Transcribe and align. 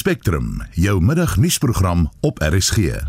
Spectrum, 0.00 0.62
jou 0.72 1.00
middagnuusprogram 1.00 2.10
op 2.20 2.38
RSG. 2.38 2.76
In 2.76 3.00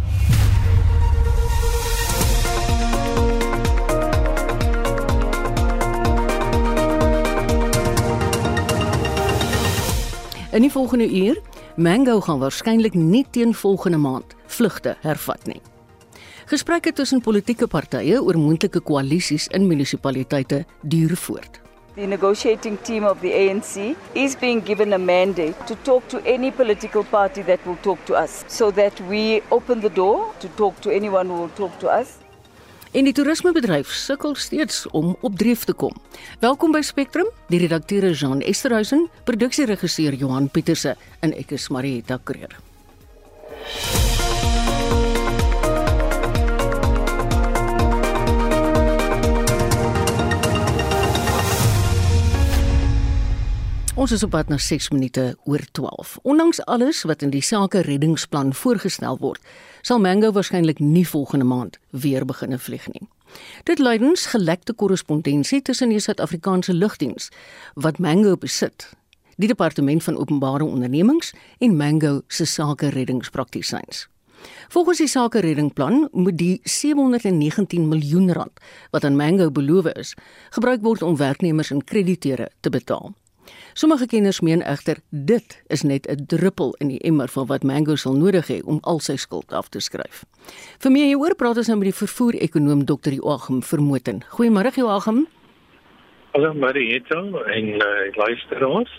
die 10.61 10.71
volgende 10.71 11.15
uur, 11.15 11.41
Mango 11.75 12.19
gaan 12.19 12.39
waarskynlik 12.39 12.93
nie 12.93 13.25
teen 13.29 13.53
volgende 13.53 13.97
maand 13.97 14.35
vlugte 14.45 14.97
hervat 14.99 15.47
nie. 15.47 15.61
Gesprekke 16.45 16.91
tussen 16.91 17.21
politieke 17.21 17.67
partye 17.67 18.19
oor 18.19 18.37
moontlike 18.37 18.83
koalisies 18.83 19.47
in 19.47 19.67
munisipaliteite 19.67 20.65
duur 20.81 21.15
voort. 21.15 21.60
The 21.95 22.07
negotiating 22.07 22.77
team 22.77 23.03
of 23.03 23.19
the 23.19 23.33
ANC 23.33 23.97
is 24.15 24.35
being 24.37 24.61
given 24.61 24.93
a 24.93 24.97
mandate 24.97 25.67
to 25.67 25.75
talk 25.83 26.07
to 26.07 26.21
any 26.25 26.49
political 26.49 27.03
party 27.03 27.41
that 27.41 27.59
will 27.65 27.75
talk 27.81 28.05
to 28.05 28.15
us 28.15 28.45
so 28.47 28.71
that 28.71 28.97
we 29.09 29.41
open 29.51 29.81
the 29.81 29.89
door 29.89 30.33
to 30.39 30.47
talk 30.55 30.79
to 30.81 30.89
anyone 30.89 31.27
who 31.27 31.35
will 31.35 31.55
talk 31.55 31.77
to 31.79 31.89
us. 31.89 32.17
En 32.91 33.03
die 33.07 33.13
toerismebedryf 33.15 33.91
sukkel 33.91 34.35
steeds 34.35 34.85
om 34.95 35.17
op 35.19 35.35
dreef 35.39 35.63
te 35.67 35.73
kom. 35.73 35.95
Welkom 36.39 36.71
by 36.71 36.81
Spectrum. 36.81 37.27
Die 37.51 37.59
redakteur 37.59 38.07
is 38.07 38.19
Jean 38.23 38.39
Esterhuizen, 38.39 39.09
produksieregisseur 39.27 40.15
Johan 40.15 40.47
Pieterse 40.47 40.95
en 41.19 41.35
ek 41.35 41.55
is 41.59 41.67
Marieta 41.71 42.19
Kreer. 42.23 42.55
Ons 53.99 54.11
is 54.15 54.21
op 54.23 54.29
pad 54.31 54.47
na 54.47 54.55
6 54.57 54.85
minute 54.89 55.35
oor 55.43 55.59
12. 55.71 56.17
Ondanks 56.23 56.61
alles 56.63 57.01
wat 57.03 57.21
in 57.21 57.29
die 57.29 57.41
sake 57.43 57.81
reddingsplan 57.83 58.53
voorgestel 58.55 59.17
word, 59.19 59.41
sal 59.83 59.99
Mango 59.99 60.31
waarskynlik 60.31 60.79
nie 60.79 61.03
volgende 61.07 61.45
maand 61.45 61.75
weer 61.89 62.23
begine 62.25 62.59
vlieg 62.59 62.87
nie. 62.87 63.03
Dit 63.67 63.83
lydens 63.83 64.25
gelekte 64.31 64.73
korrespondensie 64.73 65.61
tussen 65.61 65.91
die 65.91 65.99
Suid-Afrikaanse 65.99 66.73
lugdiens 66.73 67.27
wat 67.75 67.99
Mango 67.99 68.37
besit, 68.37 68.87
die 69.35 69.51
departement 69.51 70.03
van 70.03 70.17
openbare 70.17 70.63
ondernemings 70.63 71.33
en 71.59 71.75
Mango 71.75 72.21
se 72.27 72.45
sake 72.45 72.95
reddingspraktisyns. 72.95 74.07
Volgens 74.71 75.03
die 75.03 75.11
sake 75.11 75.39
reddingplan 75.43 76.07
moet 76.11 76.37
die 76.37 76.59
719 76.63 77.87
miljoen 77.87 78.31
rand 78.31 78.63
wat 78.95 79.03
aan 79.03 79.19
Mango 79.19 79.51
beloof 79.51 79.91
is, 79.99 80.15
gebruik 80.49 80.79
word 80.81 81.01
om 81.01 81.19
werknemers 81.19 81.75
en 81.75 81.83
krediteure 81.83 82.51
te 82.59 82.69
betaal. 82.69 83.11
Sommige 83.73 84.07
kenners 84.07 84.41
meen 84.41 84.61
egter 84.61 84.97
dit 85.09 85.63
is 85.67 85.81
net 85.81 86.07
'n 86.07 86.25
druppel 86.25 86.75
in 86.79 86.87
die 86.87 86.99
emmer 86.99 87.27
van 87.27 87.45
wat 87.45 87.63
Mango 87.63 87.95
sal 87.95 88.13
nodig 88.13 88.47
hê 88.47 88.61
om 88.63 88.79
al 88.81 88.99
sy 88.99 89.15
skuld 89.15 89.53
af 89.53 89.69
te 89.69 89.79
skryf. 89.79 90.25
Vir 90.79 90.91
meer 90.91 91.05
hieroor 91.05 91.35
praat 91.35 91.57
ons 91.57 91.67
nou 91.67 91.77
met 91.77 91.87
die 91.91 92.05
vervoer-ekonoom 92.05 92.85
Dr. 92.85 93.11
Joachim 93.11 93.63
Vermoten. 93.63 94.23
Goeiemôre 94.29 94.75
Joachim. 94.75 95.27
Hallo 96.31 96.53
Marieta 96.53 97.15
en 97.55 97.65
uh, 97.67 98.15
luisteraars. 98.15 98.91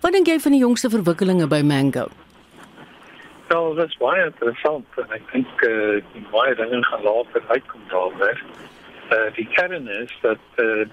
Wat 0.00 0.12
dink 0.12 0.26
jy 0.26 0.38
van 0.38 0.52
die 0.52 0.60
jongste 0.60 0.90
verwikkelinge 0.90 1.46
by 1.46 1.62
Mango? 1.62 2.06
Wel, 3.48 3.74
dit 3.74 3.88
is 3.88 3.96
baie 3.98 4.24
interessant 4.24 5.00
en 5.02 5.10
ek 5.10 5.32
dink 5.32 5.64
uh, 5.66 5.98
baie 6.30 6.54
dinge 6.54 6.82
gaan 6.82 7.02
later 7.02 7.42
uitkom 7.48 7.82
daaroor. 7.90 8.40
Uh, 9.10 9.26
die 9.34 9.46
kern 9.54 9.88
is 9.88 10.14
dat 10.22 10.62
uh, 10.62 10.86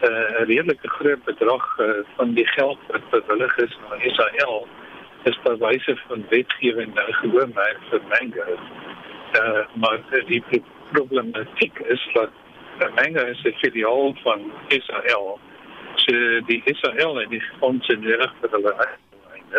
'n 0.00 0.12
uh, 0.12 0.46
redelike 0.46 0.88
groot 0.88 1.24
bedrag 1.24 1.78
uh, 1.78 1.90
van 2.16 2.32
die 2.34 2.46
geld 2.46 2.78
wat 2.88 3.10
bewillig 3.10 3.56
is 3.56 3.78
na 3.88 3.96
Israel 4.04 4.68
is 5.24 5.38
by 5.44 5.56
wyse 5.60 5.96
van 6.08 6.24
wetgewing 6.28 6.94
nou 6.94 7.12
gewoonlik 7.12 7.80
vir 7.90 8.00
Mango. 8.08 8.56
Uh, 9.40 9.64
maar 9.74 10.00
die 10.26 10.42
problematiek 10.92 11.78
is 11.78 12.08
dat 12.12 12.30
Mango 12.96 13.24
is 13.26 13.42
'n 13.42 13.52
filiaal 13.60 14.14
van 14.22 14.52
Israel. 14.68 15.38
So 15.94 16.12
die 16.46 16.62
Israel 16.64 17.20
en 17.20 17.28
die 17.28 17.44
fondse 17.58 17.98
reg 18.00 18.32
vir 18.40 18.50
hulle 18.50 18.74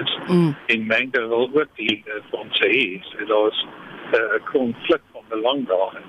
is 0.02 0.18
mm. 0.28 0.56
in 0.66 0.86
Mango 0.86 1.28
wil 1.28 1.50
ook 1.54 1.76
die 1.76 2.04
uh, 2.08 2.14
fondse 2.30 2.68
hê. 2.68 3.00
So 3.04 3.26
daar's 3.26 3.66
'n 4.12 4.16
uh, 4.16 4.52
konflik 4.52 5.02
van 5.12 5.24
belang 5.30 5.68
daar. 5.68 6.02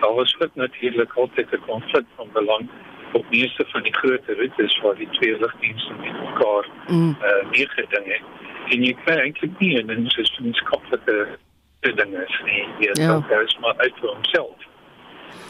Daar 0.00 0.14
was 0.14 0.36
natuurlik 0.54 1.12
altyd 1.14 1.50
'n 1.50 1.64
konflik 1.66 2.06
van 2.16 2.28
belang 2.32 2.68
op 3.12 3.30
meeste 3.30 3.64
van 3.68 3.82
die 3.82 3.94
groot 3.94 4.26
roetes 4.26 4.80
waar 4.80 4.96
die 4.96 5.08
twee 5.10 5.38
lugdienste 5.38 5.94
met 6.00 6.12
mekaar 6.20 6.68
mm. 6.88 7.16
uh, 7.22 7.50
meegeding 7.50 8.06
het. 8.14 8.22
En 8.72 8.84
jy 8.84 8.92
kry 9.04 9.16
eintlik 9.24 9.58
nie 9.58 9.74
'n 9.82 9.90
insistenskaplike 9.90 11.38
ding 11.80 12.14
is 12.26 12.40
nie. 12.44 12.64
Jy 12.78 12.92
ja. 13.02 13.22
is 13.42 13.58
maar 13.60 13.74
uit 13.76 13.94
vir 14.00 14.08
homself. 14.08 14.68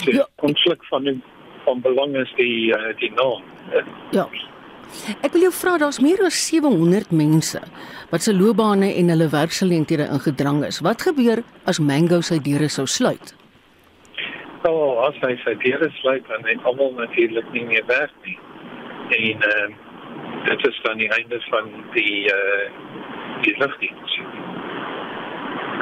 Die 0.04 0.14
ja. 0.14 0.26
konflik 0.36 0.84
van 0.84 1.22
van 1.64 1.80
belang 1.80 2.16
is 2.16 2.32
die 2.36 2.74
uh, 2.74 2.96
die 2.98 3.12
naam. 3.14 3.42
Ja. 4.10 4.28
Ek 5.22 5.32
wil 5.32 5.46
jou 5.46 5.52
vra 5.56 5.78
daar's 5.78 6.00
meer 6.04 6.20
as 6.26 6.36
700 6.48 7.10
mense 7.10 7.60
wat 8.10 8.22
se 8.22 8.34
loopbane 8.34 8.90
en 8.94 9.08
hulle 9.08 9.28
werksgeleenthede 9.28 10.08
ingedrang 10.12 10.64
is. 10.64 10.80
Wat 10.84 11.02
gebeur 11.02 11.42
as 11.64 11.80
Mango 11.80 12.20
sy 12.20 12.38
deure 12.44 12.68
sou 12.68 12.86
sluit? 12.86 13.32
Sal 14.62 14.98
as 15.06 15.18
hy 15.22 15.34
sy 15.42 15.54
deure 15.64 15.90
sluit 15.98 16.26
dan 16.30 16.44
net 16.46 16.62
almal 16.68 16.94
natuurlik 16.98 17.48
nie 17.54 17.64
meer 17.70 17.84
werk 17.90 18.14
nie. 18.26 18.38
En 19.18 19.46
uh, 19.48 19.68
dit 20.48 20.66
is 20.68 20.80
dan 20.86 21.02
die 21.02 21.10
einde 21.18 21.40
van 21.50 21.70
die 21.96 22.16
eh 22.30 22.38
uh, 22.38 22.66
die 23.42 23.54
lugdiens. 23.58 24.18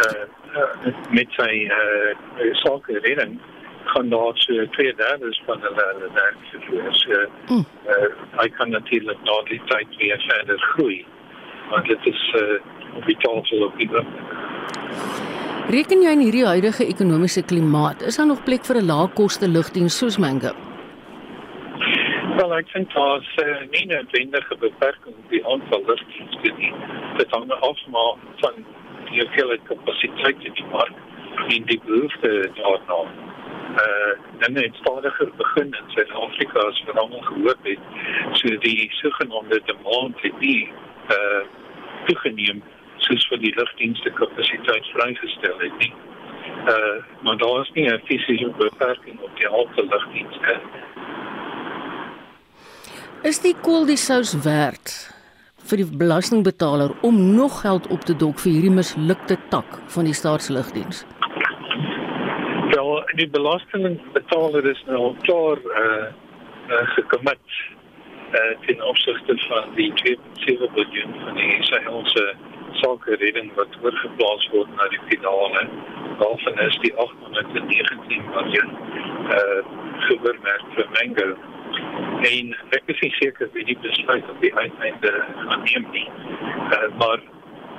Eh 0.06 0.24
uh, 0.56 0.92
met 1.10 1.38
sy 1.38 1.50
eh 1.66 2.10
uh, 2.40 2.54
sake 2.64 2.98
redding 3.06 3.38
kan 3.92 4.08
daar 4.08 4.32
so 4.34 4.66
twee 4.76 4.94
derde 4.94 5.36
van 5.46 5.60
hulle 5.60 5.86
hulle 5.92 6.10
werk 6.14 6.42
verloor. 6.50 6.94
So 6.94 7.24
mm. 7.48 7.64
uh, 7.94 8.10
hy 8.42 8.48
kan 8.48 8.70
natuurlik 8.70 9.24
na 9.24 9.40
die 9.48 9.62
tyd 9.72 9.96
weer 9.96 10.24
verder 10.28 10.58
groei. 10.72 11.04
Want 11.70 11.86
dit 11.86 12.06
is 12.14 12.30
eh 12.34 12.42
uh, 12.42 12.60
op 12.96 13.06
die 13.06 13.16
tafel 13.16 13.64
op 13.64 13.76
die 13.78 13.90
Reken 15.70 16.00
jy 16.02 16.10
in 16.16 16.22
hierdie 16.24 16.46
huidige 16.48 16.82
ekonomiese 16.82 17.44
klimaat, 17.46 18.00
is 18.02 18.16
daar 18.18 18.26
nog 18.26 18.40
plek 18.42 18.64
vir 18.66 18.78
'n 18.80 18.88
laagkoste 18.90 19.46
lugdiens 19.48 19.98
soos 19.98 20.16
Mango? 20.18 20.50
Wel, 22.38 22.54
ek 22.56 22.72
daar 22.94 23.20
is 23.20 23.34
uh, 23.44 23.60
nie 23.74 23.86
'n 23.86 24.08
wendige 24.10 24.56
beperking 24.64 25.14
op 25.14 25.28
die 25.30 25.44
aantal 25.46 25.82
lugdienste 25.86 26.50
nie. 26.58 26.72
Dit 27.18 27.30
hang 27.30 27.50
af 27.50 27.78
maar 27.94 28.14
van 28.40 28.54
die 29.10 29.20
hoeveelheid 29.20 29.62
kapasiteit 29.70 30.42
in 30.48 30.52
die 30.52 30.66
mark 30.72 30.96
en 31.54 31.62
die 31.70 31.80
behoefte 31.86 32.50
daarna. 32.58 33.00
Uh, 33.82 34.12
dan 34.40 34.54
het 34.54 34.74
stadiger 34.74 35.30
begin 35.36 35.70
in 35.80 35.86
Suid-Afrika 35.94 36.58
as 36.58 36.82
wat 36.86 36.98
almal 36.98 37.22
gehoor 37.22 37.56
het. 37.62 37.78
So 38.32 38.58
die 38.58 38.90
sogenaamde 38.90 39.60
demand 39.64 40.20
het 40.20 40.38
nie 40.40 40.68
uh 41.10 41.42
toegeneem 42.06 42.62
soos 43.06 43.26
vir 43.30 43.38
die 43.44 43.52
lugdienste 43.56 44.10
kapasiteit 44.18 44.86
vrygestel 44.94 45.58
het 45.64 45.78
nie. 45.78 45.92
Uh 46.68 46.98
maar 47.22 47.36
daar 47.36 47.60
is 47.60 47.70
nie 47.74 47.86
'n 47.88 48.00
fisiese 48.04 48.50
beperking 48.58 49.20
op 49.20 49.36
die 49.36 49.48
aantal 49.48 49.86
lugdienste. 49.94 50.60
Is 53.22 53.40
die 53.40 53.54
kool 53.62 53.86
die 53.86 53.96
sous 53.96 54.32
werd 54.44 54.92
vir 55.70 55.76
die 55.82 55.96
belastingbetaler 56.02 56.90
om 57.06 57.34
nog 57.34 57.60
geld 57.60 57.86
op 57.86 58.00
te 58.08 58.16
dok 58.16 58.38
vir 58.38 58.52
hierdie 58.52 58.76
mislukte 58.76 59.36
tak 59.48 59.78
van 59.94 60.04
die 60.08 60.14
staatslugdiens? 60.14 61.04
Wel, 62.70 63.04
die 63.20 63.28
belastingbetaler 63.28 64.70
is 64.70 64.82
nou 64.86 65.14
klaar 65.26 65.58
uh, 65.82 66.06
uh 66.70 66.86
gekommit 66.96 67.44
uh 68.32 68.54
ten 68.66 68.82
opsigte 68.82 69.36
van 69.48 69.74
die 69.74 69.92
2.7 70.00 70.74
miljard 70.74 71.20
van 71.24 71.34
die 71.34 71.50
Israeliese 71.58 72.24
sake 72.80 73.16
redding 73.20 73.50
wat 73.54 73.76
oorgeplaas 73.82 74.48
word 74.52 74.68
na 74.76 74.88
die 74.92 75.00
finale. 75.08 75.64
Daarvan 76.20 76.58
is 76.66 76.78
die 76.84 76.92
819 76.96 78.28
miljoen 78.34 78.70
uh 79.36 79.60
geoormerk 80.06 80.62
vir 80.76 80.86
Mango. 80.96 81.28
En 82.28 82.54
ek 82.76 82.88
is 82.94 83.02
nie 83.04 83.12
seker 83.18 83.50
wie 83.56 83.66
die 83.68 83.78
besluit 83.82 84.30
op 84.32 84.40
die 84.44 84.54
uiteinde 84.54 85.12
gaan 85.42 85.62
neem 85.68 85.86
nie. 85.96 86.08
Uh, 86.70 86.88
maar 87.02 87.20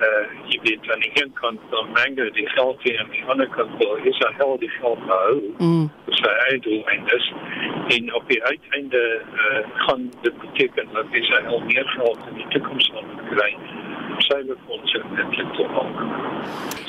uh 0.05 0.23
jy 0.49 0.59
weet 0.65 0.85
dan 0.89 1.01
nie 1.05 1.11
kan 1.41 1.59
dan 1.73 1.91
Mango 1.97 2.29
die 2.37 2.47
geld 2.55 2.85
hier 2.85 2.99
aan 2.99 3.11
die 3.15 3.23
ander 3.33 3.49
kant 3.57 3.73
wil 3.81 3.97
is 4.13 4.21
hy 4.25 4.31
hel 4.37 4.57
die 4.61 4.73
geld 4.77 5.05
nou. 5.09 5.41
Mm. 5.57 5.89
So 6.21 6.35
hy 6.45 6.59
doen 6.67 6.93
en 6.95 7.09
en 7.97 8.13
op 8.13 8.29
die 8.29 8.43
uiteinde 8.43 9.03
uh 9.45 9.63
gaan 9.85 10.09
dit 10.21 10.39
beteken 10.45 10.93
dat 10.93 11.17
hy 11.17 11.25
sy 11.29 11.43
al 11.45 11.65
meer 11.73 11.87
geld 11.97 12.29
in 12.29 12.39
die 12.43 12.49
toekoms 12.55 12.93
gaan 12.93 13.17
kry 13.33 13.51
syne 14.31 14.55
fondse 14.67 15.01
eintlik 15.19 15.51
te 15.57 15.67
maak. 15.75 15.97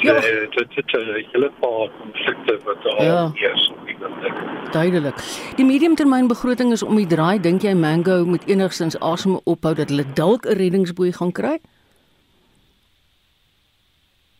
Ja, 0.02 0.14
dit 0.20 0.74
het 0.78 0.92
'n 0.98 1.26
hele 1.32 1.50
paar 1.60 1.88
konflikte 2.00 2.58
wat 2.64 2.82
daar 2.82 3.02
ja. 3.04 3.52
is 3.54 3.70
op 3.70 3.86
die 3.86 3.96
oomblik. 4.04 4.36
Duidelik. 4.72 5.18
Die 5.56 5.64
mediumtermynbegroting 5.64 6.72
is 6.72 6.82
om 6.82 6.96
die 6.96 7.06
draai. 7.06 7.40
Dink 7.40 7.62
jy 7.62 7.74
Mango 7.74 8.24
moet 8.24 8.44
enigstens 8.46 8.98
asem 8.98 9.40
ophou 9.44 9.74
dat 9.74 9.88
hulle 9.88 10.04
dalk 10.14 10.46
'n 10.46 10.56
reddingsboei 10.56 11.12
gaan 11.12 11.32
kry? 11.32 11.58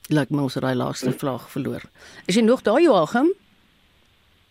Lyk 0.09 0.31
my 0.31 0.43
ons 0.43 0.55
het 0.55 0.63
daai 0.63 0.75
laaste 0.75 1.13
vlaag 1.13 1.51
verloor. 1.51 1.83
Is 2.27 2.35
jy 2.35 2.43
nog 2.43 2.63
daar 2.63 2.81
Joachim? 2.81 3.33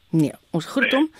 Nee, 0.09 0.31
ons 0.51 0.65
groet 0.65 0.91
hom. 0.91 1.11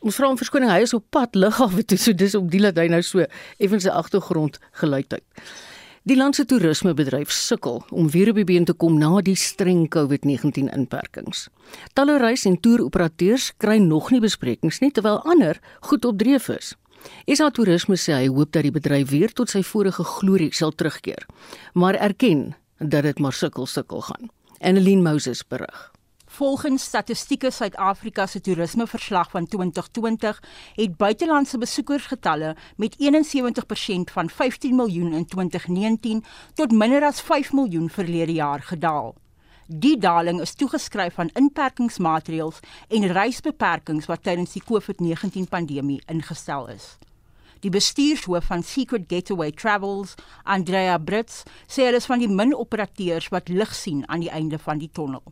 Ons 0.00 0.14
vra 0.14 0.28
om 0.28 0.36
verskoning, 0.36 0.70
hy 0.70 0.80
is 0.80 0.94
op 0.94 1.04
pad 1.10 1.34
lughawe 1.34 1.84
toe, 1.84 1.98
so 1.98 2.12
dis 2.12 2.34
op 2.34 2.50
die 2.50 2.60
laat 2.60 2.78
hy 2.80 2.86
nou 2.88 3.02
so 3.02 3.24
effens 3.58 3.82
se 3.82 3.92
agtergrond 3.92 4.58
geluid 4.80 5.10
het. 5.10 5.24
Die 6.08 6.16
land 6.16 6.38
se 6.38 6.46
toerismebedryf 6.48 7.28
sukkel 7.30 7.82
om 7.92 8.06
weer 8.08 8.30
op 8.30 8.38
die 8.40 8.44
been 8.48 8.64
te 8.64 8.72
kom 8.72 8.94
na 8.96 9.18
die 9.20 9.36
streng 9.36 9.82
COVID-19 9.92 10.70
inperkings. 10.72 11.48
Talle 11.92 12.16
reis- 12.18 12.46
en 12.48 12.56
toeroperateurs 12.60 13.50
kry 13.56 13.76
nog 13.76 14.08
nie 14.10 14.20
besprekings 14.20 14.80
nie 14.80 14.90
terwyl 14.90 15.20
ander 15.24 15.60
goed 15.80 16.04
op 16.04 16.18
dreef 16.18 16.48
is. 16.48 16.76
Isa 17.26 17.50
Toerisme 17.50 17.96
sê 17.96 18.14
hy 18.14 18.28
hoop 18.28 18.52
dat 18.52 18.62
die 18.62 18.72
bedryf 18.72 19.10
weer 19.10 19.32
tot 19.32 19.50
sy 19.50 19.62
vorige 19.62 20.04
glorie 20.04 20.54
sal 20.54 20.72
terugkeer, 20.72 21.26
maar 21.74 21.94
erken 21.94 22.56
dat 22.78 23.02
dit 23.02 23.18
maar 23.18 23.32
sukkel 23.32 23.66
sukkel 23.66 24.00
gaan. 24.00 24.30
Annelien 24.60 25.02
Moses 25.02 25.44
berig. 25.46 25.97
Volgens 26.38 26.82
Statistieke 26.82 27.50
Suid-Afrika 27.50 28.26
se 28.26 28.40
toerismeverslag 28.40 29.30
van 29.30 29.46
2020 29.46 30.42
het 30.74 30.96
buitelandse 30.96 31.58
besoekersgetalle 31.58 32.56
met 32.76 32.96
71% 32.98 34.12
van 34.12 34.30
15 34.30 34.76
miljoen 34.76 35.12
in 35.12 35.26
2019 35.26 36.24
tot 36.54 36.70
minder 36.72 37.02
as 37.04 37.20
5 37.20 37.52
miljoen 37.52 37.90
verlede 37.90 38.32
jaar 38.32 38.62
gedaal. 38.62 39.14
Die 39.66 39.98
daling 39.98 40.40
is 40.40 40.54
toegeskryf 40.54 41.18
aan 41.18 41.32
inperkingsmaatreëls 41.34 42.60
en 42.88 43.06
reisbeperkings 43.12 44.06
wat 44.06 44.22
tydens 44.22 44.52
die 44.52 44.62
COVID-19 44.62 45.48
pandemie 45.48 46.02
ingestel 46.06 46.68
is. 46.68 46.86
Die 47.60 47.70
bestuurshoof 47.70 48.44
van 48.44 48.62
Secret 48.62 49.04
Getaway 49.08 49.50
Travels, 49.50 50.14
Andrea 50.44 50.98
Brits, 50.98 51.42
sê 51.66 51.90
hulle 51.90 51.98
is 51.98 52.06
van 52.06 52.22
die 52.22 52.30
min 52.30 52.54
operateurs 52.54 53.28
wat 53.34 53.50
lig 53.50 53.74
sien 53.74 54.06
aan 54.06 54.22
die 54.22 54.30
einde 54.30 54.62
van 54.62 54.78
die 54.78 54.90
tonnel. 54.92 55.26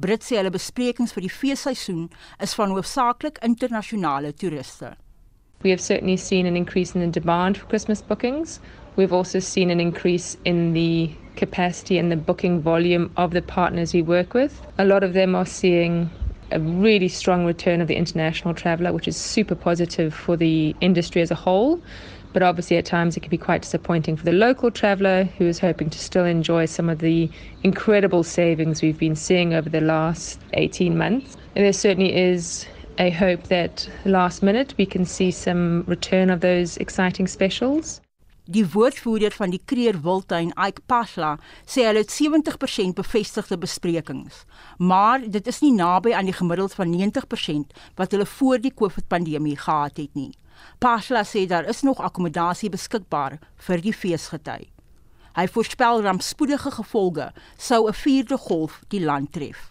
Brit 0.00 0.24
sê 0.24 0.38
hulle 0.38 0.52
besprekings 0.54 1.12
vir 1.12 1.26
die 1.26 1.32
feesseisoen 1.34 2.06
is 2.44 2.54
van 2.56 2.72
hoofsaaklik 2.72 3.40
internasionale 3.44 4.30
toeriste. 4.32 4.94
We 5.62 5.68
have 5.70 5.82
certainly 5.82 6.16
seen 6.16 6.46
an 6.46 6.56
increase 6.56 6.94
in 6.94 7.02
the 7.02 7.20
demand 7.20 7.58
for 7.58 7.66
Christmas 7.66 8.00
bookings. 8.00 8.60
We've 8.96 9.12
also 9.12 9.40
seen 9.40 9.68
an 9.70 9.78
increase 9.78 10.38
in 10.46 10.72
the 10.72 11.10
capacity 11.36 11.98
and 11.98 12.10
the 12.10 12.16
booking 12.16 12.62
volume 12.62 13.10
of 13.18 13.32
the 13.32 13.42
partners 13.42 13.92
we 13.92 14.00
work 14.00 14.32
with. 14.32 14.62
A 14.78 14.86
lot 14.86 15.04
of 15.04 15.12
them 15.12 15.34
are 15.34 15.44
seeing 15.44 16.08
a 16.50 16.58
really 16.58 17.08
strong 17.08 17.44
return 17.44 17.82
of 17.82 17.88
the 17.88 17.96
international 17.96 18.54
traveller, 18.54 18.94
which 18.94 19.06
is 19.06 19.18
super 19.18 19.54
positive 19.54 20.14
for 20.14 20.34
the 20.34 20.74
industry 20.80 21.20
as 21.20 21.30
a 21.30 21.34
whole. 21.34 21.78
But 22.32 22.42
obviously, 22.42 22.76
at 22.76 22.84
times, 22.84 23.16
it 23.16 23.20
can 23.20 23.30
be 23.30 23.38
quite 23.38 23.62
disappointing 23.62 24.16
for 24.16 24.24
the 24.24 24.32
local 24.32 24.70
traveller 24.70 25.24
who 25.36 25.46
is 25.46 25.58
hoping 25.58 25.90
to 25.90 25.98
still 25.98 26.24
enjoy 26.24 26.66
some 26.66 26.88
of 26.88 26.98
the 26.98 27.28
incredible 27.62 28.22
savings 28.22 28.82
we've 28.82 28.98
been 28.98 29.16
seeing 29.16 29.52
over 29.52 29.68
the 29.68 29.80
last 29.80 30.40
18 30.52 30.96
months. 30.96 31.36
And 31.56 31.64
there 31.64 31.72
certainly 31.72 32.14
is 32.14 32.66
a 32.98 33.10
hope 33.10 33.44
that 33.44 33.88
last 34.04 34.42
minute 34.42 34.74
we 34.76 34.86
can 34.86 35.04
see 35.04 35.30
some 35.30 35.84
return 35.86 36.30
of 36.30 36.40
those 36.40 36.76
exciting 36.76 37.26
specials. 37.26 38.00
Die 38.50 38.64
woordvoerder 38.66 39.30
van 39.30 39.52
die 39.52 39.60
Kreer 39.64 40.00
Wildtuin, 40.02 40.50
Ike 40.58 40.82
Pasla, 40.90 41.36
sê 41.62 41.84
hulle 41.86 42.02
het 42.02 42.10
70% 42.10 42.96
bevestigde 42.98 43.58
besprekings, 43.62 44.40
maar 44.78 45.22
dit 45.22 45.46
is 45.46 45.60
nie 45.62 45.70
naby 45.76 46.16
aan 46.18 46.26
die 46.26 46.34
gemiddeld 46.34 46.74
van 46.74 46.90
90% 46.90 47.76
wat 48.00 48.10
hulle 48.10 48.26
voor 48.26 48.58
die 48.58 48.74
COVID-pandemie 48.74 49.54
gehad 49.60 50.02
het 50.02 50.18
nie. 50.18 50.32
Pasla 50.78 51.24
sê 51.24 51.46
daar 51.46 51.68
is 51.68 51.82
nog 51.82 52.00
akkommodasie 52.00 52.70
beskikbaar 52.70 53.38
vir 53.66 53.80
die 53.80 53.92
feesgety. 53.92 54.70
Hy 55.36 55.46
voorspel 55.46 56.02
rampspoedige 56.02 56.70
gevolge 56.70 57.32
sou 57.56 57.88
'n 57.88 57.94
vierde 57.94 58.38
golf 58.48 58.80
die 58.88 59.04
land 59.04 59.32
tref. 59.32 59.70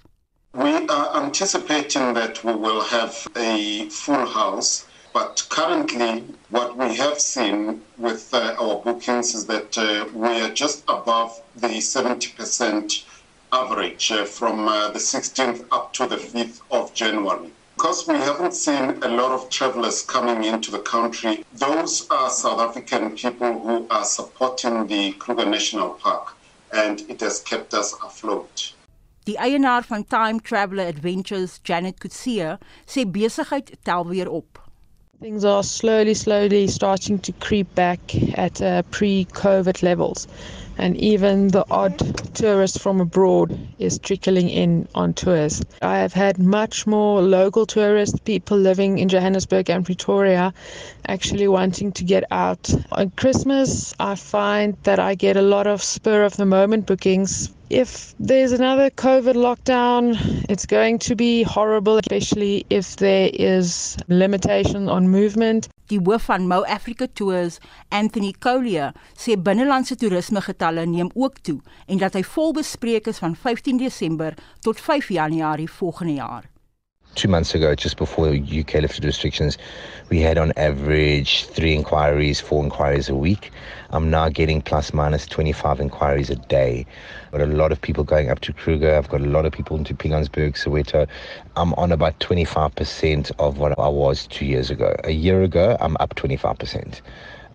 We 0.53 0.86
are 0.88 1.09
anticipating 1.24 2.13
that 2.13 2.44
we 2.44 2.53
will 2.53 2.81
have 2.81 3.27
a 3.36 3.89
full 3.89 4.25
house, 4.25 4.86
but 5.13 5.45
currently, 5.50 6.24
what 6.50 6.75
we 6.75 6.95
have 6.95 7.19
seen 7.19 7.83
with 7.97 8.33
uh, 8.33 8.56
our 8.59 8.77
bookings 8.83 9.36
is 9.36 9.45
that 9.45 9.77
uh, 9.77 10.06
we 10.13 10.41
are 10.41 10.53
just 10.53 10.83
above 10.88 11.41
the 11.56 11.80
70% 11.81 13.03
average 13.51 14.12
uh, 14.12 14.25
from 14.25 14.68
uh, 14.68 14.89
the 14.89 15.00
16th 15.00 15.65
up 15.71 15.94
to 15.94 16.07
the 16.07 16.18
5th 16.18 16.62
of 16.71 16.94
January. 16.94 17.51
Because 17.79 18.05
we 18.09 18.15
haven't 18.15 18.53
seen 18.53 19.01
a 19.03 19.07
lot 19.07 19.31
of 19.31 19.49
travelers 19.49 20.01
coming 20.01 20.43
into 20.43 20.69
the 20.69 20.79
country, 20.79 21.45
those 21.53 22.05
are 22.11 22.29
South 22.29 22.59
African 22.59 23.15
people 23.15 23.57
who 23.57 23.87
are 23.89 24.03
supporting 24.03 24.85
the 24.87 25.13
Kruger 25.13 25.45
National 25.45 25.91
Park, 25.91 26.35
and 26.73 26.99
it 27.07 27.21
has 27.21 27.39
kept 27.39 27.73
us 27.73 27.95
afloat. 28.03 28.73
Die 29.23 29.37
eienaar 29.37 29.85
van 29.85 30.03
Time 30.03 30.41
Traveller 30.41 30.87
Adventures, 30.87 31.61
Janet 31.63 32.01
Kutsia, 32.01 32.59
sê 32.85 33.05
besigheid 33.05 33.71
tel 33.85 34.03
weer 34.03 34.27
op. 34.27 34.59
Things 35.21 35.45
are 35.45 35.63
slowly, 35.63 36.13
slowly 36.13 36.67
starting 36.67 37.17
to 37.19 37.31
creep 37.39 37.73
back 37.75 37.99
at 38.37 38.61
uh, 38.61 38.81
pre 38.91 39.25
COVID 39.31 39.81
levels. 39.81 40.27
And 40.79 40.95
even 40.97 41.49
the 41.49 41.65
odd 41.69 41.97
tourist 42.33 42.79
from 42.79 43.01
abroad 43.01 43.57
is 43.79 43.99
trickling 43.99 44.49
in 44.49 44.87
on 44.95 45.13
tours. 45.13 45.61
I 45.81 45.97
have 45.99 46.13
had 46.13 46.39
much 46.39 46.87
more 46.87 47.21
local 47.21 47.65
tourists, 47.65 48.17
people 48.19 48.57
living 48.57 48.97
in 48.97 49.09
Johannesburg 49.09 49.69
and 49.69 49.85
Pretoria, 49.85 50.53
actually 51.07 51.49
wanting 51.49 51.91
to 51.91 52.03
get 52.03 52.23
out. 52.31 52.73
On 52.93 53.09
Christmas, 53.11 53.93
I 53.99 54.15
find 54.15 54.77
that 54.83 54.99
I 54.99 55.15
get 55.15 55.35
a 55.35 55.41
lot 55.41 55.67
of 55.67 55.83
spur 55.83 56.23
of 56.23 56.37
the 56.37 56.45
moment 56.45 56.85
bookings 56.87 57.51
if 57.69 58.15
there's 58.19 58.51
another 58.51 58.89
COVID 58.89 59.35
lockdown, 59.35 60.17
it's 60.49 60.65
going 60.65 60.97
to 60.99 61.15
be 61.15 61.43
horrible, 61.43 61.97
especially 61.97 62.65
if 62.69 62.95
there 62.95 63.29
is 63.33 63.95
limitation 64.07 64.89
on 64.89 65.07
movement. 65.07 65.69
Die 65.87 65.97
hoof 65.97 66.25
van 66.25 66.47
Mo 66.47 66.63
Africa 66.65 67.07
Tours, 67.07 67.59
Anthony 67.91 68.33
Collier, 68.33 68.93
sê 69.17 69.35
binnelandse 69.35 69.95
toerisme 69.95 70.41
getalle 70.69 70.86
neem 70.86 71.10
ook 71.13 71.39
toe 71.42 71.60
en 71.88 71.98
dat 71.98 72.13
hy 72.13 72.24
vol 72.24 72.54
bespreek 72.54 73.07
is 73.07 73.18
van 73.18 73.36
15 73.36 73.77
Desember 73.77 74.38
tot 74.62 74.80
5 74.80 75.10
Januarie 75.10 75.69
volgende 75.69 76.13
jaar. 76.13 76.50
two 77.16 77.27
months 77.27 77.56
ago, 77.56 77.74
just 77.75 77.98
before 77.98 78.30
the 78.30 78.60
UK 78.60 78.75
lifted 78.75 79.04
restrictions, 79.04 79.57
we 80.10 80.21
had 80.21 80.38
on 80.38 80.54
average 80.56 81.45
three 81.45 81.74
inquiries, 81.74 82.39
four 82.39 82.63
inquiries 82.63 83.10
a 83.10 83.16
week. 83.16 83.51
I'm 83.89 84.12
now 84.12 84.30
getting 84.30 84.62
plus 84.62 84.94
minus 84.94 85.25
25 85.25 85.81
inquiries 85.81 86.30
a 86.30 86.36
day. 86.36 86.86
Got 87.31 87.42
a 87.42 87.48
lot 87.48 87.72
of 87.72 87.81
people 87.81 88.04
going 88.04 88.30
up 88.30 88.39
to 88.42 88.54
Kruger. 88.54 88.95
I've 88.95 89.10
got 89.10 89.22
a 89.22 89.25
lot 89.25 89.46
of 89.46 89.51
people 89.51 89.75
into 89.75 89.96
Pigansberg, 89.96 90.53
Soweto. 90.53 91.08
I'm 91.55 91.74
on 91.74 91.91
about 91.91 92.20
25% 92.20 93.32
of 93.39 93.58
what 93.58 93.77
I 93.77 93.89
was 93.89 94.27
two 94.27 94.46
years 94.46 94.70
ago. 94.70 94.96
A 95.03 95.12
year 95.12 95.41
ago, 95.41 95.77
I'm 95.82 95.98
up 96.00 96.15
25% 96.15 97.01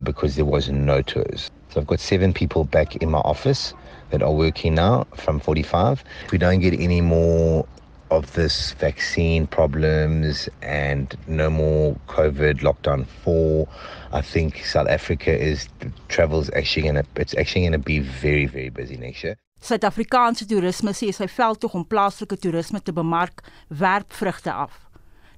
because 0.02 0.34
there 0.34 0.44
was 0.44 0.68
no 0.68 1.00
tours. 1.00 1.50
So 1.74 1.80
I've 1.80 1.88
got 1.88 1.98
seven 1.98 2.32
people 2.32 2.62
back 2.62 2.94
in 2.94 3.10
my 3.10 3.18
office 3.18 3.74
that 4.10 4.22
are 4.22 4.30
working 4.30 4.76
now 4.76 5.08
from 5.16 5.40
45. 5.40 6.04
If 6.26 6.30
we 6.30 6.38
don't 6.38 6.60
get 6.60 6.72
any 6.78 7.00
more 7.00 7.66
of 8.12 8.32
this 8.34 8.70
vaccine 8.78 9.48
problems 9.48 10.48
and 10.62 11.16
no 11.26 11.50
more 11.50 11.96
COVID 12.06 12.60
lockdown 12.60 13.04
four, 13.24 13.66
I 14.12 14.20
think 14.22 14.64
South 14.64 14.86
Africa 14.86 15.36
is 15.36 15.68
travel's 16.06 16.48
actually 16.54 16.86
gonna 16.86 17.02
it's 17.16 17.34
actually 17.34 17.64
gonna 17.64 17.78
be 17.78 17.98
very 17.98 18.46
very 18.46 18.68
busy 18.68 18.96
next 18.96 19.24
year. 19.24 19.36
Suid-Afrikaanse 19.60 20.46
toerisme 20.46 20.92
sê 20.94 21.08
sy 21.10 21.26
veldtog 21.26 21.74
om 21.74 21.82
plaaslike 21.82 22.38
toerisme 22.38 22.78
te 22.78 22.94
bemark 22.94 23.42
werp 23.80 24.14
vrugte 24.14 24.52
af. 24.52 24.78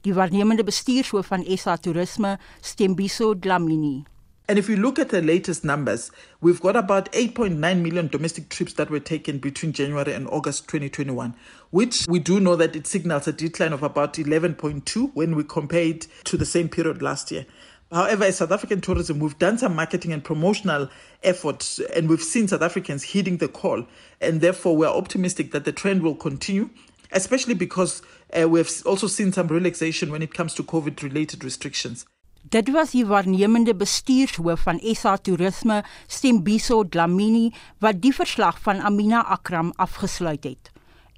Die 0.05 0.13
waarnemende 0.13 0.69
bestuurshoof 0.69 1.33
van 1.33 1.47
SA 1.57 1.79
Toerisme, 1.81 2.37
Stembiso 2.61 3.33
Dlamini. 3.33 4.05
And 4.49 4.61
if 4.61 4.69
you 4.69 4.77
look 4.77 5.01
at 5.01 5.09
the 5.09 5.21
latest 5.21 5.65
numbers, 5.65 6.13
we've 6.41 6.61
got 6.61 6.77
about 6.77 7.11
8.9 7.11 7.59
million 7.59 8.07
domestic 8.07 8.49
trips 8.49 8.75
that 8.75 8.91
were 8.91 9.01
taken 9.01 9.39
between 9.39 9.73
January 9.73 10.13
and 10.13 10.29
August 10.29 10.69
2021, 10.69 11.35
which 11.71 12.07
we 12.09 12.21
do 12.21 12.39
know 12.39 12.55
that 12.55 12.77
it 12.77 12.87
signals 12.87 13.27
a 13.27 13.33
decline 13.33 13.73
of 13.73 13.83
about 13.83 14.15
11.2 14.15 15.11
when 15.15 15.35
we 15.35 15.43
compare 15.43 15.83
it 15.83 16.07
to 16.25 16.37
the 16.37 16.45
same 16.45 16.69
period 16.69 17.03
last 17.03 17.33
year. 17.33 17.45
However, 17.91 18.25
as 18.25 18.37
South 18.37 18.53
African 18.53 18.81
tourism, 18.81 19.19
we've 19.19 19.39
done 19.39 19.59
some 19.59 19.75
marketing 19.75 20.13
and 20.13 20.23
promotional 20.23 20.91
efforts, 21.25 21.81
and 21.81 22.09
we've 22.09 22.23
seen 22.23 22.47
South 22.47 22.63
Africans 22.63 23.03
heeding 23.03 23.39
the 23.39 23.49
call. 23.49 23.85
And 24.21 24.41
therefore, 24.41 24.77
we're 24.77 24.87
optimistic 24.87 25.51
that 25.53 25.65
the 25.65 25.73
trend 25.73 26.03
will 26.03 26.15
continue, 26.15 26.71
especially 27.11 27.55
because 27.55 28.01
uh, 28.33 28.49
we've 28.49 28.83
also 28.87 29.09
seen 29.09 29.33
some 29.33 29.49
relaxation 29.49 30.13
when 30.13 30.23
it 30.23 30.35
comes 30.35 30.55
to 30.55 30.63
COVID 30.63 31.03
related 31.03 31.43
restrictions. 31.43 32.07
Dit 32.49 32.69
was 32.71 32.93
die 32.95 33.07
waarnemende 33.07 33.75
bestuurshoof 33.75 34.61
van 34.69 34.79
SA 34.95 35.17
Toerisme, 35.17 35.81
Stembiso 36.07 36.85
Dlamini, 36.89 37.51
wat 37.83 37.99
die 38.05 38.13
verslag 38.15 38.61
van 38.63 38.79
Amina 38.81 39.25
Akram 39.25 39.73
afgesluit 39.83 40.45
het. 40.45 40.71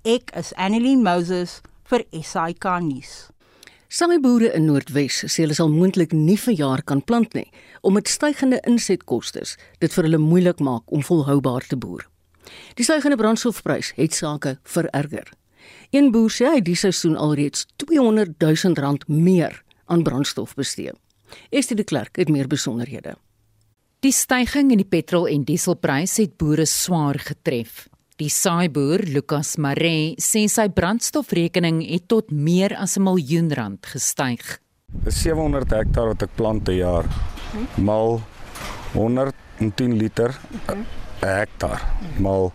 Ek 0.08 0.30
is 0.38 0.54
Annelien 0.56 1.02
Moses 1.04 1.58
vir 1.90 2.04
SAK 2.16 2.64
nuus. 2.80 3.26
Saaiboere 3.92 4.54
in 4.56 4.70
Noordwes 4.70 5.18
sê 5.26 5.42
hulle 5.44 5.56
sal 5.58 5.68
moontlik 5.68 6.14
nie 6.16 6.38
vir 6.40 6.56
jaar 6.56 6.82
kan 6.82 7.02
plant 7.04 7.36
nie, 7.36 7.50
omdat 7.84 8.08
stygende 8.08 8.60
insetkoste 8.64 9.44
dit 9.82 9.92
vir 9.92 10.08
hulle 10.08 10.20
moeilik 10.22 10.62
maak 10.64 10.88
om 10.88 11.04
volhoubaar 11.04 11.66
te 11.68 11.76
boer. 11.76 12.06
Die 12.80 12.86
stygende 12.86 13.18
brandstofprys 13.20 13.92
het 13.98 14.16
sake 14.16 14.54
vererger. 14.64 15.28
Een 15.92 16.08
boer 16.14 16.32
sê 16.32 16.48
hy 16.54 16.64
die 16.64 16.78
seisoen 16.78 17.20
alreeds 17.20 17.66
200 17.84 18.32
000 18.40 18.80
rand 18.80 19.04
meer 19.08 19.60
aan 19.92 20.06
brandstof 20.08 20.56
bestee. 20.56 20.96
Estie 21.50 21.76
de 21.76 21.84
Klerk 21.84 22.16
het 22.16 22.28
meer 22.28 22.46
besonderhede. 22.46 23.16
Die 24.00 24.12
stygings 24.12 24.72
in 24.72 24.78
die 24.78 24.86
petrol 24.86 25.26
en 25.26 25.44
dieselprys 25.44 26.16
het 26.20 26.36
boere 26.38 26.66
swaar 26.66 27.18
getref. 27.18 27.88
Die 28.18 28.30
saaiboer 28.30 29.04
Lucas 29.06 29.56
Maree 29.62 30.16
sê 30.22 30.44
sy 30.50 30.68
brandstofrekening 30.74 31.80
het 31.86 32.08
tot 32.10 32.30
meer 32.30 32.74
as 32.76 32.96
'n 32.96 33.02
miljoen 33.02 33.52
rand 33.52 33.86
gestyg. 33.86 34.60
Dis 35.04 35.22
700 35.22 35.70
hektaar 35.70 36.06
wat 36.06 36.22
ek 36.22 36.36
plant 36.36 36.64
per 36.64 36.74
jaar. 36.74 37.06
Mal 37.76 38.20
110 38.92 39.96
liter 39.98 40.38
'n 40.68 40.86
hektaar. 41.20 41.82
Mal 42.18 42.52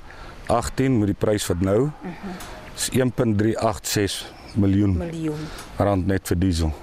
18 0.48 1.00
met 1.00 1.08
die 1.08 1.20
prys 1.20 1.48
wat 1.48 1.62
nou 1.62 1.92
is 2.76 2.90
1.386 2.94 4.34
miljoen. 4.56 4.98
Miljoen 4.98 5.48
rand 5.78 6.08
net 6.08 6.28
vir 6.28 6.40
diesel. 6.40 6.74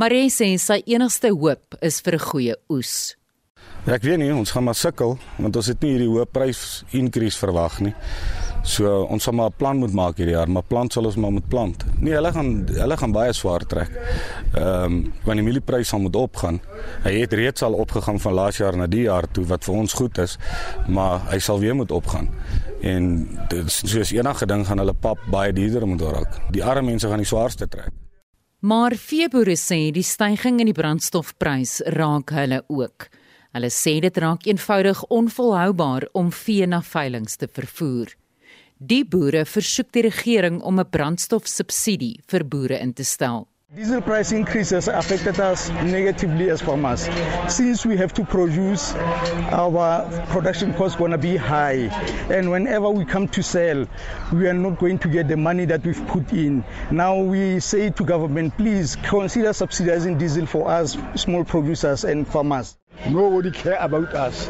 Maree 0.00 0.30
sê 0.32 0.46
sy 0.56 0.78
enigste 0.88 1.28
hoop 1.28 1.74
is 1.84 1.98
vir 2.00 2.14
'n 2.16 2.24
goeie 2.24 2.54
oes. 2.72 3.16
Ja, 3.84 3.94
ek 3.94 4.02
weet 4.02 4.18
nie, 4.18 4.32
ons 4.32 4.50
gaan 4.50 4.64
maar 4.64 4.74
sukkel 4.74 5.18
want 5.36 5.56
ons 5.56 5.66
het 5.66 5.82
nie 5.82 5.90
hierdie 5.92 6.08
hoë 6.08 6.24
prys 6.32 6.84
increase 6.92 7.36
verwag 7.36 7.80
nie. 7.80 7.94
So 8.64 9.04
ons 9.12 9.22
sal 9.22 9.34
maar 9.34 9.50
'n 9.50 9.58
plan 9.58 9.76
moet 9.76 9.92
maak 9.92 10.16
hierdie 10.16 10.36
jaar, 10.36 10.48
maar 10.48 10.62
plant 10.62 10.92
sal 10.92 11.04
ons 11.04 11.16
maar 11.16 11.32
moet 11.32 11.48
plant. 11.48 11.84
Nee, 12.00 12.14
hulle 12.14 12.32
gaan 12.32 12.66
hulle 12.66 12.96
gaan 12.96 13.12
baie 13.12 13.32
swaar 13.32 13.66
trek. 13.66 13.90
Ehm 14.54 14.84
um, 14.84 15.12
want 15.24 15.36
die 15.36 15.44
mielieprys 15.44 15.88
sal 15.88 16.00
moet 16.00 16.16
opgaan. 16.16 16.60
Hy 17.04 17.20
het 17.20 17.32
reeds 17.32 17.62
al 17.62 17.74
opgegaan 17.74 18.20
van 18.20 18.32
laas 18.32 18.56
jaar 18.56 18.76
na 18.76 18.86
die 18.86 19.02
jaar 19.02 19.30
toe 19.30 19.44
wat 19.44 19.64
vir 19.64 19.74
ons 19.74 19.92
goed 19.92 20.18
is, 20.18 20.38
maar 20.88 21.20
hy 21.30 21.38
sal 21.38 21.58
weer 21.58 21.74
moet 21.74 21.90
opgaan. 21.90 22.30
En 22.80 23.28
dit 23.48 23.70
soos 23.70 24.12
enige 24.12 24.46
ding 24.46 24.66
gaan 24.66 24.78
hulle 24.78 24.94
pap 24.94 25.18
baie 25.30 25.52
duurder 25.52 25.86
moet 25.86 26.00
raak. 26.00 26.40
Die 26.50 26.64
arme 26.64 26.90
mense 26.90 27.08
gaan 27.08 27.18
die 27.18 27.26
swaarste 27.26 27.68
trek. 27.68 27.92
Maar 28.60 28.92
veeboere 28.92 29.56
sê 29.56 29.88
die 29.88 30.04
stygings 30.04 30.60
in 30.60 30.68
die 30.68 30.76
brandstofprys 30.76 31.78
raak 31.96 32.34
hulle 32.36 32.60
ook. 32.68 33.06
Hulle 33.56 33.70
sê 33.72 33.94
dit 34.04 34.18
raak 34.20 34.44
eenvoudig 34.44 35.00
onvolhoubaar 35.08 36.10
om 36.12 36.28
vee 36.28 36.66
na 36.68 36.82
veilinge 36.84 37.38
te 37.40 37.48
vervoer. 37.48 38.12
Die 38.76 39.06
boere 39.08 39.46
versoek 39.48 39.88
die 39.96 40.04
regering 40.04 40.60
om 40.60 40.78
'n 40.78 40.90
brandstofsubsidie 40.90 42.20
vir 42.28 42.44
boere 42.44 42.78
in 42.80 42.92
te 42.92 43.04
stel. 43.04 43.48
Diesel 43.72 44.00
price 44.02 44.32
increases 44.32 44.88
affected 44.88 45.38
us 45.38 45.68
negatively 45.70 46.50
as 46.50 46.60
farmers. 46.60 47.08
Since 47.48 47.86
we 47.86 47.96
have 47.98 48.12
to 48.14 48.24
produce, 48.24 48.92
our 48.96 50.10
production 50.26 50.74
cost 50.74 50.98
going 50.98 51.12
to 51.12 51.18
be 51.18 51.36
high. 51.36 51.86
And 52.28 52.50
whenever 52.50 52.90
we 52.90 53.04
come 53.04 53.28
to 53.28 53.44
sell, 53.44 53.86
we 54.32 54.48
are 54.48 54.54
not 54.54 54.80
going 54.80 54.98
to 54.98 55.08
get 55.08 55.28
the 55.28 55.36
money 55.36 55.66
that 55.66 55.86
we've 55.86 56.04
put 56.08 56.32
in. 56.32 56.64
Now 56.90 57.20
we 57.20 57.60
say 57.60 57.90
to 57.90 58.04
government, 58.04 58.56
please 58.56 58.96
consider 59.04 59.52
subsidizing 59.52 60.18
diesel 60.18 60.46
for 60.46 60.68
us, 60.68 60.98
small 61.14 61.44
producers 61.44 62.02
and 62.02 62.26
farmers. 62.26 62.76
Nobody 63.08 63.50
care 63.50 63.76
about 63.80 64.14
us. 64.14 64.48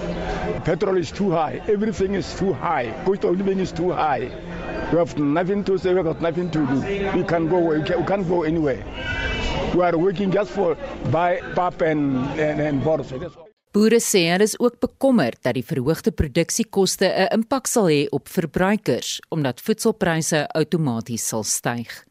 Petrol 0.64 0.96
is 0.96 1.12
too 1.12 1.30
high. 1.30 1.62
Everything 1.68 2.14
is 2.14 2.34
too 2.34 2.52
high. 2.52 2.92
Cost 3.04 3.24
of 3.24 3.36
living 3.36 3.60
is 3.60 3.72
too 3.72 3.92
high. 3.92 4.30
We 4.92 4.98
have 4.98 5.16
nothing 5.18 5.64
to 5.64 5.78
say. 5.78 5.94
We 5.94 6.02
have 6.02 6.20
nothing 6.20 6.50
to 6.50 6.66
do. 6.66 6.80
We 7.16 7.24
can 7.24 7.48
go. 7.48 7.58
We, 7.58 7.82
can, 7.82 8.00
we 8.00 8.06
can't 8.06 8.28
go 8.28 8.42
anywhere. 8.42 8.84
We 9.74 9.82
are 9.82 9.96
working 9.96 10.32
just 10.32 10.50
for 10.50 10.76
buy 11.10 11.40
pap 11.54 11.80
and 11.80 12.16
and, 12.38 12.60
and 12.60 12.84
bottles. 12.84 13.36
Boere 13.70 14.00
sê 14.02 14.24
hulle 14.32 14.48
is 14.48 14.56
ook 14.58 14.80
bekommerd 14.82 15.38
dat 15.46 15.54
die 15.54 15.62
verhoogde 15.62 16.10
produksiekoste 16.10 17.06
'n 17.06 17.28
impak 17.38 17.68
sal 17.70 17.86
hê 17.86 18.08
op 18.10 18.28
verbruikers 18.28 19.20
omdat 19.30 19.60
voedselpryse 19.60 20.48
outomaties 20.58 21.28
sal 21.28 21.44
styg. 21.44 22.04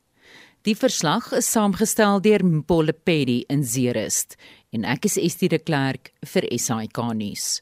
Die 0.62 0.76
verslag 0.76 1.32
is 1.32 1.52
saamgestel 1.52 2.22
deur 2.22 2.46
Mpole 2.46 2.94
Pedi 2.94 3.44
in 3.48 3.64
Zeerust 3.64 4.36
en 4.76 4.86
ek 4.86 5.08
is 5.10 5.18
Estie 5.18 5.50
de 5.50 5.60
Klerk 5.60 6.12
vir 6.34 6.46
SAK 6.54 7.02
nuus. 7.18 7.60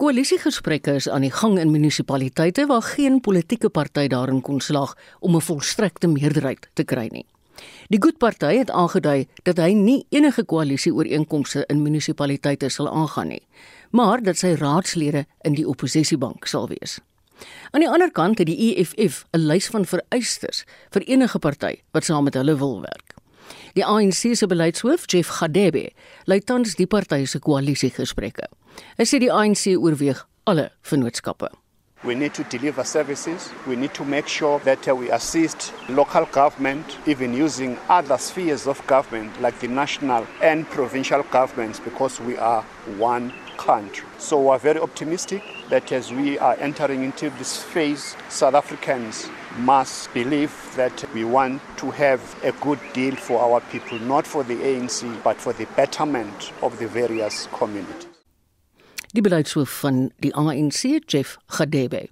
Koalisiegesprekke 0.00 0.94
is 0.96 1.08
aan 1.12 1.26
die 1.26 1.34
gang 1.34 1.58
in 1.60 1.72
munisipaliteite 1.74 2.64
waar 2.70 2.86
geen 2.94 3.18
politieke 3.20 3.68
party 3.68 4.06
daarin 4.08 4.40
kon 4.40 4.60
slaag 4.60 4.94
om 5.20 5.36
'n 5.36 5.40
volstrekte 5.40 6.08
meerderheid 6.08 6.70
te 6.74 6.84
kry 6.84 7.08
nie. 7.12 7.26
Die 7.88 8.00
Good 8.00 8.18
Party 8.18 8.56
het 8.56 8.70
aangedui 8.70 9.28
dat 9.42 9.58
hy 9.58 9.72
nie 9.72 10.06
enige 10.08 10.44
koalisieooreenkomste 10.44 11.64
in 11.68 11.82
munisipaliteite 11.82 12.68
sal 12.68 12.88
aangaan 12.88 13.28
nie, 13.28 13.46
maar 13.90 14.22
dat 14.22 14.38
sy 14.38 14.54
raadslede 14.54 15.26
in 15.44 15.54
die 15.54 15.68
oppositiebank 15.68 16.46
sal 16.46 16.68
wees. 16.68 17.00
Aan 17.70 17.80
die 17.80 17.90
ander 17.90 18.10
kant 18.10 18.38
het 18.38 18.46
die 18.46 18.76
EFF 18.76 19.26
'n 19.32 19.46
lys 19.46 19.68
van 19.68 19.84
vereistes 19.84 20.64
vir 20.90 21.02
enige 21.02 21.38
party 21.38 21.76
wat 21.92 22.04
saam 22.04 22.24
met 22.24 22.34
hulle 22.34 22.56
wil 22.56 22.80
werk. 22.80 23.19
Die 23.76 23.84
ANC 23.86 24.34
se 24.34 24.46
beleidshoof, 24.50 25.06
Jeff 25.06 25.30
Gadebe, 25.30 25.90
lei 26.26 26.40
tans 26.40 26.74
die 26.74 26.88
party 26.90 27.22
se 27.30 27.38
koalisiegesprekke. 27.38 28.48
Hy 28.98 29.06
sê 29.06 29.20
die 29.22 29.30
ANC 29.30 29.68
oorweeg 29.76 30.24
alle 30.50 30.70
vennootskappe. 30.90 31.52
We 32.02 32.14
need 32.14 32.32
to 32.34 32.44
deliver 32.44 32.82
services. 32.82 33.50
We 33.68 33.76
need 33.76 33.92
to 33.94 34.04
make 34.04 34.26
sure 34.26 34.58
that 34.60 34.86
we 34.96 35.10
assist 35.10 35.74
local 35.90 36.24
government, 36.32 36.96
even 37.06 37.34
using 37.34 37.76
other 37.90 38.16
spheres 38.16 38.66
of 38.66 38.80
government 38.86 39.38
like 39.40 39.60
the 39.60 39.68
national 39.68 40.26
and 40.42 40.66
provincial 40.70 41.22
governments, 41.30 41.78
because 41.78 42.18
we 42.18 42.38
are 42.38 42.62
one 42.96 43.34
country. 43.58 44.08
So 44.18 44.40
we're 44.40 44.58
very 44.58 44.80
optimistic 44.80 45.42
that 45.68 45.92
as 45.92 46.10
we 46.10 46.38
are 46.38 46.56
entering 46.58 47.04
into 47.04 47.28
this 47.36 47.62
phase, 47.62 48.16
South 48.30 48.54
Africans 48.54 49.28
must 49.58 50.12
believe 50.14 50.52
that 50.76 51.04
we 51.12 51.24
want 51.24 51.60
to 51.76 51.90
have 51.90 52.20
a 52.44 52.52
good 52.60 52.78
deal 52.92 53.16
for 53.16 53.40
our 53.40 53.60
people, 53.72 53.98
not 53.98 54.26
for 54.26 54.44
the 54.44 54.54
ANC, 54.54 55.22
but 55.22 55.36
for 55.36 55.52
the 55.52 55.66
betterment 55.76 56.52
of 56.62 56.78
the 56.78 56.86
various 56.86 57.48
communities. 57.52 58.06
Die 59.12 59.20
beleidshoof 59.20 59.80
van 59.82 60.12
die 60.22 60.30
ANC, 60.34 61.00
Jeff 61.06 61.36
Gadebe. 61.48 62.08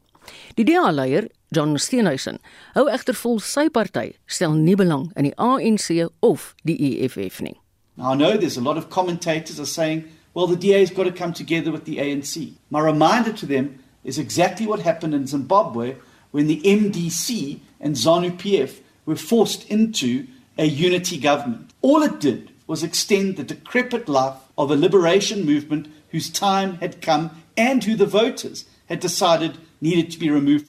Die 0.56 0.64
DA-leier, 0.64 1.28
John 1.54 1.78
Steenhuisen, 1.78 2.40
hou 2.74 2.88
egter 2.90 3.14
vol 3.16 3.38
sy 3.40 3.68
party 3.72 4.16
stel 4.26 4.56
nie 4.58 4.74
belang 4.76 5.06
in 5.16 5.30
die 5.30 5.36
ANC 5.38 6.10
of 6.26 6.54
die 6.66 6.76
EFF 6.90 7.40
nie. 7.40 7.54
Now 7.96 8.12
I 8.12 8.16
know 8.16 8.36
there's 8.36 8.58
a 8.58 8.60
lot 8.60 8.76
of 8.76 8.90
commentators 8.90 9.60
are 9.60 9.66
saying, 9.66 10.04
well 10.34 10.46
the 10.46 10.56
DA's 10.56 10.90
got 10.90 11.04
to 11.04 11.12
come 11.12 11.32
together 11.32 11.70
with 11.70 11.84
the 11.84 11.98
ANC. 11.98 12.52
My 12.70 12.80
reminder 12.80 13.32
to 13.32 13.46
them 13.46 13.78
is 14.04 14.18
exactly 14.18 14.66
what 14.66 14.80
happened 14.80 15.14
in 15.14 15.26
Zimbabwe 15.26 15.94
when 16.30 16.46
the 16.46 16.60
MDC 16.62 17.60
and 17.80 17.94
ZANU-PF 17.94 18.80
were 19.06 19.16
forced 19.16 19.68
into 19.70 20.26
a 20.58 20.64
unity 20.64 21.18
government. 21.18 21.70
All 21.80 22.02
it 22.02 22.20
did 22.20 22.50
was 22.66 22.82
extend 22.82 23.36
the 23.36 23.44
decrepit 23.44 24.08
life 24.08 24.36
of 24.56 24.70
a 24.70 24.76
liberation 24.76 25.44
movement 25.44 25.88
whose 26.10 26.30
time 26.30 26.74
had 26.80 27.00
come 27.00 27.30
and 27.56 27.84
who 27.84 27.96
the 27.96 28.06
voters 28.06 28.64
had 28.86 29.00
decided 29.00 29.58
needed 29.80 30.10
to 30.10 30.18
be 30.18 30.30
removed. 30.30 30.68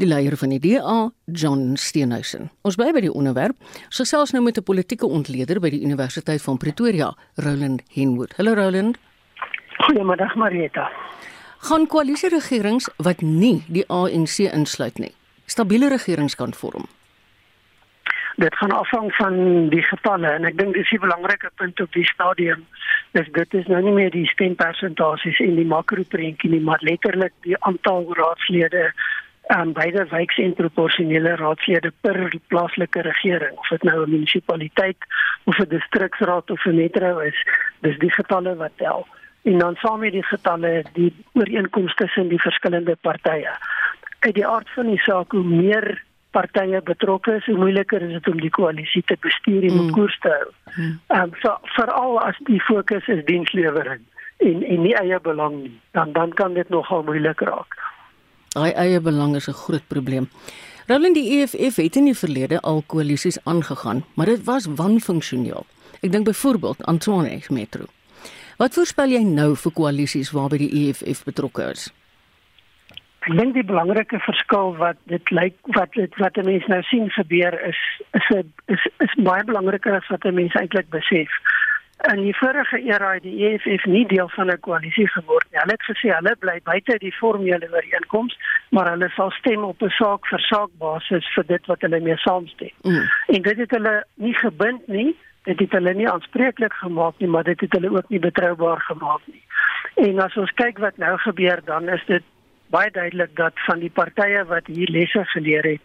Die 0.00 0.06
leier 0.08 0.32
van 0.40 0.48
die 0.48 0.58
DA, 0.58 1.10
John 1.24 1.74
Steenhuisen. 1.76 2.48
Ons 2.64 2.78
bly 2.80 2.88
by 2.96 3.02
die 3.04 3.12
onderwerp. 3.12 3.58
So 3.92 4.06
selfs 4.08 4.32
nou 4.32 4.40
met 4.42 4.56
'n 4.56 4.64
politieke 4.64 5.06
ontleder 5.06 5.60
by 5.60 5.70
die 5.70 5.82
Universiteit 5.84 6.42
van 6.42 6.56
Pretoria, 6.56 7.14
Roland 7.34 7.82
Henwood. 7.92 8.32
Hallo 8.36 8.54
Roland. 8.54 8.96
Goeiemiddag 9.76 10.34
Marieta. 10.34 10.88
Gaan 11.60 11.86
koalisieregerings 11.86 12.88
wat 12.96 13.20
nie 13.20 13.58
die 13.68 13.84
ANC 13.92 14.38
insluit 14.48 14.98
nie, 14.98 15.12
stabiele 15.44 15.90
regerings 15.92 16.34
kan 16.34 16.54
vorm. 16.56 16.86
Dit 18.40 18.56
gaan 18.56 18.72
afhang 18.72 19.10
van 19.18 19.36
die 19.68 19.82
getalle 19.84 20.30
en 20.38 20.48
ek 20.48 20.56
dink 20.56 20.74
dis 20.74 20.92
'n 20.96 21.02
belangrike 21.04 21.50
punt 21.60 21.80
op 21.80 21.92
die 21.92 22.06
stadium. 22.08 22.64
Dis 23.12 23.28
dit 23.32 23.54
is 23.54 23.66
nou 23.66 23.82
nie 23.82 23.92
meer 23.92 24.10
die 24.10 24.26
stempersentasies 24.26 25.38
en 25.38 25.54
die 25.56 25.66
makroprentjie 25.66 26.50
nie, 26.50 26.60
maar 26.60 26.80
letterlik 26.80 27.32
die 27.42 27.60
aantal 27.60 28.08
raadslede 28.14 28.92
aan 29.46 29.72
beide 29.72 30.06
wyks 30.08 30.38
en 30.38 30.54
proporsionele 30.54 31.36
raadslede 31.36 31.92
per 32.00 32.32
plaaslike 32.46 33.00
regering 33.00 33.58
of 33.58 33.68
dit 33.68 33.82
nou 33.82 34.06
'n 34.06 34.10
munisipaliteit 34.10 34.98
of 35.44 35.58
'n 35.58 35.68
distriksraad 35.68 36.50
of 36.50 36.64
'n 36.64 36.74
metro 36.74 37.18
is, 37.18 37.46
dis 37.80 37.98
die 37.98 38.12
getalle 38.12 38.56
wat 38.56 38.72
tel. 38.76 39.06
En 39.42 39.58
dan 39.58 39.74
saam 39.80 40.00
met 40.00 40.12
die 40.12 40.24
getalle 40.24 40.84
die 40.92 41.14
ooreenkomste 41.32 42.04
tussen 42.04 42.28
die 42.28 42.40
verskillende 42.40 42.96
partye. 43.00 43.52
Uit 44.20 44.34
die 44.34 44.46
aard 44.46 44.68
van 44.74 44.86
die 44.86 45.00
saak 45.00 45.32
hoe 45.32 45.44
meer 45.44 46.02
partye 46.30 46.80
betrokke 46.82 47.34
is, 47.40 47.46
hoe 47.46 47.56
moeiliker 47.56 48.02
is 48.02 48.12
dit 48.12 48.28
om 48.28 48.40
die 48.40 48.52
koalisie 48.54 49.02
te 49.06 49.16
bestuur 49.20 49.64
en 49.66 49.76
mm. 49.76 49.90
koers 49.96 50.18
te 50.22 50.32
hou. 50.34 50.48
Mm. 50.76 50.98
Um, 51.08 51.34
so, 51.42 51.56
veral 51.76 52.20
as 52.22 52.38
die 52.46 52.60
fokus 52.62 53.08
is 53.08 53.24
dienslewering 53.24 54.04
en 54.40 54.62
en 54.64 54.82
nie 54.84 54.94
eie 54.96 55.20
belang 55.20 55.56
nie, 55.62 55.74
dan 55.96 56.12
dan 56.12 56.32
kan 56.32 56.54
dit 56.54 56.68
nogal 56.68 57.02
moeilik 57.02 57.40
raak. 57.40 57.76
Daai 58.54 58.72
eie 58.72 59.00
belang 59.00 59.36
is 59.36 59.48
'n 59.48 59.58
groot 59.64 59.86
probleem. 59.88 60.28
Roland 60.86 61.14
die 61.14 61.28
EFF 61.38 61.76
het 61.76 61.96
in 61.96 62.04
die 62.04 62.16
verlede 62.18 62.60
al 62.60 62.82
koalisies 62.86 63.38
aangegaan, 63.44 64.04
maar 64.14 64.26
dit 64.26 64.44
was 64.44 64.66
wanfunksioneel. 64.66 65.66
Ek 66.00 66.12
dink 66.12 66.24
byvoorbeeld 66.24 66.84
aan 66.84 66.98
Tshwane 66.98 67.40
Metro. 67.48 67.84
Wat 68.60 68.74
voorspel 68.76 69.14
jy 69.14 69.22
nou 69.24 69.54
vir 69.56 69.72
koalisies 69.72 70.34
waarby 70.36 70.58
die 70.60 70.70
EFF 70.82 71.22
betrokke 71.24 71.70
is? 71.72 71.86
Ek 73.24 73.32
dink 73.38 73.54
die 73.56 73.64
belangrike 73.64 74.20
verskil 74.20 74.74
wat 74.80 74.98
dit 75.08 75.32
lyk 75.32 75.56
wat 75.76 75.96
dit 75.96 76.18
wat 76.20 76.36
'n 76.36 76.44
mens 76.44 76.66
nou 76.72 76.82
sien 76.90 77.08
gebeur 77.16 77.56
is 77.68 77.80
is 78.18 78.28
is, 78.74 78.84
is 79.06 79.14
baie 79.16 79.44
belangriker 79.44 79.96
as 79.96 80.08
wat 80.12 80.24
'n 80.24 80.34
mens 80.34 80.54
eintlik 80.60 80.90
besef. 80.90 81.32
In 82.12 82.20
die 82.24 82.36
vorige 82.36 82.80
era 82.84 83.14
het 83.14 83.22
die 83.22 83.44
EFF 83.48 83.84
nie 83.84 84.06
deel 84.06 84.28
van 84.28 84.52
'n 84.52 84.60
koalisie 84.60 85.08
geword 85.08 85.46
nie. 85.50 85.60
Hulle 85.60 85.76
het 85.78 85.88
gesê 85.92 86.12
hulle 86.16 86.36
bly 86.36 86.60
buite 86.64 86.98
die 86.98 87.16
formele 87.16 87.68
ooreenkoms, 87.72 88.36
maar 88.70 88.90
hulle 88.90 89.08
sal 89.16 89.30
stem 89.30 89.64
op 89.64 89.82
'n 89.82 89.96
saak 90.00 90.26
vir 90.26 90.40
saak 90.40 90.70
basis 90.78 91.32
vir 91.34 91.46
dit 91.46 91.66
wat 91.66 91.80
hulle 91.80 92.00
mee 92.00 92.16
saamstem. 92.16 92.72
Mm. 92.82 93.08
En 93.26 93.42
dit 93.42 93.56
het 93.56 93.70
hulle 93.70 94.04
nie 94.14 94.34
gebind 94.34 94.86
nie, 94.86 95.16
dit 95.48 95.58
het 95.58 95.72
hulle 95.72 95.94
nie 95.94 96.08
aanspreeklik 96.08 96.72
gemaak 96.72 97.14
nie, 97.18 97.28
maar 97.28 97.44
dit 97.44 97.60
het 97.60 97.72
hulle 97.72 97.90
ook 97.90 98.08
nie 98.08 98.20
betroubaar 98.20 98.80
gemaak 98.80 99.20
nie. 99.26 99.42
En 99.94 100.18
as 100.20 100.36
ons 100.36 100.52
kyk 100.60 100.78
wat 100.78 100.96
nou 100.96 101.16
gebeur, 101.18 101.62
dan 101.64 101.88
is 101.88 102.04
dit 102.06 102.24
baie 102.70 102.90
duidelik 102.90 103.36
dat 103.36 103.52
van 103.66 103.80
die 103.82 103.90
partye 103.90 104.44
wat 104.44 104.66
hier 104.66 104.90
lesse 104.92 105.24
geleer 105.32 105.66
het, 105.66 105.84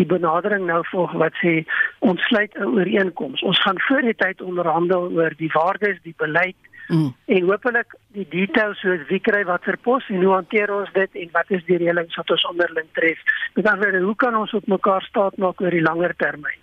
die 0.00 0.06
benadering 0.08 0.64
nou 0.66 0.80
volg 0.88 1.12
wat 1.20 1.36
sê 1.42 1.64
ons 1.98 2.20
sluit 2.28 2.54
'n 2.56 2.72
ooreenkoms. 2.78 3.42
Ons 3.42 3.60
gaan 3.60 3.80
voor 3.80 4.00
die 4.00 4.16
tyd 4.16 4.40
onderhandel 4.40 5.10
oor 5.12 5.32
die 5.36 5.50
waardes, 5.52 5.98
die 6.02 6.14
beleid 6.16 6.56
mm. 6.88 7.14
en 7.26 7.48
hopelik 7.50 7.94
die 8.16 8.26
details 8.28 8.80
soos 8.80 9.04
wie 9.08 9.20
kry 9.20 9.44
watter 9.44 9.76
pos 9.76 10.08
en 10.08 10.22
hoe 10.22 10.34
hanteer 10.34 10.72
ons 10.74 10.92
dit 10.92 11.14
en 11.14 11.28
wat 11.32 11.50
is 11.50 11.64
die 11.64 11.76
reëlings 11.76 12.16
wat 12.16 12.30
ons 12.30 12.48
onderling 12.48 12.88
tref. 12.92 13.18
Met 13.54 13.66
ander 13.66 13.90
woorde, 13.90 14.04
hoe 14.04 14.16
kan 14.16 14.36
ons 14.36 14.54
op 14.54 14.66
mekaar 14.66 15.02
staat 15.02 15.36
maak 15.36 15.60
oor 15.60 15.70
die 15.70 15.84
langer 15.84 16.14
termyn? 16.16 16.61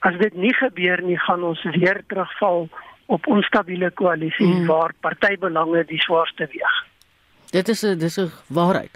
As 0.00 0.18
dit 0.18 0.34
nie 0.34 0.54
gebeur 0.54 1.02
nie, 1.02 1.18
gaan 1.18 1.42
ons 1.42 1.62
weer 1.62 2.02
terugval 2.06 2.68
op 3.06 3.26
onstabiele 3.26 3.90
koalisies 3.90 4.60
mm. 4.60 4.66
waar 4.66 4.92
partybelange 5.00 5.84
die 5.88 6.00
swaarste 6.00 6.46
weeg. 6.52 6.76
Dit 7.50 7.68
is 7.68 7.82
'n 7.82 7.98
dis 7.98 8.18
'n 8.18 8.30
waarheid. 8.46 8.90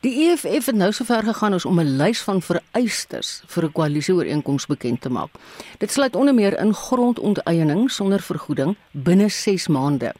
Die 0.00 0.28
EFF 0.28 0.66
het 0.66 0.74
nou 0.74 0.92
sover 0.92 1.22
gegaan 1.22 1.52
ons 1.52 1.64
om 1.64 1.80
'n 1.80 1.96
lys 1.96 2.22
van 2.22 2.42
vereistes 2.42 3.42
vir 3.46 3.64
'n 3.64 3.72
koalisieooreenkoms 3.72 4.66
bekend 4.66 5.00
te 5.00 5.08
maak. 5.08 5.30
Dit 5.78 5.90
sluit 5.90 6.16
onder 6.16 6.34
meer 6.34 6.58
in 6.58 6.74
grondonteiening 6.74 7.90
sonder 7.90 8.20
vergoeding 8.20 8.76
binne 8.90 9.28
6 9.28 9.68
maande. 9.68 10.14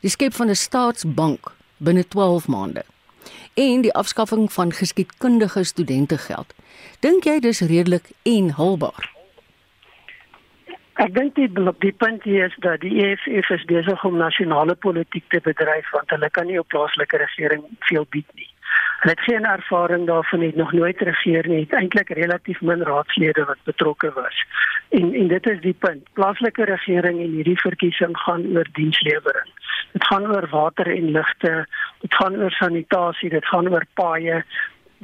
Die 0.00 0.10
skep 0.10 0.34
van 0.34 0.48
'n 0.48 0.54
staatsbank 0.54 1.52
binne 1.76 2.08
12 2.08 2.48
maande 2.48 2.84
en 3.54 3.80
die 3.80 3.94
afskaffing 3.94 4.52
van 4.52 4.72
geskiedkundige 4.72 5.64
studentegeld. 5.64 6.54
Dink 7.00 7.24
jy 7.24 7.40
dis 7.40 7.60
redelik 7.60 8.10
en 8.22 8.50
haalbaar? 8.50 9.15
Ek 10.96 11.12
dink 11.12 11.34
die 11.36 11.48
die 11.82 11.92
punt 11.92 12.22
hier 12.24 12.46
is 12.48 12.54
dat 12.64 12.80
die 12.80 12.94
EFF 13.04 13.50
is 13.52 13.64
besig 13.68 14.04
om 14.08 14.16
nasionale 14.16 14.74
politiek 14.74 15.24
te 15.28 15.40
bedryf 15.44 15.90
want 15.92 16.12
hulle 16.14 16.30
kan 16.30 16.46
nie 16.48 16.60
op 16.60 16.68
plaaslike 16.72 17.20
regering 17.20 17.66
veel 17.90 18.06
bied 18.16 18.28
nie. 18.40 18.48
Hulle 19.02 19.12
het 19.12 19.26
geen 19.26 19.44
ervaring 19.44 20.06
daarvan 20.08 20.40
nie, 20.40 20.52
nog 20.56 20.72
nooit 20.72 21.00
regeer 21.00 21.48
nie, 21.48 21.60
het 21.66 21.74
eintlik 21.76 22.14
relatief 22.16 22.60
min 22.60 22.84
raadslede 22.88 23.44
wat 23.44 23.60
betrokke 23.68 24.12
was. 24.16 24.40
En 24.88 25.12
en 25.14 25.28
dit 25.28 25.50
is 25.52 25.60
die 25.60 25.76
punt. 25.84 26.08
Plaaslike 26.16 26.64
regering 26.64 27.20
en 27.20 27.36
hierdie 27.36 27.60
verkiesing 27.60 28.16
gaan 28.24 28.46
oor 28.56 28.68
dienslewering. 28.72 29.52
Dit 29.92 30.06
gaan 30.06 30.26
oor 30.32 30.48
water 30.48 30.88
en 30.96 31.12
ligte, 31.18 31.52
dit 32.00 32.14
gaan 32.14 32.40
oor 32.40 32.56
sanitasie, 32.56 33.30
dit 33.30 33.52
gaan 33.52 33.68
oor 33.68 33.84
paaie, 34.00 34.44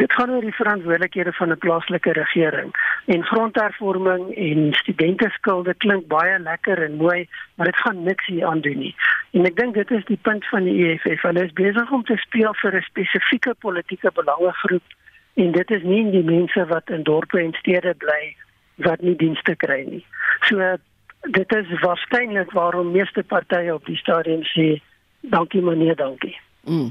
dit 0.03 0.13
gaan 0.13 0.31
oor 0.35 0.45
die 0.45 0.55
verantwoordelikhede 0.55 1.33
van 1.33 1.51
'n 1.51 1.59
plaaslike 1.65 2.13
regering. 2.13 2.71
En 3.15 3.25
grondhervorming 3.25 4.35
en 4.37 4.73
studenteskulde 4.73 5.75
klink 5.75 6.07
baie 6.07 6.39
lekker 6.39 6.83
en 6.83 6.95
mooi, 6.97 7.29
maar 7.55 7.67
dit 7.67 7.77
gaan 7.77 8.03
niks 8.03 8.27
hier 8.27 8.47
aan 8.47 8.61
doen 8.61 8.79
nie. 8.79 8.95
En 9.31 9.45
ek 9.45 9.57
dink 9.57 9.75
dit 9.75 9.91
is 9.91 10.05
die 10.05 10.19
punt 10.23 10.49
van 10.49 10.65
die 10.65 10.79
EFF. 10.87 11.23
Hulle 11.23 11.45
is 11.45 11.53
besig 11.53 11.91
om 11.91 12.05
te 12.05 12.17
speel 12.17 12.55
vir 12.55 12.77
'n 12.77 12.83
spesifieke 12.83 13.55
politieke 13.59 14.11
belangegroep 14.15 14.87
en 15.35 15.53
dit 15.53 15.71
is 15.71 15.83
nie 15.83 16.11
die 16.11 16.25
mense 16.25 16.67
wat 16.67 16.91
in 16.91 17.03
dorpe 17.03 17.41
en 17.41 17.53
stede 17.53 17.95
bly 17.95 18.37
wat 18.75 19.01
nie 19.01 19.17
dienste 19.17 19.57
kry 19.57 19.85
nie. 19.89 20.05
So 20.41 20.77
dit 21.21 21.55
is 21.55 21.81
waarskynlik 21.81 22.51
waarom 22.51 22.91
meeste 22.91 23.23
partye 23.23 23.75
op 23.75 23.87
die 23.87 23.97
stadium 23.97 24.43
sê 24.43 24.81
dankie 25.21 25.63
meneer, 25.63 25.97
dankie. 25.97 26.37
Mm. 26.65 26.91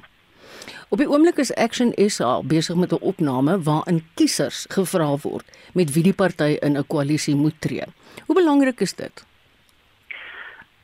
Op 0.89 0.97
die 0.97 1.09
oomblik 1.09 1.37
is 1.37 1.53
Action 1.55 1.93
SA 1.95 2.41
besig 2.43 2.75
met 2.75 2.91
'n 2.91 3.01
opname 3.01 3.61
waarin 3.63 4.03
kiesers 4.13 4.65
gevra 4.69 5.15
word 5.21 5.45
met 5.73 5.93
wie 5.93 6.03
die 6.03 6.13
party 6.13 6.57
in 6.59 6.77
'n 6.77 6.87
koalisie 6.87 7.35
moet 7.35 7.61
tree. 7.61 7.83
Hoe 8.25 8.35
belangrik 8.35 8.79
is 8.79 8.93
dit? 8.95 9.25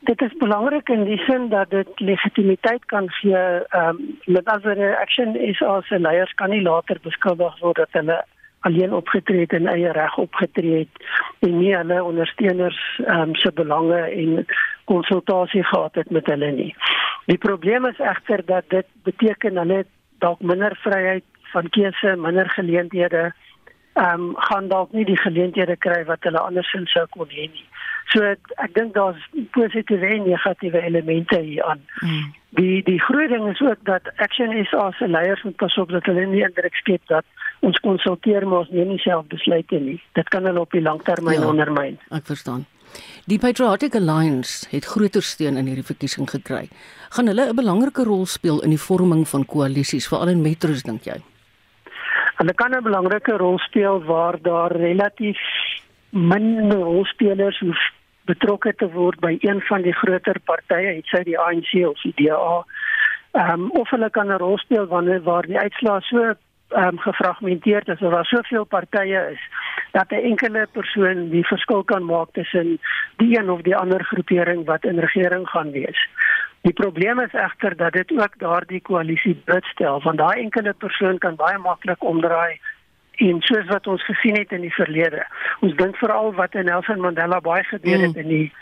Dit 0.00 0.20
is 0.20 0.36
belangrik 0.38 0.88
in 0.88 1.04
die 1.04 1.18
sin 1.18 1.48
dat 1.48 1.70
dit 1.70 2.00
legitimiteit 2.00 2.84
kan 2.84 3.10
gee. 3.10 3.36
Ehm 3.36 3.88
um, 3.88 4.18
met 4.24 4.44
ander 4.44 4.96
Action 4.96 5.36
SA 5.52 5.80
se 5.80 5.98
leiers 5.98 6.34
kan 6.34 6.50
nie 6.50 6.62
later 6.62 6.98
beskuldig 7.02 7.58
word 7.60 7.76
dat 7.76 7.88
hulle 7.92 8.24
alleen 8.60 8.92
opgetree 8.92 9.40
het 9.40 9.52
en 9.52 9.66
eie 9.66 9.92
reg 9.92 10.16
opgetree 10.18 10.78
het 10.78 11.04
en 11.38 11.58
nie 11.58 11.74
hulle 11.76 12.02
ondersteuners 12.04 12.80
ehm 13.04 13.20
um, 13.20 13.34
se 13.34 13.52
belange 13.52 14.00
en 14.00 14.46
konsultasie 14.88 15.64
gehad 15.64 15.94
het 16.00 16.10
met 16.10 16.26
hulle 16.32 16.50
nie. 16.52 16.72
Die 17.30 17.38
probleem 17.38 17.86
is 17.86 18.00
egter 18.00 18.42
dat 18.46 18.64
dit 18.74 18.86
beteken 19.08 19.60
hulle 19.60 19.84
dalk 20.24 20.40
minder 20.40 20.76
vryheid 20.84 21.24
van 21.52 21.68
keuse, 21.76 22.16
minder 22.16 22.50
geleenthede, 22.56 23.32
ehm 23.98 24.20
um, 24.20 24.34
gaan 24.48 24.68
dalk 24.68 24.92
nie 24.92 25.04
die 25.04 25.18
geleenthede 25.18 25.76
kry 25.76 26.04
wat 26.06 26.24
hulle 26.26 26.40
andersins 26.40 26.92
sou 26.92 27.06
kon 27.16 27.28
hê 27.34 27.48
nie. 27.52 27.66
So 28.12 28.24
ek 28.24 28.74
dink 28.76 28.94
daar's 28.94 29.24
positiewe 29.56 30.12
en 30.16 30.28
negatiewe 30.28 30.80
elemente 30.80 31.40
hier 31.44 31.64
aan. 31.64 31.82
Mm. 32.00 32.28
Die 32.60 32.82
die 32.86 33.00
groot 33.00 33.28
ding 33.28 33.48
is 33.50 33.60
ook 33.60 33.82
dat 33.90 34.08
Action 34.16 34.54
SA 34.70 34.90
se 34.96 35.08
leiers 35.08 35.42
moet 35.42 35.56
pas 35.56 35.76
op 35.82 35.92
dat 35.92 36.06
hulle 36.08 36.26
nie 36.26 36.44
indruk 36.46 36.78
skep 36.80 37.02
dat 37.12 37.24
ons 37.60 37.78
konsulteer 37.84 38.46
maar 38.46 38.58
ons 38.58 38.70
neem 38.70 38.88
nie 38.88 39.02
self 39.02 39.26
besluite 39.26 39.80
nie. 39.80 40.00
Dit 40.14 40.28
kan 40.28 40.44
hulle 40.44 40.60
op 40.60 40.70
die 40.70 40.82
langtermyn 40.82 41.40
ja, 41.40 41.46
ondermyn. 41.48 41.98
Ek 42.10 42.26
verstaan. 42.26 42.66
Die 43.28 43.38
Patriotic 43.38 43.94
Alliance 43.94 44.68
het 44.70 44.86
groter 44.88 45.22
steun 45.22 45.56
in 45.60 45.66
hierdie 45.68 45.84
verkiesing 45.84 46.28
gekry. 46.30 46.68
Gaan 47.10 47.26
hulle 47.26 47.48
'n 47.50 47.56
belangrike 47.56 48.04
rol 48.04 48.26
speel 48.26 48.62
in 48.62 48.70
die 48.70 48.84
vorming 48.88 49.28
van 49.28 49.44
koalisies 49.44 50.08
veral 50.08 50.28
in 50.28 50.42
metros 50.42 50.82
dink 50.82 51.04
jy? 51.04 51.18
Hulle 52.38 52.54
kan 52.54 52.74
'n 52.74 52.82
belangrike 52.82 53.36
rol 53.36 53.58
speel 53.58 54.02
waar 54.04 54.42
daar 54.42 54.72
relatief 54.72 55.38
min 56.10 56.72
rolspelers 56.72 57.58
hoef 57.58 57.78
betrokke 58.24 58.74
te 58.74 58.88
word 58.92 59.20
by 59.20 59.36
een 59.40 59.60
van 59.60 59.82
die 59.82 59.92
groter 59.92 60.40
partye, 60.44 60.96
het 60.96 61.06
sy 61.06 61.22
die 61.24 61.38
ANC 61.38 61.72
of 61.88 62.00
die 62.02 62.14
DA. 62.16 62.64
Ehm 63.32 63.52
um, 63.52 63.70
of 63.70 63.90
hulle 63.90 64.10
kan 64.10 64.28
'n 64.28 64.38
rol 64.38 64.58
speel 64.58 64.86
wanneer 64.86 65.22
waar 65.22 65.46
die 65.46 65.58
uitslae 65.58 66.00
so 66.00 66.34
ehm 66.68 66.88
um, 66.88 66.98
gefragmenteerd 66.98 67.88
is 67.88 68.00
of 68.00 68.12
daar 68.12 68.24
soveel 68.24 68.64
partye 68.64 69.30
is 69.32 69.40
dat 69.92 70.10
'n 70.10 70.24
enkele 70.30 70.66
persoon 70.72 71.28
die 71.28 71.46
verskil 71.46 71.82
kan 71.84 72.04
maak 72.04 72.28
tussen 72.32 72.78
die 73.16 73.38
een 73.38 73.50
of 73.50 73.60
die 73.60 73.76
ander 73.76 74.04
groepering 74.04 74.64
wat 74.66 74.84
in 74.84 74.98
regering 74.98 75.48
gaan 75.48 75.70
wees. 75.70 76.08
Die 76.60 76.72
probleem 76.72 77.20
is 77.20 77.32
egter 77.32 77.76
dat 77.76 77.92
dit 77.92 78.12
ook 78.12 78.38
daardie 78.38 78.80
koalisie 78.80 79.34
blitstel 79.34 80.02
want 80.02 80.18
daai 80.18 80.40
enkele 80.42 80.72
persoon 80.72 81.18
kan 81.18 81.36
baie 81.36 81.58
maklik 81.58 82.02
omdraai 82.04 82.60
en 83.12 83.40
soos 83.40 83.66
wat 83.66 83.86
ons 83.86 84.04
gesien 84.04 84.36
het 84.36 84.52
in 84.52 84.60
die 84.60 84.74
verlede. 84.74 85.26
Ons 85.60 85.74
dink 85.74 85.96
veral 85.96 86.34
wat 86.34 86.54
in 86.54 86.64
Nelson 86.64 87.00
Mandela 87.00 87.40
baie 87.40 87.64
gebeur 87.64 88.00
het 88.00 88.14
mm. 88.14 88.20
in 88.20 88.28
die 88.28 88.52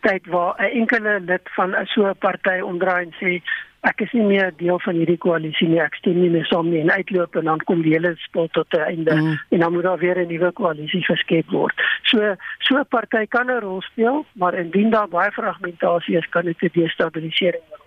tyd 0.00 0.26
waar 0.26 0.54
'n 0.58 0.72
enkele 0.80 1.20
lid 1.20 1.48
van 1.56 1.76
so 1.84 2.06
'n 2.06 2.18
party 2.18 2.60
omdraai 2.60 3.02
en 3.04 3.14
sê 3.20 3.42
ek 3.82 4.00
is 4.04 4.12
nie 4.14 4.24
meer 4.26 4.52
deel 4.56 4.78
van 4.84 4.94
hierdie 4.94 5.18
koalisie 5.18 5.68
nie, 5.68 5.80
ek 5.82 5.96
stem 5.98 6.20
nie 6.22 6.30
meer 6.30 6.46
saam 6.46 6.70
nie 6.70 6.80
en 6.80 6.90
uitloop 6.90 7.36
en 7.40 7.48
dan 7.50 7.62
kom 7.66 7.82
die 7.82 7.94
hele 7.96 8.14
spel 8.22 8.48
tot 8.54 8.74
'n 8.78 8.86
einde 8.86 9.14
mm. 9.14 9.38
en 9.50 9.58
dan 9.58 9.72
moet 9.72 9.82
daar 9.82 9.98
weer 9.98 10.18
'n 10.22 10.28
nuwe 10.28 10.52
koalisie 10.52 11.02
geskep 11.04 11.50
word. 11.50 11.74
So 12.02 12.36
so 12.58 12.78
'n 12.78 12.86
party 12.88 13.26
kan 13.26 13.50
'n 13.50 13.60
rol 13.60 13.82
speel, 13.82 14.24
maar 14.32 14.54
indien 14.54 14.90
daar 14.90 15.08
baie 15.08 15.30
fragmentasie 15.30 16.16
is, 16.16 16.28
kan 16.28 16.44
dit 16.44 16.62
'n 16.62 16.70
destabilisering 16.72 17.64
word. 17.68 17.82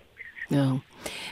Ja. 0.48 0.78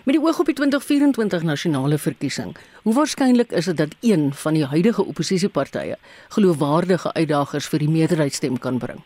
Met 0.05 0.15
die 0.15 0.21
oog 0.21 0.39
op 0.39 0.47
die 0.47 0.55
2024 0.55 1.43
nasionale 1.43 1.99
verkiesing, 1.99 2.57
hoe 2.83 2.95
waarskynlik 2.95 3.53
is 3.53 3.65
dit 3.65 3.77
dat 3.77 3.97
een 4.01 4.33
van 4.33 4.55
die 4.55 4.65
huidige 4.65 5.05
oppositiepartye 5.05 5.97
geloofwaardige 6.29 7.13
uitdagers 7.13 7.69
vir 7.69 7.79
die 7.79 7.91
meerderheidsstem 7.91 8.59
kan 8.59 8.79
bring? 8.79 9.03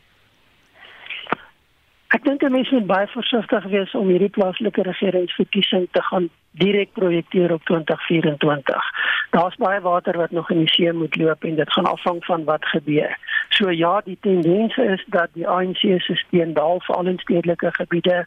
Ek 2.08 2.22
dink 2.24 2.40
die 2.40 2.48
mense 2.48 2.72
moet 2.72 2.86
baie 2.88 3.08
versigtig 3.12 3.64
wees 3.68 3.90
om 3.98 4.08
hierdie 4.08 4.30
plaaslike 4.32 4.80
regeringsverkiesing 4.86 5.82
te 5.92 6.00
gaan 6.06 6.30
direk 6.60 6.94
projekteer 6.96 7.52
op 7.52 7.64
2024. 7.68 8.86
Daar's 9.34 9.58
baie 9.60 9.80
water 9.84 10.16
wat 10.16 10.30
nog 10.32 10.48
in 10.50 10.62
die 10.62 10.70
see 10.72 10.92
moet 10.96 11.18
loop 11.20 11.44
en 11.44 11.58
dit 11.58 11.72
gaan 11.72 11.88
afhang 11.90 12.22
van 12.24 12.46
wat 12.46 12.64
gebeur. 12.72 13.12
So 13.52 13.68
ja, 13.70 14.00
die 14.06 14.16
tendens 14.24 14.76
is 14.76 15.04
dat 15.12 15.28
die 15.36 15.44
ANC 15.48 15.84
se 16.06 16.16
steun 16.22 16.54
daal 16.56 16.80
vir 16.86 16.96
al 16.96 17.12
in 17.12 17.20
stedelike 17.20 17.74
gebiede 17.76 18.22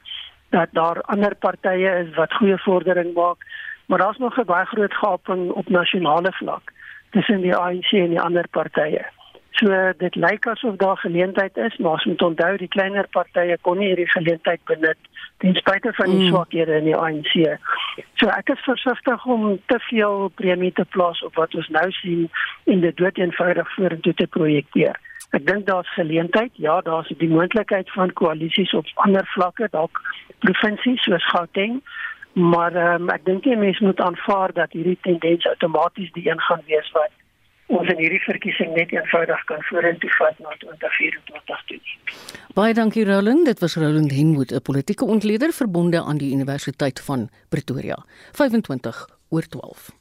dat 0.53 0.69
daar 0.77 1.01
ander 1.01 1.35
partye 1.35 1.95
is 2.03 2.13
wat 2.15 2.37
goeie 2.37 2.59
vordering 2.61 3.15
maak, 3.17 3.41
maar 3.85 4.03
daar's 4.03 4.21
nog 4.21 4.37
'n 4.37 4.45
baie 4.45 4.65
groot 4.65 4.93
gaping 4.93 5.49
op 5.51 5.69
nasionale 5.69 6.31
vlak 6.31 6.71
tussen 7.09 7.41
die 7.41 7.55
ANC 7.55 7.91
en 7.91 8.13
die 8.13 8.21
ander 8.21 8.47
partye. 8.47 9.05
So 9.59 9.67
dit 9.97 10.15
lyk 10.15 10.45
asof 10.47 10.75
daar 10.75 10.97
geleentheid 10.97 11.57
is, 11.57 11.77
maar 11.77 11.91
ons 11.91 12.05
moet 12.05 12.21
onthou 12.21 12.57
die 12.57 12.67
kleiner 12.71 13.07
partye 13.11 13.57
kon 13.61 13.77
nie 13.77 13.87
hierdie 13.91 14.09
geleentheid 14.09 14.63
benut 14.65 14.97
ten 15.43 15.55
spyte 15.55 15.93
van 15.93 16.09
die 16.09 16.21
Mm. 16.21 16.27
swakhede 16.27 16.77
in 16.77 16.83
die 16.83 16.95
ANC. 16.95 17.59
So 18.15 18.27
ek 18.27 18.49
is 18.49 18.63
versigtig 18.63 19.25
om 19.25 19.59
te 19.65 19.79
veel 19.79 20.31
premie 20.35 20.71
te 20.71 20.85
plaas 20.85 21.23
op 21.23 21.35
wat 21.35 21.55
ons 21.55 21.67
nou 21.67 21.91
sien 21.91 22.29
en 22.65 22.79
dit 22.79 22.97
dood 22.97 23.17
eenvoudig 23.17 23.73
vorentoe 23.75 24.13
te 24.13 24.27
projekteer. 24.27 24.95
Ek 25.31 25.45
dink 25.47 25.65
daar's 25.65 25.93
geleentheid. 25.93 26.51
Ja, 26.53 26.81
daar's 26.81 27.07
die 27.17 27.29
moontlikheid 27.29 27.91
van 27.91 28.13
koalisies 28.13 28.73
op 28.73 28.85
ander 28.95 29.25
vlakke, 29.25 29.67
dalk 29.71 30.01
provinsies 30.39 31.03
soos 31.03 31.25
Gauteng. 31.25 31.81
Maar 32.33 32.75
um, 32.75 33.09
ek 33.09 33.25
dink 33.25 33.45
nie 33.45 33.57
mense 33.57 33.83
moet 33.83 33.99
aanvaar 33.99 34.53
dat 34.53 34.71
hierdie 34.71 34.97
tendens 35.01 35.47
outomaties 35.47 36.11
die 36.11 36.29
een 36.29 36.39
gaan 36.39 36.61
wees 36.65 36.91
wat 36.91 37.11
ons 37.77 37.89
in 37.93 37.99
hierdie 38.01 38.21
verkiesing 38.25 38.73
net 38.75 38.91
eenvoudig 38.95 39.43
kan 39.49 39.63
vorentoe 39.69 40.11
vat 40.17 40.39
na 40.43 40.55
2024 40.63 41.63
toe. 41.69 41.79
Baie 42.57 42.73
dankie 42.75 43.05
Roland. 43.07 43.45
Dit 43.45 43.59
was 43.63 43.75
Roland 43.79 44.11
Henwood, 44.11 44.51
'n 44.51 44.61
politieke 44.61 45.05
ontleder 45.05 45.53
verbonde 45.53 46.01
aan 46.01 46.17
die 46.17 46.31
Universiteit 46.33 46.99
van 46.99 47.29
Pretoria. 47.49 47.97
25 48.31 49.07
oor 49.29 49.47
12. 49.47 49.91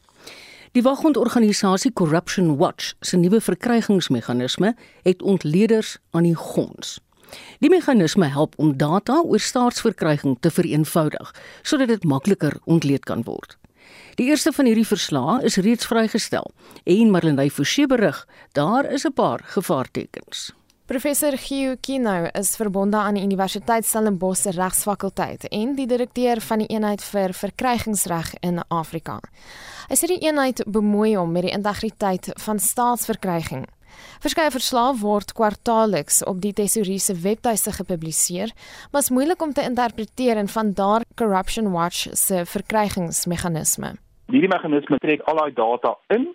Die 0.73 0.83
wagondorganisasie 0.83 1.93
Corruption 1.93 2.57
Watch 2.57 2.93
se 3.01 3.17
nuwe 3.17 3.41
verkrygingsmeganisme 3.41 4.77
het 5.03 5.23
ontleeders 5.23 5.99
aan 6.11 6.23
die 6.23 6.35
gons. 6.35 7.01
Die 7.59 7.71
meganisme 7.71 8.27
help 8.27 8.55
om 8.57 8.77
data 8.77 9.21
oor 9.23 9.39
staatsverkryging 9.39 10.37
te 10.41 10.51
vereenvoudig 10.51 11.35
sodat 11.63 11.89
dit 11.89 12.05
makliker 12.05 12.59
ontleed 12.65 13.05
kan 13.05 13.23
word. 13.23 13.60
Die 14.15 14.27
eerste 14.29 14.53
van 14.53 14.67
hierdie 14.67 14.87
verslae 14.87 15.43
is 15.43 15.57
reeds 15.57 15.87
vrygestel 15.87 16.51
en 16.85 17.11
Marlenae 17.11 17.51
Forsie 17.51 17.87
berig, 17.87 18.27
daar 18.53 18.85
is 18.93 19.05
'n 19.07 19.13
paar 19.13 19.41
gevaartekens. 19.45 20.51
Professor 20.91 21.37
Gio 21.39 21.77
Kino 21.81 22.27
is 22.35 22.57
verbonde 22.57 22.97
aan 22.97 23.15
die 23.15 23.23
Universiteit 23.23 23.87
Stellenbosch 23.87 24.41
se 24.43 24.51
Regsfakulteit 24.51 25.45
en 25.49 25.77
die 25.77 25.87
direkteur 25.87 26.41
van 26.41 26.59
die 26.59 26.67
eenheid 26.67 27.05
vir 27.13 27.31
verkrygingsreg 27.31 28.33
in 28.41 28.59
Afrika. 28.69 29.21
Hy 29.87 29.95
sê 29.95 30.09
die 30.11 30.19
eenheid 30.27 30.65
bemoei 30.67 31.15
hom 31.15 31.31
met 31.31 31.47
die 31.47 31.55
integriteit 31.55 32.33
van 32.43 32.59
staatsverkryging. 32.59 33.69
Verskeie 34.21 34.51
verslae 34.51 34.97
word 35.01 35.33
kwartaalliks 35.33 36.23
op 36.31 36.41
die 36.41 36.53
tesourier 36.53 37.01
se 37.01 37.15
webtuiste 37.15 37.73
gepubliseer, 37.73 38.53
maar 38.93 39.03
is 39.03 39.11
moeilik 39.11 39.43
om 39.43 39.53
te 39.53 39.65
interpreteer 39.65 40.37
en 40.37 40.49
van 40.49 40.73
daar 40.73 41.07
Corruption 41.17 41.73
Watch 41.73 42.09
se 42.13 42.45
verkrygingsmeganisme. 42.45 43.95
Hierdie 44.31 44.53
meganisme 44.53 44.99
trek 44.99 45.25
al 45.27 45.37
daai 45.43 45.53
data 45.55 45.97
in 46.09 46.29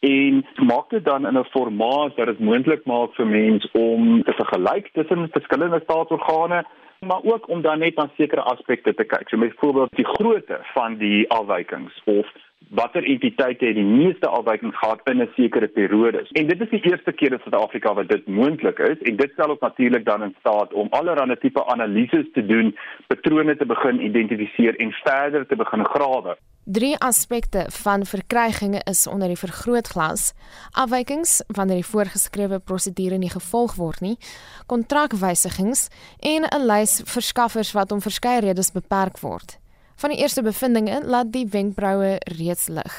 en 0.00 0.44
maak 0.66 0.90
dit 0.90 1.04
dan 1.04 1.26
in 1.26 1.38
'n 1.38 1.44
formaat 1.50 2.14
wat 2.16 2.26
dit 2.26 2.40
moontlik 2.40 2.84
maak 2.86 3.14
vir 3.14 3.26
mense 3.26 3.68
om 3.72 4.22
te 4.22 4.32
vergelyk 4.32 4.92
tussen 4.92 5.28
verskillende 5.32 5.80
staatsorgane 5.82 6.64
maar 7.00 7.20
ook 7.22 7.48
om 7.48 7.62
dan 7.62 7.78
net 7.78 7.94
na 7.94 8.10
sekere 8.16 8.40
aspekte 8.40 8.94
te 8.94 9.04
kyk. 9.04 9.28
So 9.28 9.38
byvoorbeeld 9.38 9.96
die 9.96 10.06
grootte 10.06 10.58
van 10.74 10.96
die 10.96 11.30
afwykings 11.30 12.02
of 12.04 12.26
watter 12.68 13.04
entiteite 13.04 13.64
het 13.66 13.74
die 13.74 13.84
meeste 13.84 14.28
afwykings 14.28 14.76
gehad 14.76 15.00
in 15.04 15.22
'n 15.22 15.30
sekere 15.36 15.68
periode. 15.68 16.26
En 16.32 16.46
dit 16.46 16.60
is 16.60 16.70
die 16.70 16.90
eerste 16.90 17.12
keer 17.12 17.32
in 17.32 17.38
Suid-Afrika 17.38 17.94
wat 17.94 18.08
dit 18.08 18.26
moontlik 18.26 18.78
is 18.78 18.98
en 19.02 19.16
dit 19.16 19.30
stel 19.32 19.50
ook 19.50 19.60
natuurlik 19.60 20.04
dan 20.04 20.22
in 20.22 20.34
staat 20.38 20.72
om 20.72 20.88
allerlei 20.90 21.38
tipe 21.38 21.64
analises 21.64 22.26
te 22.32 22.46
doen, 22.46 22.76
patrone 23.06 23.56
te 23.56 23.66
begin 23.66 24.04
identifiseer 24.04 24.76
en 24.76 24.92
verder 24.92 25.46
te 25.46 25.56
begin 25.56 25.84
grawe. 25.84 26.36
Drie 26.64 26.98
aspekte 26.98 27.64
van 27.68 28.04
verkrygings 28.06 28.80
is 28.84 29.06
onder 29.06 29.28
die 29.28 29.38
vergrootglas: 29.38 30.34
afwykings 30.70 31.42
wanneer 31.46 31.80
die 31.80 31.90
voorgeskrewe 31.90 32.58
prosedure 32.58 33.16
nie 33.18 33.30
gevolg 33.30 33.74
word 33.74 34.00
nie, 34.00 34.18
kontrakwysigings 34.66 35.88
en 36.20 36.44
'n 36.44 36.66
lys 36.66 37.02
verskaffers 37.04 37.72
wat 37.72 37.92
om 37.92 38.00
verskeie 38.00 38.40
redes 38.40 38.72
beperk 38.72 39.18
word. 39.18 39.58
Van 39.98 40.12
die 40.14 40.20
eerste 40.22 40.42
bevindinge 40.46 41.00
laat 41.02 41.32
die 41.34 41.48
wenkbroue 41.50 42.10
reeds 42.38 42.68
lig. 42.70 42.96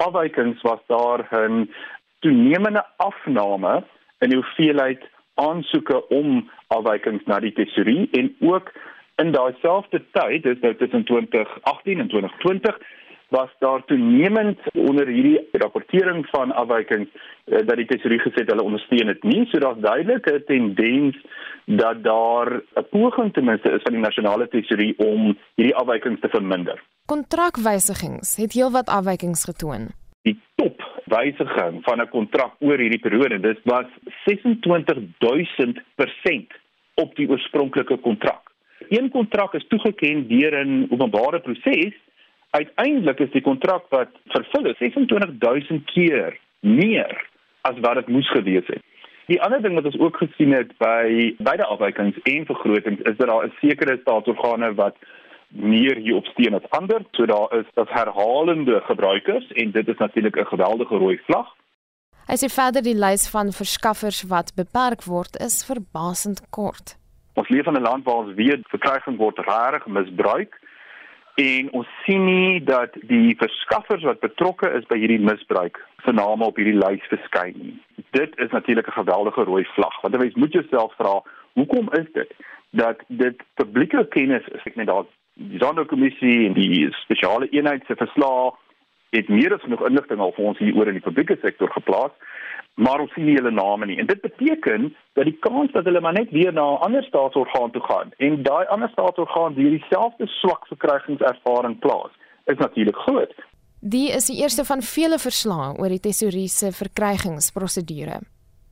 Afwykings 0.00 0.62
was 0.64 0.80
daar 0.86 1.20
'n 1.32 1.68
toenemende 2.24 2.84
afname 2.96 3.84
in 4.18 4.28
die 4.28 4.38
hoeveelheid 4.38 5.02
aansoeke 5.34 6.08
om 6.08 6.50
afwykings 6.66 7.24
na 7.24 7.40
die 7.40 7.52
tesourier 7.52 8.08
en 8.10 8.34
ook 8.40 8.72
in 9.16 9.32
daai 9.32 9.54
selfde 9.60 10.00
tyd, 10.12 10.42
dis 10.42 10.60
nou 10.60 10.74
tussen 10.76 11.04
2018 11.04 12.00
en 12.00 12.08
2020 12.08 12.78
was 13.28 13.50
daar 13.58 13.84
toenemend 13.84 14.58
onder 14.72 15.06
hierdie 15.06 15.48
rapportering 15.52 16.26
van 16.30 16.52
afwykings 16.52 17.08
eh, 17.12 17.66
dat 17.66 17.76
die 17.76 17.86
tesourier 17.86 18.22
gesê 18.24 18.44
hulle 18.46 18.64
ondersteun 18.64 19.06
dit 19.12 19.22
nie 19.22 19.46
so 19.50 19.58
daar's 19.58 19.80
duidelik 19.84 20.26
'n 20.32 20.44
tendens 20.46 21.16
dat 21.64 22.04
daar 22.04 22.48
'n 22.56 22.86
poging 22.90 23.32
ten 23.32 23.44
minste 23.44 23.70
is 23.70 23.82
van 23.82 23.92
die 23.92 24.02
nasionale 24.02 24.48
tesourier 24.48 24.94
om 24.96 25.36
hierdie 25.54 25.76
afwykings 25.76 26.20
te 26.20 26.28
verminder. 26.28 26.82
Kontrakwysigings 27.06 28.36
het 28.36 28.52
heelwat 28.52 28.88
afwykings 28.88 29.44
getoon. 29.44 29.88
Die 30.22 30.40
top 30.54 30.82
wysiging 31.04 31.84
van 31.84 32.00
'n 32.00 32.08
kontrak 32.08 32.52
oor 32.58 32.78
hierdie 32.78 33.04
periode 33.06 33.40
dis 33.40 33.58
was 33.64 33.86
26000% 34.24 36.52
op 36.94 37.16
die 37.16 37.28
oorspronklike 37.28 37.96
kontrak. 37.96 38.50
Een 38.88 39.10
kontrak 39.10 39.54
is 39.54 39.66
toegeken 39.68 40.28
deur 40.28 40.64
'n 40.64 40.86
openbare 40.90 41.40
proses 41.40 41.94
uiteindelik 42.50 43.18
is 43.18 43.30
die 43.30 43.42
kontrak 43.42 43.84
wat 43.94 44.12
vervul 44.34 44.70
is 44.70 44.78
26000 44.78 45.84
keer 45.92 46.38
meer 46.60 47.28
as 47.60 47.78
wat 47.80 47.94
dit 47.94 48.08
moes 48.08 48.30
gewees 48.30 48.66
het. 48.66 48.82
Die 49.28 49.40
ander 49.44 49.60
ding 49.62 49.74
wat 49.76 49.84
ons 49.84 49.98
ook 50.00 50.16
gesien 50.16 50.54
het 50.56 50.70
by 50.80 51.34
beide 51.44 51.66
afwykings 51.68 52.16
en 52.22 52.46
vergrotings 52.48 53.02
is 53.10 53.16
dat 53.16 53.28
daar 53.28 53.46
'n 53.46 53.56
sekere 53.60 53.98
staatsorgane 54.00 54.74
wat 54.74 54.96
meer 55.48 55.96
hierop 55.96 56.26
steun 56.26 56.54
as 56.54 56.70
ander. 56.70 57.04
So 57.12 57.26
daar 57.26 57.52
is 57.58 57.66
dat 57.74 57.88
herhalende 57.88 58.80
gebruikers 58.80 59.52
en 59.52 59.70
dit 59.70 59.88
is 59.88 59.98
natuurlik 59.98 60.36
'n 60.36 60.52
geweldige 60.54 60.96
rooi 60.96 61.20
vlag. 61.26 61.48
Hy 62.26 62.36
sê 62.36 62.48
verder 62.52 62.82
die 62.82 62.94
lys 62.94 63.28
van 63.28 63.52
verskaffers 63.52 64.22
wat 64.22 64.54
beperk 64.54 65.04
word 65.04 65.36
is 65.40 65.64
verbasend 65.64 66.40
kort. 66.50 66.96
Ons 67.34 67.48
leef 67.48 67.66
in 67.66 67.76
'n 67.76 67.82
land 67.82 68.04
waar 68.04 68.24
ons 68.24 68.34
weet 68.34 68.68
verkryging 68.68 69.16
word 69.16 69.38
regtig 69.38 69.86
misbruik 69.86 70.60
en 71.38 71.70
ons 71.78 71.90
sien 72.04 72.24
nie 72.24 72.58
dat 72.66 72.96
die 73.10 73.36
verskaffers 73.38 74.02
wat 74.02 74.22
betrokke 74.24 74.70
is 74.78 74.86
by 74.90 74.98
hierdie 74.98 75.20
misbruik 75.22 75.78
se 76.04 76.12
name 76.12 76.44
op 76.44 76.56
hierdie 76.58 76.78
lys 76.78 77.04
verskyn 77.12 77.54
nie. 77.54 77.76
Dit 78.16 78.34
is 78.42 78.50
natuurlik 78.50 78.88
'n 78.88 78.98
geweldige 79.00 79.44
rooi 79.44 79.64
vlag. 79.74 80.00
Want 80.02 80.14
jy 80.14 80.32
moet 80.34 80.52
jouself 80.52 80.94
vra, 80.96 81.22
hoekom 81.52 81.88
is 81.92 82.08
dit 82.12 82.32
dat 82.70 82.98
dit 83.08 83.42
publieke 83.54 84.06
kennis 84.08 84.46
is? 84.48 84.64
Ek 84.64 84.76
net 84.76 84.86
daar 84.86 85.04
die 85.34 85.58
Sonderkommissie 85.58 86.46
en 86.46 86.52
die 86.52 86.88
spesiale 86.90 87.48
eenheid 87.48 87.82
se 87.86 87.94
verslae 87.94 88.52
het 89.10 89.28
meer 89.28 89.54
as 89.54 89.64
genoeg 89.64 89.86
inligting 89.88 90.20
al 90.20 90.34
vir 90.36 90.44
ons 90.44 90.58
hier 90.58 90.76
oor 90.76 90.88
in 90.88 90.98
die 91.00 91.04
publieke 91.04 91.38
sektor 91.42 91.70
geplaas 91.72 92.12
maar 92.78 93.02
ons 93.02 93.12
sien 93.14 93.26
nie 93.26 93.34
hulle 93.34 93.50
name 93.50 93.88
nie. 93.90 93.98
En 93.98 94.06
dit 94.06 94.20
beteken 94.22 94.88
dat 95.18 95.26
die 95.26 95.36
kans 95.42 95.72
dat 95.74 95.86
hulle 95.88 96.00
maar 96.00 96.14
net 96.14 96.30
weer 96.30 96.52
na 96.52 96.66
'n 96.72 96.82
ander 96.86 97.02
staatsorgaan 97.02 97.70
toe 97.70 97.82
gaan 97.90 98.12
en 98.16 98.42
daai 98.42 98.66
ander 98.66 98.88
staatsorgaan 98.88 99.54
weer 99.54 99.70
dieselfde 99.70 100.26
swak 100.26 100.66
verkrygingservaring 100.66 101.78
plaas, 101.78 102.12
is 102.44 102.56
natuurlik 102.56 102.96
groot. 102.96 103.34
Die 103.80 104.08
is 104.18 104.26
die 104.26 104.40
eerste 104.42 104.64
van 104.64 104.82
vele 104.82 105.18
verslae 105.18 105.74
oor 105.78 105.88
die 105.88 106.04
tesourier 106.06 106.48
se 106.48 106.72
verkrygingsprosedure. 106.72 108.20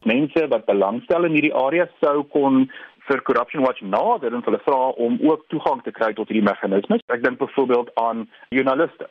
Mense 0.03 0.49
wat 0.49 0.65
belangstel 0.65 1.25
in 1.25 1.33
hierdie 1.33 1.55
area 1.55 1.89
sou 2.01 2.23
kon 2.23 2.71
vir 3.09 3.23
Corruption 3.23 3.63
Watch 3.63 3.81
nader 3.81 4.35
en 4.35 4.43
hulle 4.45 4.61
vra 4.65 4.89
om 4.89 5.19
ook 5.23 5.45
toegang 5.49 5.83
te 5.83 5.91
kry 5.91 6.13
tot 6.13 6.29
hierdie 6.29 6.51
meganismes. 6.51 7.01
Ek 7.07 7.23
dink 7.23 7.39
byvoorbeeld 7.39 7.91
aan 7.95 8.29
joernaliste 8.49 9.07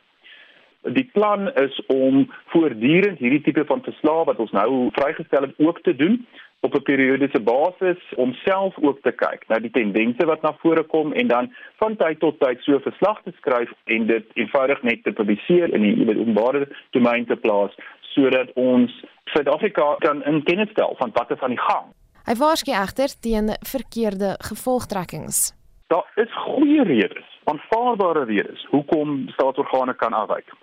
Die 0.93 1.09
plan 1.13 1.53
is 1.53 1.85
om 1.87 2.31
voortdurend 2.53 3.19
hierdie 3.19 3.41
tipe 3.41 3.65
van 3.65 3.81
verslae 3.81 4.25
wat 4.25 4.39
ons 4.39 4.51
nou 4.51 4.89
vrygestel 4.93 5.47
het 5.47 5.55
ook 5.57 5.81
te 5.81 5.95
doen 5.95 6.19
op 6.65 6.73
'n 6.75 6.81
periodiese 6.81 7.39
basis 7.39 8.01
om 8.15 8.33
self 8.33 8.73
ook 8.81 9.01
te 9.01 9.11
kyk 9.11 9.47
na 9.47 9.59
die 9.59 9.71
tendense 9.71 10.25
wat 10.25 10.41
na 10.41 10.53
vore 10.61 10.83
kom 10.83 11.13
en 11.13 11.27
dan 11.27 11.53
van 11.75 11.95
tyd 11.95 12.19
tot 12.19 12.39
tyd 12.39 12.61
so 12.61 12.79
verslag 12.79 13.21
te 13.23 13.33
skryf 13.37 13.71
en 13.83 14.07
dit 14.07 14.25
eenvoudig 14.33 14.81
net 14.81 15.03
te 15.03 15.11
publiseer 15.11 15.73
in 15.73 15.81
die 15.81 16.19
openbare 16.19 16.67
domein 16.89 17.25
te 17.25 17.35
plaas 17.35 17.73
sodat 18.15 18.49
ons 18.53 19.03
Suid-Afrika 19.25 19.95
kan 19.99 20.23
in 20.23 20.43
kennis 20.43 20.69
stel 20.69 20.95
van 20.97 21.09
wat 21.13 21.31
er 21.31 21.37
van 21.37 21.49
die 21.49 21.59
gang. 21.59 21.85
Hy 22.25 22.35
waarsku 22.35 22.71
egter 22.71 23.09
teen 23.19 23.47
verkeerde 23.73 24.35
gevolgtrekkings. 24.49 25.53
Daar 25.87 26.07
is 26.15 26.31
goeie 26.33 26.83
redes, 26.83 27.27
aanvaarbare 27.43 28.23
redes 28.23 28.65
hoekom 28.69 29.27
staatsorgane 29.29 29.93
kan 29.93 30.13
afwyk. 30.13 30.53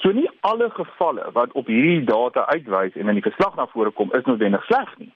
So 0.00 0.12
nie 0.12 0.28
alle 0.40 0.70
gevalle 0.70 1.30
wat 1.32 1.52
op 1.52 1.66
hierdie 1.66 2.04
data 2.04 2.46
uitwys 2.46 2.96
en 2.96 3.08
in 3.08 3.20
die 3.20 3.24
verslag 3.24 3.54
na 3.56 3.66
vore 3.72 3.90
kom 3.90 4.12
is 4.12 4.26
noodwendig 4.28 4.64
sleg 4.68 4.90
nie. 4.98 5.12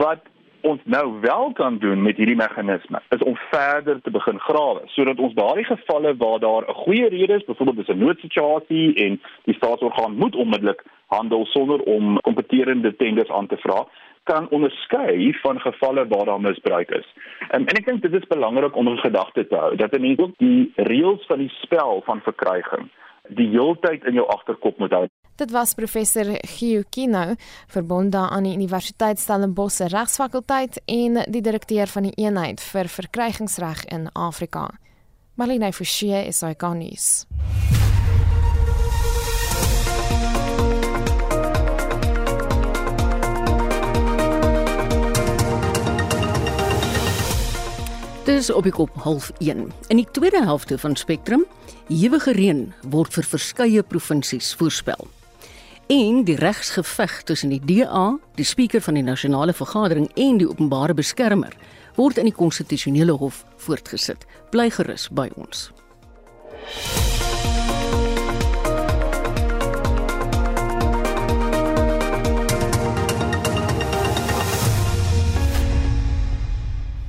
Wat 0.00 0.24
ons 0.66 0.80
nou 0.84 1.20
wel 1.20 1.52
kan 1.52 1.78
doen 1.78 2.02
met 2.02 2.16
hierdie 2.16 2.36
meganisme 2.36 3.00
is 3.14 3.22
om 3.22 3.36
verder 3.50 4.00
te 4.02 4.10
begin 4.10 4.40
grawe 4.42 4.82
sodat 4.94 5.20
ons 5.22 5.36
daardie 5.38 5.66
gevalle 5.68 6.16
waar 6.22 6.38
daar 6.38 6.64
'n 6.68 6.80
goeie 6.82 7.08
rede 7.08 7.34
is, 7.34 7.44
byvoorbeeld 7.44 7.76
dis 7.76 7.94
'n 7.94 7.98
noodsituasie 7.98 8.94
en 9.04 9.20
die 9.44 9.54
staatsorgaan 9.54 10.16
moet 10.16 10.34
onmiddellik 10.34 10.82
handel 11.06 11.46
sonder 11.46 11.80
om 11.80 12.20
kompeterende 12.20 12.96
tenders 12.96 13.30
aan 13.30 13.46
te 13.46 13.56
vra, 13.56 13.86
kan 14.24 14.48
onderskei 14.48 15.32
van 15.42 15.60
gevalle 15.60 16.06
waar 16.06 16.24
daar 16.24 16.40
misbruik 16.40 16.90
is. 16.90 17.06
Um, 17.54 17.66
en 17.66 17.76
ek 17.78 17.86
dink 17.86 18.02
dit 18.02 18.14
is 18.14 18.26
belangrik 18.26 18.76
om 18.76 18.88
in 18.88 18.98
gedagte 18.98 19.46
te 19.46 19.56
hou 19.56 19.76
dat 19.76 19.92
'n 19.92 20.00
mens 20.00 20.18
ook 20.18 20.34
die 20.36 20.72
reëls 20.74 21.26
van 21.26 21.38
die 21.38 21.52
spel 21.62 22.02
van 22.04 22.20
verkryging 22.20 22.90
die 23.28 23.48
heeltyd 23.54 24.04
in 24.04 24.18
jou 24.20 24.26
agterkop 24.32 24.78
moet 24.78 24.94
hou. 24.96 25.06
Dit 25.36 25.52
was 25.52 25.74
professor 25.76 26.24
Gio 26.48 26.82
Kino, 26.90 27.34
verbonde 27.68 28.18
aan 28.18 28.48
die 28.48 28.54
Universiteit 28.54 29.20
Stellenbosch 29.20 29.80
Regsfakulteit 29.92 30.80
en 30.86 31.20
die 31.28 31.42
direkteur 31.44 31.92
van 31.92 32.08
die 32.08 32.14
eenheid 32.16 32.62
vir 32.72 32.88
verkrygingsreg 32.88 33.84
in 33.92 34.08
Afrika. 34.14 34.70
Marlene 35.36 35.72
Forsie 35.72 36.16
is 36.24 36.40
hy 36.40 36.54
garnis. 36.56 37.26
Dis 48.26 48.48
op 48.50 48.64
die 48.66 48.72
kop 48.74 48.90
half 49.04 49.28
1. 49.38 49.68
In 49.86 50.00
die 50.00 50.06
tweede 50.10 50.40
helfte 50.42 50.78
van 50.82 50.96
Spectrum, 50.98 51.44
ewige 51.86 52.32
reën 52.34 52.64
word 52.90 53.14
vir 53.14 53.22
verskeie 53.22 53.84
provinsies 53.86 54.48
voorspel. 54.58 55.06
En 55.86 56.24
die 56.26 56.34
regsgeveg 56.34 57.20
tussen 57.22 57.54
die 57.54 57.60
DA, 57.62 58.16
die 58.34 58.44
spreker 58.44 58.82
van 58.82 58.98
die 58.98 59.06
nasionale 59.06 59.54
vergadering 59.54 60.10
en 60.18 60.40
die 60.42 60.48
openbare 60.50 60.94
beskermer 60.98 61.54
word 61.94 62.18
in 62.18 62.26
die 62.26 62.34
konstitusionele 62.34 63.14
hof 63.14 63.44
voortgesit. 63.62 64.26
Bly 64.50 64.72
gerus 64.74 65.06
by 65.06 65.30
ons. 65.38 65.68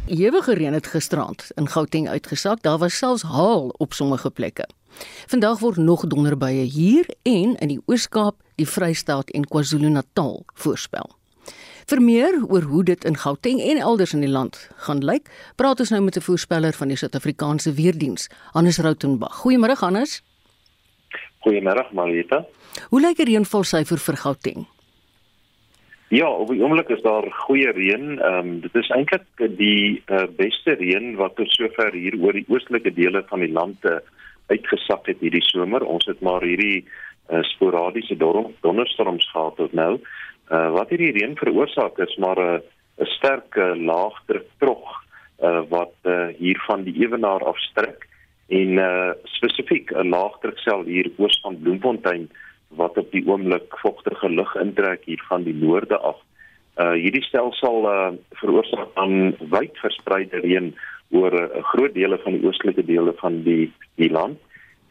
Ewige 0.08 0.54
reën 0.54 0.74
het 0.74 0.88
gisterand 0.88 1.52
in 1.56 1.68
Gauteng 1.68 2.10
uitgesak. 2.10 2.62
Daar 2.62 2.78
was 2.78 2.98
selfs 2.98 3.22
haal 3.22 3.68
op 3.78 3.94
sommige 3.94 4.30
plekke. 4.32 4.68
Vandag 5.28 5.60
word 5.60 5.78
nog 5.78 6.08
donderbuie 6.08 6.64
hier 6.64 7.10
en 7.24 7.56
in 7.56 7.68
die 7.68 7.82
Oos-Kaap, 7.86 8.36
die 8.56 8.68
Vrystaat 8.68 9.30
en 9.30 9.44
KwaZulu-Natal 9.44 10.46
voorspel. 10.54 11.12
Vir 11.86 12.02
meer 12.02 12.40
oor 12.48 12.62
hoe 12.62 12.84
dit 12.84 13.04
in 13.04 13.18
Gauteng 13.18 13.60
en 13.60 13.78
elders 13.78 14.14
in 14.14 14.24
die 14.24 14.32
land 14.32 14.70
gaan 14.78 15.04
lyk, 15.04 15.28
praat 15.56 15.80
ons 15.80 15.90
nou 15.90 16.02
met 16.02 16.16
'n 16.16 16.22
voorspeller 16.22 16.74
van 16.74 16.88
die 16.88 16.98
Suid-Afrikaanse 16.98 17.74
Weerdiens, 17.74 18.30
Hannes 18.52 18.78
Rautenbach. 18.78 19.44
Goeiemôre 19.44 19.76
Hannes. 19.80 20.24
Goeiemôre 21.40 21.92
Marita. 21.92 22.46
Hoe 22.90 23.02
lyk 23.02 23.18
die 23.18 23.26
reënvalsyfer 23.26 23.98
vir 23.98 24.16
Gauteng? 24.16 24.68
Ja, 26.08 26.30
op 26.30 26.48
die 26.48 26.62
oomblik 26.64 26.90
is 26.90 27.02
daar 27.04 27.26
goeie 27.32 27.72
reën. 27.72 28.20
Ehm 28.20 28.38
um, 28.48 28.60
dit 28.64 28.76
is 28.76 28.90
eintlik 28.96 29.58
die 29.58 30.04
uh, 30.06 30.24
beste 30.38 30.78
reën 30.80 31.16
wat 31.20 31.36
tot 31.36 31.52
sover 31.52 31.92
hier 31.94 32.16
oor 32.20 32.34
die 32.34 32.46
oostelike 32.48 32.94
dele 32.94 33.24
van 33.28 33.44
die 33.44 33.52
land 33.52 33.84
uh, 33.84 34.00
uitgesak 34.48 35.10
het 35.12 35.20
hierdie 35.20 35.44
somer. 35.44 35.84
Ons 35.84 36.08
het 36.08 36.24
maar 36.24 36.42
hierdie 36.48 36.86
uh, 36.86 37.44
sporadiese 37.44 38.16
donderstorms 38.18 39.28
gehad 39.32 39.56
tot 39.60 39.74
nou. 39.74 40.00
Uh, 40.48 40.72
wat 40.72 40.90
hierdie 40.90 41.12
reën 41.12 41.36
veroorsaak 41.36 42.00
is 42.00 42.16
maar 42.24 42.40
'n 42.40 42.56
uh, 42.56 42.64
'n 42.98 43.06
sterk 43.06 43.56
uh, 43.56 43.76
laagdruk 43.76 44.48
trog 44.58 44.86
uh, 45.44 45.62
wat 45.70 45.94
uh, 46.04 46.28
hier 46.38 46.60
van 46.68 46.84
die 46.84 46.96
ewenaar 47.04 47.44
afstrek 47.44 48.08
en 48.48 48.80
uh, 48.82 49.12
spesifiek 49.24 49.92
'n 49.92 50.10
laagdruksel 50.10 50.84
hier 50.84 51.12
oos 51.18 51.40
van 51.42 51.60
Bloemfontein 51.62 52.30
wat 52.70 52.98
op 52.98 53.12
die 53.12 53.24
oomblik 53.28 53.78
vogtige 53.82 54.30
lug 54.30 54.56
intrek 54.56 55.06
hier 55.06 55.24
van 55.30 55.44
die 55.44 55.56
noorde 55.56 55.98
af. 55.98 56.20
Uh 56.78 56.94
hierdie 56.94 57.24
stelsel 57.24 57.88
uh 57.90 58.12
veroorsaak 58.42 58.94
dan 58.96 59.36
wyd 59.54 59.78
verspreide 59.82 60.44
reën 60.44 60.74
oor 61.12 61.34
'n 61.34 61.58
uh, 61.58 61.64
groot 61.64 61.94
dele 61.94 62.18
van 62.24 62.34
die 62.34 62.46
oostelike 62.46 62.86
dele 62.86 63.14
van 63.22 63.44
die 63.44 63.72
die 63.96 64.12
land 64.12 64.38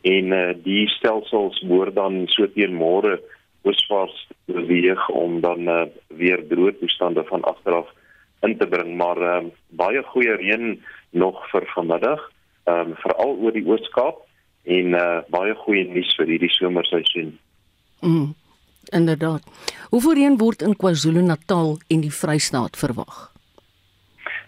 en 0.03 0.33
uh 0.33 0.55
die 0.62 0.89
stelsels 0.89 1.62
word 1.69 1.95
dan 1.95 2.25
so 2.27 2.47
teen 2.47 2.75
môre 2.75 3.21
ooswaarts 3.62 4.29
beweeg 4.47 5.09
om 5.09 5.41
dan 5.41 5.69
uh, 5.69 5.85
weer 6.09 6.43
droë 6.49 6.79
toestande 6.79 7.25
van 7.25 7.43
agteraf 7.43 7.89
in 8.43 8.57
te 8.59 8.67
bring 8.67 8.97
maar 8.97 9.19
uh, 9.19 9.45
baie 9.69 10.03
goeie 10.03 10.37
reën 10.37 10.83
nog 11.11 11.51
vir 11.51 11.67
vanmiddag 11.75 12.31
um 12.67 12.95
veral 13.03 13.37
oor 13.39 13.55
die 13.55 13.67
Oos-Kaap 13.67 14.23
en 14.67 14.95
uh 14.99 15.21
baie 15.31 15.55
goeie 15.62 15.85
nuus 15.87 16.15
vir 16.19 16.33
hierdie 16.33 16.51
somerseisoen. 16.51 17.37
Mm. 18.07 18.35
Inderdaad. 18.95 19.42
Hoeveel 19.90 20.14
reën 20.14 20.37
word 20.38 20.62
in 20.62 20.77
KwaZulu-Natal 20.79 21.79
en 21.90 22.05
die 22.05 22.12
Vrystaat 22.12 22.79
verwag? 22.79 23.33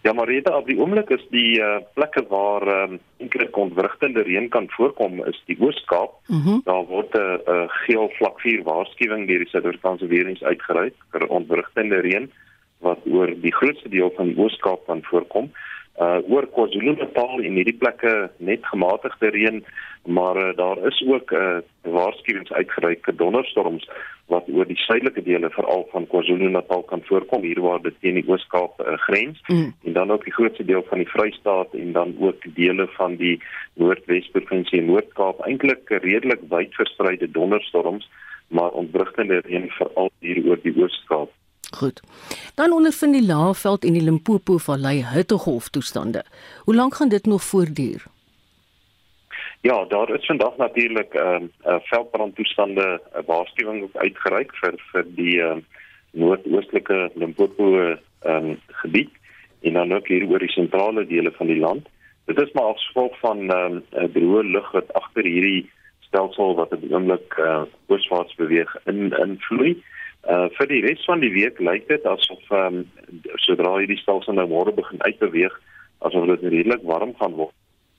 Ja, 0.07 0.12
maar 0.12 0.29
rede 0.31 0.55
op 0.55 0.66
die 0.66 0.79
oomblik 0.79 1.11
is 1.11 1.25
die 1.35 1.59
uh, 1.59 1.81
plekke 1.94 2.23
waar 2.31 2.62
um, 2.83 2.99
enkele 3.18 3.49
kontwrigtende 3.51 4.23
reën 4.23 4.47
kan 4.49 4.68
voorkom 4.71 5.25
is 5.27 5.40
die 5.51 5.57
Oos-Kaap. 5.61 6.14
Mm 6.27 6.42
-hmm. 6.42 6.61
Daar 6.64 6.85
word 6.87 7.14
'n 7.14 7.18
uh, 7.18 7.55
uh, 7.55 7.64
geel 7.87 8.11
vlak 8.18 8.40
4 8.40 8.62
waarskuwing 8.62 9.27
deur 9.27 9.38
die 9.38 9.49
Suid-Afrikaanse 9.49 10.07
Weerdienste 10.07 10.47
uitgereik 10.47 10.94
vir 11.11 11.27
ontwrigtende 11.27 12.01
reën 12.01 12.31
wat 12.79 12.99
oor 13.11 13.35
die 13.40 13.55
grootste 13.55 13.88
deel 13.88 14.12
van 14.16 14.27
die 14.27 14.38
Oos-Kaap 14.38 14.87
kan 14.87 15.03
voorkom 15.03 15.44
uh 15.44 15.78
oor 15.98 16.46
KwaZulu-Natal 16.54 17.42
en 17.42 17.56
hierdie 17.58 17.76
plekke 17.78 18.30
net 18.38 18.66
gematigde 18.70 19.30
reën, 19.34 19.64
maar 20.06 20.37
uh, 20.37 20.56
daar 20.56 20.78
is 20.87 21.02
ook 21.06 21.32
'n 21.32 21.37
uh, 21.37 21.92
waarskuwings 21.92 22.52
uitgereik 22.52 23.04
vir 23.04 23.16
donderstorms 23.16 23.88
wat 24.26 24.44
oor 24.48 24.66
die 24.66 24.76
suidelike 24.76 25.22
dele 25.22 25.50
veral 25.50 25.88
van 25.92 26.06
KwaZulu-Natal 26.06 26.82
kan 26.82 27.02
voorkom 27.04 27.42
hier 27.42 27.61
waar 27.61 27.82
dit 27.82 27.94
teen 28.00 28.14
die 28.14 28.28
Oos-Kaap 28.28 28.80
uh, 28.80 28.98
grens 29.08 29.40
mm. 29.46 29.74
en 29.84 29.92
dan 29.92 30.11
ook 30.11 30.24
die 30.24 30.32
grootste 30.32 30.64
deel 30.64 30.84
van 30.88 30.98
die 30.98 31.08
Vrystaat 31.08 31.74
en 31.74 31.92
dan 31.92 32.14
ook 32.20 32.54
dele 32.54 32.87
van 32.87 33.16
die 33.16 33.40
Noordwes-provinsie 33.74 34.78
en 34.78 34.87
Noord-Kaap 34.87 35.40
eintlik 35.40 35.88
redelik 35.88 36.40
wyd 36.48 36.74
verspreide 36.74 37.30
donderstorms 37.30 38.08
maar 38.48 38.70
ontwrigtende 38.70 39.40
reën 39.44 39.68
veral 39.70 40.11
hier 40.20 40.44
oor 40.46 40.61
die 40.62 40.74
Oos-Kaap. 40.76 41.32
Goed. 41.76 42.00
Dan 42.54 42.72
ondervind 42.72 43.12
die 43.12 43.26
Laagveld 43.26 43.85
en 43.85 43.92
die 43.92 44.02
Limpopo 44.02 44.57
Vallei 44.59 45.04
hittegolf 45.04 45.68
toestande. 45.68 46.24
Hoe 46.64 46.74
lank 46.74 46.94
gaan 46.94 47.09
dit 47.09 47.26
nog 47.26 47.42
voortduur? 47.42 48.04
Ja, 49.61 49.85
daar 49.85 50.14
is 50.14 50.26
vandag 50.26 50.57
natuurlik 50.57 51.14
'n 51.14 51.18
uh, 51.18 51.35
ehm, 51.35 51.44
uh, 51.66 51.76
veldbrandtoestande 51.81 52.83
'n 52.83 53.18
uh, 53.18 53.26
waarskuwing 53.26 53.88
uitgereik 53.92 54.54
vir 54.54 54.74
vir 54.92 55.04
die 55.14 55.37
uh, 55.37 55.57
noordoostelike 56.11 57.11
Limpopo 57.14 57.96
um, 58.26 58.61
gebied 58.66 59.11
en 59.61 59.72
dan 59.72 59.92
ook 59.92 60.09
hier 60.09 60.28
oor 60.28 60.38
die 60.38 60.48
sentrale 60.48 61.07
dele 61.07 61.33
van 61.33 61.46
die 61.46 61.59
land. 61.59 61.88
Dit 62.24 62.40
is 62.40 62.52
maar 62.52 62.64
as 62.64 62.87
gevolg 62.87 63.18
van 63.18 63.38
'n 63.46 63.50
um, 63.50 64.12
droë 64.12 64.42
lug 64.42 64.70
wat 64.70 64.92
agter 64.92 65.24
hierdie 65.24 65.70
stelsel 66.00 66.54
wat 66.54 66.72
op 66.72 66.81
die 66.81 66.94
oomblik 66.94 67.38
uh, 67.38 67.62
ooswaarts 67.87 68.35
beweeg 68.35 68.76
in 68.85 69.12
invloei. 69.12 69.70
Uh 69.70 69.97
vir 70.29 70.69
die 70.69 70.81
res 70.85 71.05
van 71.09 71.23
die 71.25 71.33
week 71.33 71.61
lyk 71.61 71.88
dit 71.88 72.05
asof 72.07 72.51
ehm 72.53 72.83
um, 72.83 72.85
sodra 73.45 73.79
hierdie 73.79 74.01
stelsel 74.03 74.37
nou 74.37 74.47
môre 74.51 74.75
begin 74.77 75.01
uitbeweeg, 75.01 75.55
asof 76.05 76.27
dit 76.35 76.45
redelik 76.53 76.85
warm 76.85 77.14
gaan 77.21 77.37
word. 77.38 77.55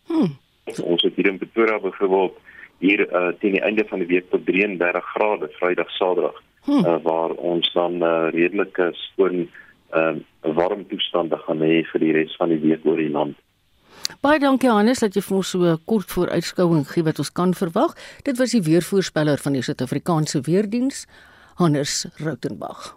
Hmm. 0.08 0.36
Ons 0.84 1.04
het 1.08 1.15
hier 1.18 1.32
in 1.32 1.39
Pretoria 1.42 1.80
byvoorbeeld 1.82 2.38
hier 2.80 3.02
uh 3.10 3.32
teen 3.42 3.58
die 3.58 3.65
einde 3.65 3.86
van 3.89 4.04
die 4.04 4.12
week 4.12 4.30
tot 4.30 4.46
33 4.46 5.10
grade 5.15 5.50
Vrydag 5.58 5.89
Saterdag 5.98 6.38
hmm. 6.68 6.86
uh 6.86 6.98
waar 7.04 7.34
ons 7.54 7.74
dan 7.74 8.04
uh 8.04 8.30
redelike 8.36 8.92
skoon 8.94 9.48
ehm 9.89 10.22
uh, 10.46 10.54
warm 10.56 10.86
toestande 10.88 11.38
gaan 11.46 11.62
hê 11.65 11.82
vir 11.92 12.06
die 12.06 12.12
res 12.13 12.36
van 12.38 12.54
die 12.54 12.62
week 12.62 12.86
oor 12.86 13.02
die 13.02 13.10
land. 13.10 13.38
Baie 14.22 14.39
dankie 14.39 14.70
Hannes 14.70 15.02
dat 15.04 15.15
jy 15.18 15.22
vir 15.26 15.38
ons 15.38 15.50
so 15.50 15.65
'n 15.65 15.82
kort 15.86 16.12
vooruitskouing 16.13 16.86
gee 16.88 17.04
wat 17.04 17.20
ons 17.20 17.32
kan 17.32 17.54
verwag. 17.54 17.98
Dit 18.24 18.38
was 18.38 18.52
die 18.52 18.62
weervoorspeller 18.62 19.38
van 19.38 19.54
die 19.54 19.62
Suid-Afrikaanse 19.62 20.42
Weerdiens. 20.42 21.08
Hannes 21.60 22.06
Rautenbach. 22.15 22.95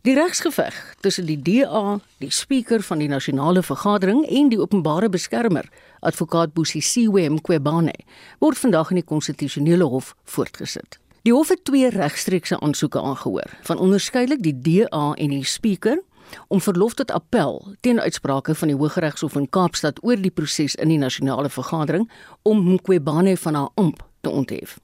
Die 0.00 0.14
regsgeveg 0.14 0.94
tussen 1.04 1.26
die 1.28 1.36
DA, 1.36 1.98
die 2.24 2.30
spreker 2.32 2.80
van 2.80 3.02
die 3.02 3.08
nasionale 3.12 3.60
vergadering 3.62 4.22
en 4.24 4.48
die 4.48 4.56
openbare 4.56 5.10
beskermer, 5.12 5.68
advokaat 6.00 6.54
Busisiwe 6.56 7.26
Mqwebane, 7.34 7.92
word 8.40 8.56
vandag 8.56 8.94
in 8.94 9.02
die 9.02 9.04
konstitusionele 9.04 9.84
hof 9.92 10.14
voortgesit. 10.24 10.96
Die 11.28 11.34
hof 11.36 11.52
het 11.52 11.66
twee 11.68 11.90
regstreekse 11.92 12.62
aansoeke 12.64 13.02
aangehoor, 13.02 13.52
van 13.68 13.82
onderskeidelik 13.88 14.40
die 14.46 14.56
DA 14.56 15.12
en 15.20 15.36
die 15.36 15.44
spreker 15.44 16.00
om 16.48 16.64
verlof 16.64 16.96
tot 16.96 17.12
appel 17.12 17.60
teen 17.84 18.00
uitsprake 18.00 18.56
van 18.56 18.72
die 18.72 18.78
Hooggeregshof 18.80 19.36
in 19.36 19.50
Kaapstad 19.52 20.00
oor 20.00 20.16
die 20.16 20.32
proses 20.32 20.80
in 20.80 20.96
die 20.96 21.02
nasionale 21.04 21.52
vergadering 21.52 22.08
om 22.42 22.64
Mqwebane 22.72 23.36
van 23.36 23.60
haar 23.60 23.70
amp 23.76 24.00
te 24.24 24.32
onthef. 24.32 24.78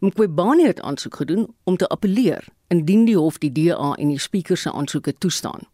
Mqwebane 0.00 0.66
het 0.66 0.80
aansoek 0.80 1.16
gedoen 1.16 1.54
om 1.64 1.76
te 1.76 1.86
appeleer 1.88 2.44
indien 2.68 3.04
die 3.04 3.16
hof 3.16 3.38
die 3.38 3.52
DA 3.52 3.92
en 3.98 4.08
die 4.08 4.18
spreker 4.18 4.56
se 4.56 4.72
aansoeke 4.72 5.12
toestaan. 5.12 5.66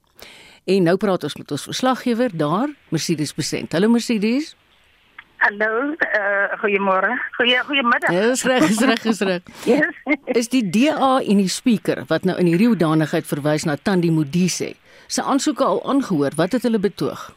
En 0.64 0.82
nou 0.82 0.96
praat 0.96 1.22
ons 1.22 1.36
met 1.36 1.50
ons 1.50 1.62
verslaggewer 1.62 2.34
daar, 2.34 2.72
Mercedes 2.88 3.34
Besent. 3.34 3.72
Hallo 3.72 3.88
Mercedes. 3.88 4.56
Hallo, 5.36 5.92
uh, 5.92 6.58
goeiemôre. 6.58 7.12
Goeie 7.36 7.62
goeiemiddag. 7.68 8.10
Ja, 8.10 8.20
is 8.32 8.42
reg, 8.42 8.66
is 8.70 8.80
reg, 8.80 9.04
is 9.04 9.20
reg. 9.20 9.42
yes. 9.70 10.18
Is 10.24 10.50
die 10.50 10.64
DA 10.70 11.20
en 11.20 11.44
die 11.44 11.52
spreker 11.52 12.02
wat 12.10 12.26
nou 12.26 12.34
in 12.42 12.50
hierdie 12.50 12.70
hoedanigheid 12.72 13.30
verwys 13.30 13.68
na 13.68 13.76
Tandi 13.76 14.10
Modise 14.10 14.72
se 15.06 15.22
aansoeke 15.22 15.64
al 15.64 15.84
aangehoor? 15.86 16.34
Wat 16.34 16.58
het 16.58 16.66
hulle 16.66 16.82
betoog? 16.82 17.28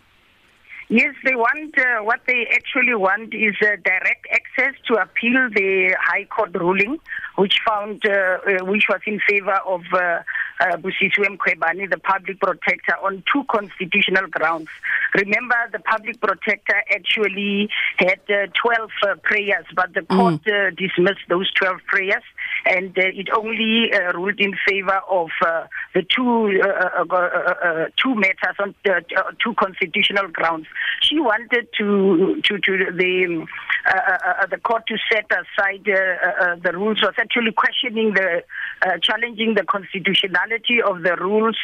Yes, 0.92 1.14
they 1.24 1.36
want 1.36 1.78
uh, 1.78 2.00
what 2.00 2.22
they 2.26 2.48
actually 2.52 2.96
want 2.96 3.32
is 3.36 3.56
uh, 3.62 3.76
direct 3.84 4.26
access 4.32 4.74
to 4.88 4.96
appeal 4.96 5.48
the 5.54 5.96
High 6.02 6.26
Court 6.26 6.50
ruling, 6.56 6.98
which 7.36 7.60
found 7.64 8.04
uh, 8.08 8.10
uh, 8.10 8.66
which 8.66 8.86
was 8.90 9.00
in 9.06 9.20
favor 9.20 9.54
of 9.68 9.84
uh, 9.94 10.24
uh, 10.60 10.78
Busisiwe 10.78 11.38
Mkhwebane, 11.38 11.92
the 11.92 12.00
public 12.00 12.40
protector, 12.40 12.96
on 13.04 13.24
two 13.32 13.44
constitutional 13.52 14.28
grounds. 14.32 14.68
Remember, 15.14 15.56
the 15.72 15.80
public 15.80 16.20
protector 16.20 16.84
actually 16.92 17.70
had 17.98 18.20
uh, 18.30 18.48
12 18.60 18.90
uh, 19.04 19.16
prayers, 19.22 19.66
but 19.76 19.94
the 19.94 20.02
court 20.02 20.42
uh, 20.48 20.72
dismissed 20.72 21.28
those 21.30 21.52
12 21.54 21.82
prayers, 21.86 22.24
and 22.66 22.98
uh, 22.98 23.02
it 23.06 23.30
only 23.36 23.92
uh, 23.94 24.14
ruled 24.14 24.40
in 24.40 24.54
favor 24.68 25.02
of 25.10 25.30
uh, 25.46 25.66
the 25.94 26.04
two 26.04 26.62
uh, 26.64 26.68
uh, 27.00 27.06
uh, 27.10 27.16
uh, 27.16 27.86
two 28.02 28.16
matters 28.16 28.56
on 28.60 28.76
uh, 28.90 29.00
two 29.44 29.54
constitutional 29.56 30.28
grounds. 30.28 30.68
She 31.02 31.20
wanted 31.20 31.68
to 31.78 32.42
to 32.44 32.58
to 32.60 32.92
the 32.96 33.26
um, 33.26 33.48
uh, 33.88 33.98
uh, 33.98 34.34
uh, 34.42 34.46
the 34.48 34.58
court 34.58 34.84
to 34.88 34.98
set 35.12 35.26
aside 35.32 35.88
uh, 35.88 35.94
uh, 35.94 36.44
uh, 36.44 36.56
the 36.64 36.74
rules. 36.74 37.02
Was 37.02 37.14
actually 37.18 37.52
questioning 37.52 38.14
the 38.14 38.44
uh, 38.82 38.98
challenging 39.02 39.56
the 39.56 39.64
constitutionality 39.64 40.82
of 40.82 41.02
the 41.04 41.16
rules 41.16 41.58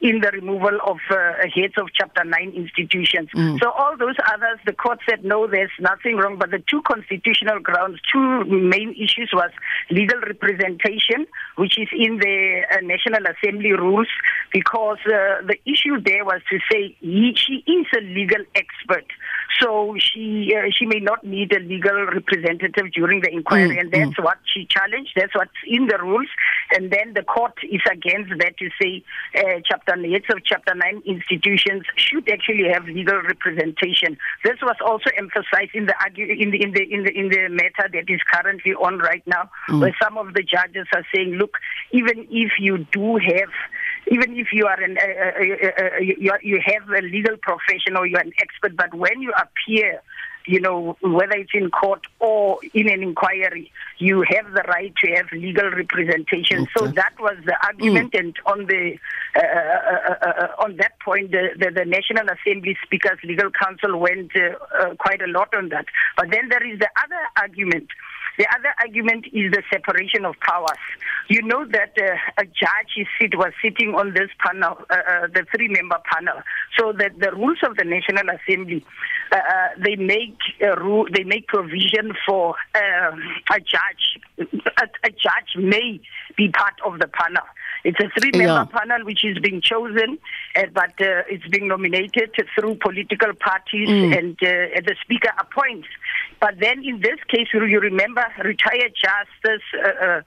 in 0.00 0.20
the 0.20 0.30
removal 0.32 0.78
of 0.86 0.98
uh, 1.10 1.32
heads 1.54 1.74
of 1.78 1.88
Chapter 1.94 2.24
9 2.24 2.52
institutions. 2.54 3.28
Mm. 3.34 3.58
So 3.60 3.70
all 3.70 3.96
those 3.96 4.16
others, 4.32 4.58
the 4.66 4.72
court 4.72 4.98
said 5.08 5.24
no, 5.24 5.46
there's 5.46 5.70
nothing 5.80 6.16
wrong. 6.16 6.36
But 6.38 6.50
the 6.50 6.62
two 6.68 6.82
constitutional 6.82 7.60
grounds, 7.60 8.00
two 8.12 8.44
main 8.44 8.92
issues 8.92 9.25
was 9.32 9.50
legal 9.90 10.20
representation, 10.20 11.26
which 11.56 11.78
is 11.78 11.88
in 11.92 12.18
the 12.18 12.62
uh, 12.72 12.80
National 12.82 13.22
Assembly 13.26 13.72
rules, 13.72 14.08
because 14.52 14.98
uh, 15.06 15.46
the 15.46 15.56
issue 15.64 16.00
there 16.02 16.24
was 16.24 16.40
to 16.50 16.58
say 16.70 16.96
he, 17.00 17.34
she 17.36 17.62
is 17.70 17.86
a 17.96 18.00
legal 18.00 18.44
expert. 18.54 19.06
So 19.60 19.94
she 19.98 20.54
uh, 20.54 20.68
she 20.76 20.86
may 20.86 21.00
not 21.00 21.24
need 21.24 21.52
a 21.52 21.60
legal 21.60 22.04
representative 22.06 22.92
during 22.92 23.20
the 23.20 23.30
inquiry, 23.30 23.76
Mm, 23.76 23.80
and 23.80 23.90
that's 23.90 24.18
what 24.18 24.38
she 24.44 24.66
challenged. 24.66 25.12
That's 25.16 25.34
what's 25.34 25.50
in 25.66 25.86
the 25.86 25.98
rules, 25.98 26.28
and 26.72 26.90
then 26.90 27.14
the 27.14 27.22
court 27.22 27.54
is 27.62 27.80
against 27.90 28.30
that 28.38 28.58
to 28.58 28.68
say 28.80 29.02
uh, 29.38 29.60
chapter 29.64 29.94
Eight 30.16 30.24
of 30.30 30.44
chapter 30.44 30.74
nine 30.74 31.02
institutions 31.04 31.84
should 31.96 32.28
actually 32.30 32.68
have 32.72 32.86
legal 32.86 33.20
representation. 33.22 34.16
This 34.44 34.56
was 34.62 34.76
also 34.84 35.10
emphasized 35.16 35.74
in 35.74 35.86
the 35.86 35.94
argue 36.02 36.26
in 36.26 36.50
the 36.50 36.62
in 36.62 36.72
the 36.72 36.82
in 36.82 37.02
the 37.04 37.12
in 37.12 37.28
the 37.28 37.48
matter 37.48 37.88
that 37.92 38.08
is 38.08 38.20
currently 38.32 38.72
on 38.74 38.98
right 38.98 39.15
now, 39.26 39.50
Mm. 39.68 39.80
where 39.80 39.96
some 40.02 40.18
of 40.18 40.34
the 40.34 40.42
judges 40.42 40.86
are 40.94 41.04
saying, 41.14 41.30
look, 41.34 41.58
even 41.92 42.26
if 42.30 42.52
you 42.58 42.78
do 42.92 43.16
have 43.16 43.50
even 44.08 44.36
if 44.38 44.48
you 44.52 44.66
are 44.66 44.80
an 44.80 44.96
uh, 44.98 45.02
uh, 45.02 45.66
uh, 45.66 45.96
uh, 45.96 45.98
you, 45.98 46.30
are, 46.30 46.40
you 46.42 46.60
have 46.64 46.88
a 46.90 47.02
legal 47.02 47.36
profession 47.38 47.96
or 47.96 48.06
you're 48.06 48.20
an 48.20 48.32
expert, 48.38 48.76
but 48.76 48.94
when 48.94 49.20
you 49.20 49.32
appear, 49.32 50.00
you 50.46 50.60
know 50.60 50.96
whether 51.00 51.32
it's 51.36 51.50
in 51.54 51.70
court 51.70 52.06
or 52.20 52.60
in 52.72 52.88
an 52.88 53.02
inquiry, 53.02 53.72
you 53.98 54.24
have 54.28 54.52
the 54.52 54.62
right 54.68 54.94
to 55.02 55.10
have 55.12 55.26
legal 55.32 55.68
representation. 55.70 56.68
So 56.76 56.86
that 56.86 57.14
was 57.18 57.36
the 57.44 57.56
argument, 57.66 58.14
and 58.14 58.36
on 58.46 58.66
the 58.66 58.96
uh, 59.34 59.40
uh, 59.40 60.14
uh, 60.22 60.28
uh, 60.28 60.64
on 60.64 60.76
that 60.76 60.98
point, 61.00 61.32
the, 61.32 61.48
the, 61.58 61.70
the 61.72 61.84
National 61.84 62.26
Assembly 62.28 62.76
Speakers 62.84 63.18
Legal 63.24 63.50
Council 63.50 63.98
went 63.98 64.30
uh, 64.36 64.54
uh, 64.78 64.94
quite 64.94 65.20
a 65.20 65.26
lot 65.26 65.52
on 65.54 65.70
that. 65.70 65.86
But 66.16 66.30
then 66.30 66.48
there 66.48 66.64
is 66.64 66.78
the 66.78 66.88
other 67.02 67.20
argument. 67.40 67.88
The 68.38 68.46
other 68.56 68.72
argument 68.80 69.26
is 69.32 69.50
the 69.52 69.62
separation 69.72 70.24
of 70.24 70.34
powers. 70.40 70.78
You 71.28 71.42
know 71.42 71.64
that 71.66 71.92
uh, 72.00 72.16
a 72.42 72.44
judge 72.44 72.92
is 72.96 73.06
sit, 73.20 73.36
was 73.36 73.52
sitting 73.62 73.94
on 73.94 74.12
this 74.14 74.30
panel, 74.44 74.78
uh, 74.90 74.94
uh, 74.94 75.26
the 75.32 75.44
three-member 75.54 75.98
panel, 76.12 76.42
so 76.78 76.92
that 76.92 77.18
the 77.18 77.32
rules 77.32 77.58
of 77.62 77.76
the 77.76 77.84
National 77.84 78.24
Assembly 78.36 78.84
uh, 79.32 79.36
uh, 79.36 79.68
they 79.82 79.96
make 79.96 80.38
a 80.60 80.78
rule, 80.80 81.06
they 81.12 81.24
make 81.24 81.48
provision 81.48 82.12
for 82.26 82.54
um 82.76 83.20
a 83.50 83.58
judge. 83.58 84.04
A, 84.38 84.86
a 85.04 85.10
judge 85.10 85.56
may 85.56 86.00
be 86.36 86.48
part 86.50 86.74
of 86.84 87.00
the 87.00 87.08
panel. 87.08 87.42
It's 87.84 87.98
a 88.00 88.08
three-member 88.20 88.68
Yeah. 88.72 88.78
panel 88.80 89.04
which 89.04 89.24
is 89.24 89.38
being 89.38 89.60
chosen, 89.62 90.18
uh, 90.56 90.62
but 90.74 90.94
uh, 91.00 91.22
it's 91.28 91.46
being 91.48 91.68
nominated 91.68 92.30
through 92.54 92.76
political 92.76 93.32
parties, 93.34 93.88
Mm. 93.88 94.18
and 94.18 94.32
uh, 94.42 94.80
the 94.86 94.94
speaker 95.02 95.32
appoints. 95.38 95.88
But 96.40 96.60
then, 96.60 96.84
in 96.84 97.00
this 97.00 97.18
case, 97.28 97.48
you 97.52 97.64
you 97.64 97.80
remember 97.80 98.24
retired 98.42 98.92
Justice. 98.94 99.62
Uh, 99.74 100.04
uh, 100.06 100.20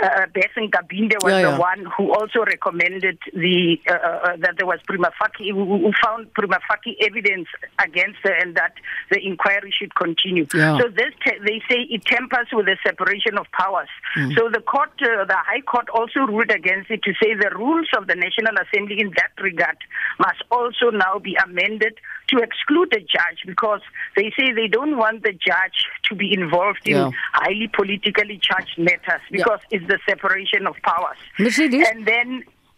uh, 0.00 0.26
Bessen 0.34 0.70
Kabinde 0.70 1.16
was 1.22 1.32
Yeah, 1.32 1.40
yeah. 1.40 1.50
the 1.52 1.60
one 1.60 1.84
who 1.96 2.12
also 2.12 2.44
recommended 2.44 3.18
the 3.32 3.78
uh, 3.88 3.92
uh, 3.92 4.36
that 4.38 4.56
there 4.56 4.66
was 4.66 4.78
prima 4.86 5.10
facie 5.18 5.50
who, 5.50 5.64
who 5.64 5.92
found 6.02 6.32
prima 6.34 6.58
facie 6.68 6.96
evidence 7.00 7.48
against 7.78 8.18
her 8.24 8.32
and 8.32 8.54
that 8.56 8.72
the 9.10 9.20
inquiry 9.24 9.72
should 9.76 9.94
continue. 9.94 10.46
Yeah. 10.54 10.78
So 10.78 10.88
this 10.88 11.12
te- 11.24 11.38
they 11.44 11.60
say 11.68 11.82
it 11.90 12.04
tempers 12.06 12.48
with 12.52 12.66
the 12.66 12.76
separation 12.84 13.36
of 13.38 13.46
powers. 13.52 13.88
Mm. 14.16 14.34
So 14.34 14.48
the 14.50 14.60
court, 14.60 14.92
uh, 15.02 15.24
the 15.24 15.36
High 15.36 15.60
Court, 15.60 15.88
also 15.90 16.20
ruled 16.20 16.50
against 16.50 16.90
it 16.90 17.02
to 17.02 17.12
say 17.22 17.34
the 17.34 17.50
rules 17.54 17.88
of 17.96 18.06
the 18.06 18.14
National 18.14 18.54
Assembly 18.64 19.00
in 19.00 19.10
that 19.16 19.32
regard 19.42 19.76
must 20.18 20.42
also 20.50 20.90
now 20.90 21.18
be 21.18 21.36
amended 21.44 21.98
to 22.32 22.38
exclude 22.46 22.88
the 22.96 23.02
judge 23.16 23.40
because 23.52 23.82
they 24.18 24.28
say 24.36 24.46
they 24.60 24.68
don't 24.76 24.96
want 24.96 25.22
the 25.28 25.34
judge 25.50 25.78
to 26.08 26.12
be 26.22 26.28
involved 26.40 26.84
in 26.92 26.96
Yeah. 26.96 27.10
highly 27.42 27.68
politically 27.78 28.38
charged 28.48 28.76
matters 28.88 29.22
because 29.30 29.60
it's 29.74 29.86
the 29.92 29.98
separation 30.10 30.66
of 30.70 30.74
powers. 30.90 31.18
Mercedes, 31.38 31.88
And 31.90 32.06
then 32.12 32.28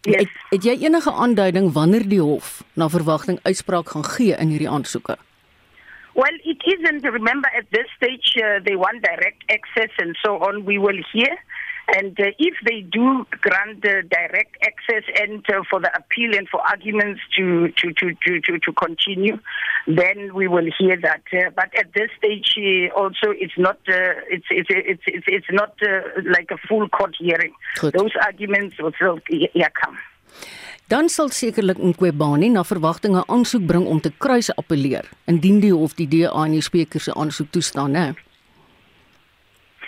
het, 0.05 0.29
het 0.49 0.63
jy 0.63 0.75
enige 0.85 1.11
aanduiding 1.11 1.71
wanneer 1.73 2.03
die 2.09 2.21
hof 2.21 2.63
na 2.73 2.89
verwagting 2.89 3.39
uitspraak 3.43 3.89
gaan 3.95 4.05
gee 4.15 4.35
in 4.37 4.49
hierdie 4.53 4.69
aansoeke? 4.69 5.15
Well, 6.15 6.37
it 6.43 6.61
isn't. 6.63 7.03
Remember, 7.03 7.49
at 7.59 7.65
this 7.75 7.89
stage, 7.97 8.29
uh, 8.39 8.63
they 8.63 8.75
want 8.77 9.01
direct 9.03 9.41
access 9.51 9.91
and 10.03 10.15
so 10.23 10.37
on. 10.47 10.63
We 10.63 10.77
will 10.79 11.01
hear. 11.11 11.33
And 11.87 12.19
uh, 12.19 12.31
if 12.39 12.55
they 12.65 12.81
do 12.81 13.25
grant 13.41 13.85
uh, 13.85 14.01
direct 14.09 14.57
access 14.63 15.03
and 15.21 15.45
uh, 15.49 15.61
for 15.69 15.79
the 15.79 15.91
appeal 15.95 16.35
and 16.35 16.49
for 16.49 16.59
arguments 16.61 17.21
to, 17.37 17.69
to, 17.69 17.93
to, 17.93 18.15
to, 18.25 18.41
to, 18.41 18.59
to 18.59 18.73
continue, 18.73 19.37
then 19.87 20.33
we 20.33 20.47
will 20.47 20.67
hear 20.79 20.97
that. 21.01 21.21
Uh, 21.31 21.51
but 21.55 21.69
at 21.77 21.93
this 21.93 22.09
stage, 22.17 22.57
uh, 22.57 22.99
also, 22.99 23.29
it's 23.29 23.57
not 23.57 23.77
uh, 23.87 24.17
it's, 24.29 24.45
it's, 24.49 24.69
it's, 24.69 25.03
it's, 25.05 25.25
it's 25.27 25.51
not 25.51 25.73
uh, 25.83 26.01
like 26.25 26.49
a 26.51 26.57
full 26.67 26.89
court 26.89 27.15
hearing. 27.19 27.53
Goed. 27.79 27.93
Those 27.93 28.13
arguments 28.23 28.77
will 28.79 28.93
still 28.93 29.19
yeah, 29.29 29.69
come. 29.69 29.97
Dan 30.85 31.09
sal 31.09 31.31
sekerlik 31.33 31.81
Nkwebani 31.81 32.51
na 32.53 32.61
verwagting 32.61 33.17
'n 33.17 33.25
aansoek 33.25 33.65
bring 33.65 33.85
om 33.89 33.97
te 34.01 34.11
kruisappeleer 34.17 35.09
indien 35.25 35.57
die 35.59 35.73
hof 35.73 35.97
die 35.97 36.05
DA 36.05 36.29
en 36.45 36.53
die 36.53 36.61
spreker 36.61 37.01
se 37.01 37.13
aansoek 37.13 37.49
toestaan, 37.49 37.91
né? 37.91 38.13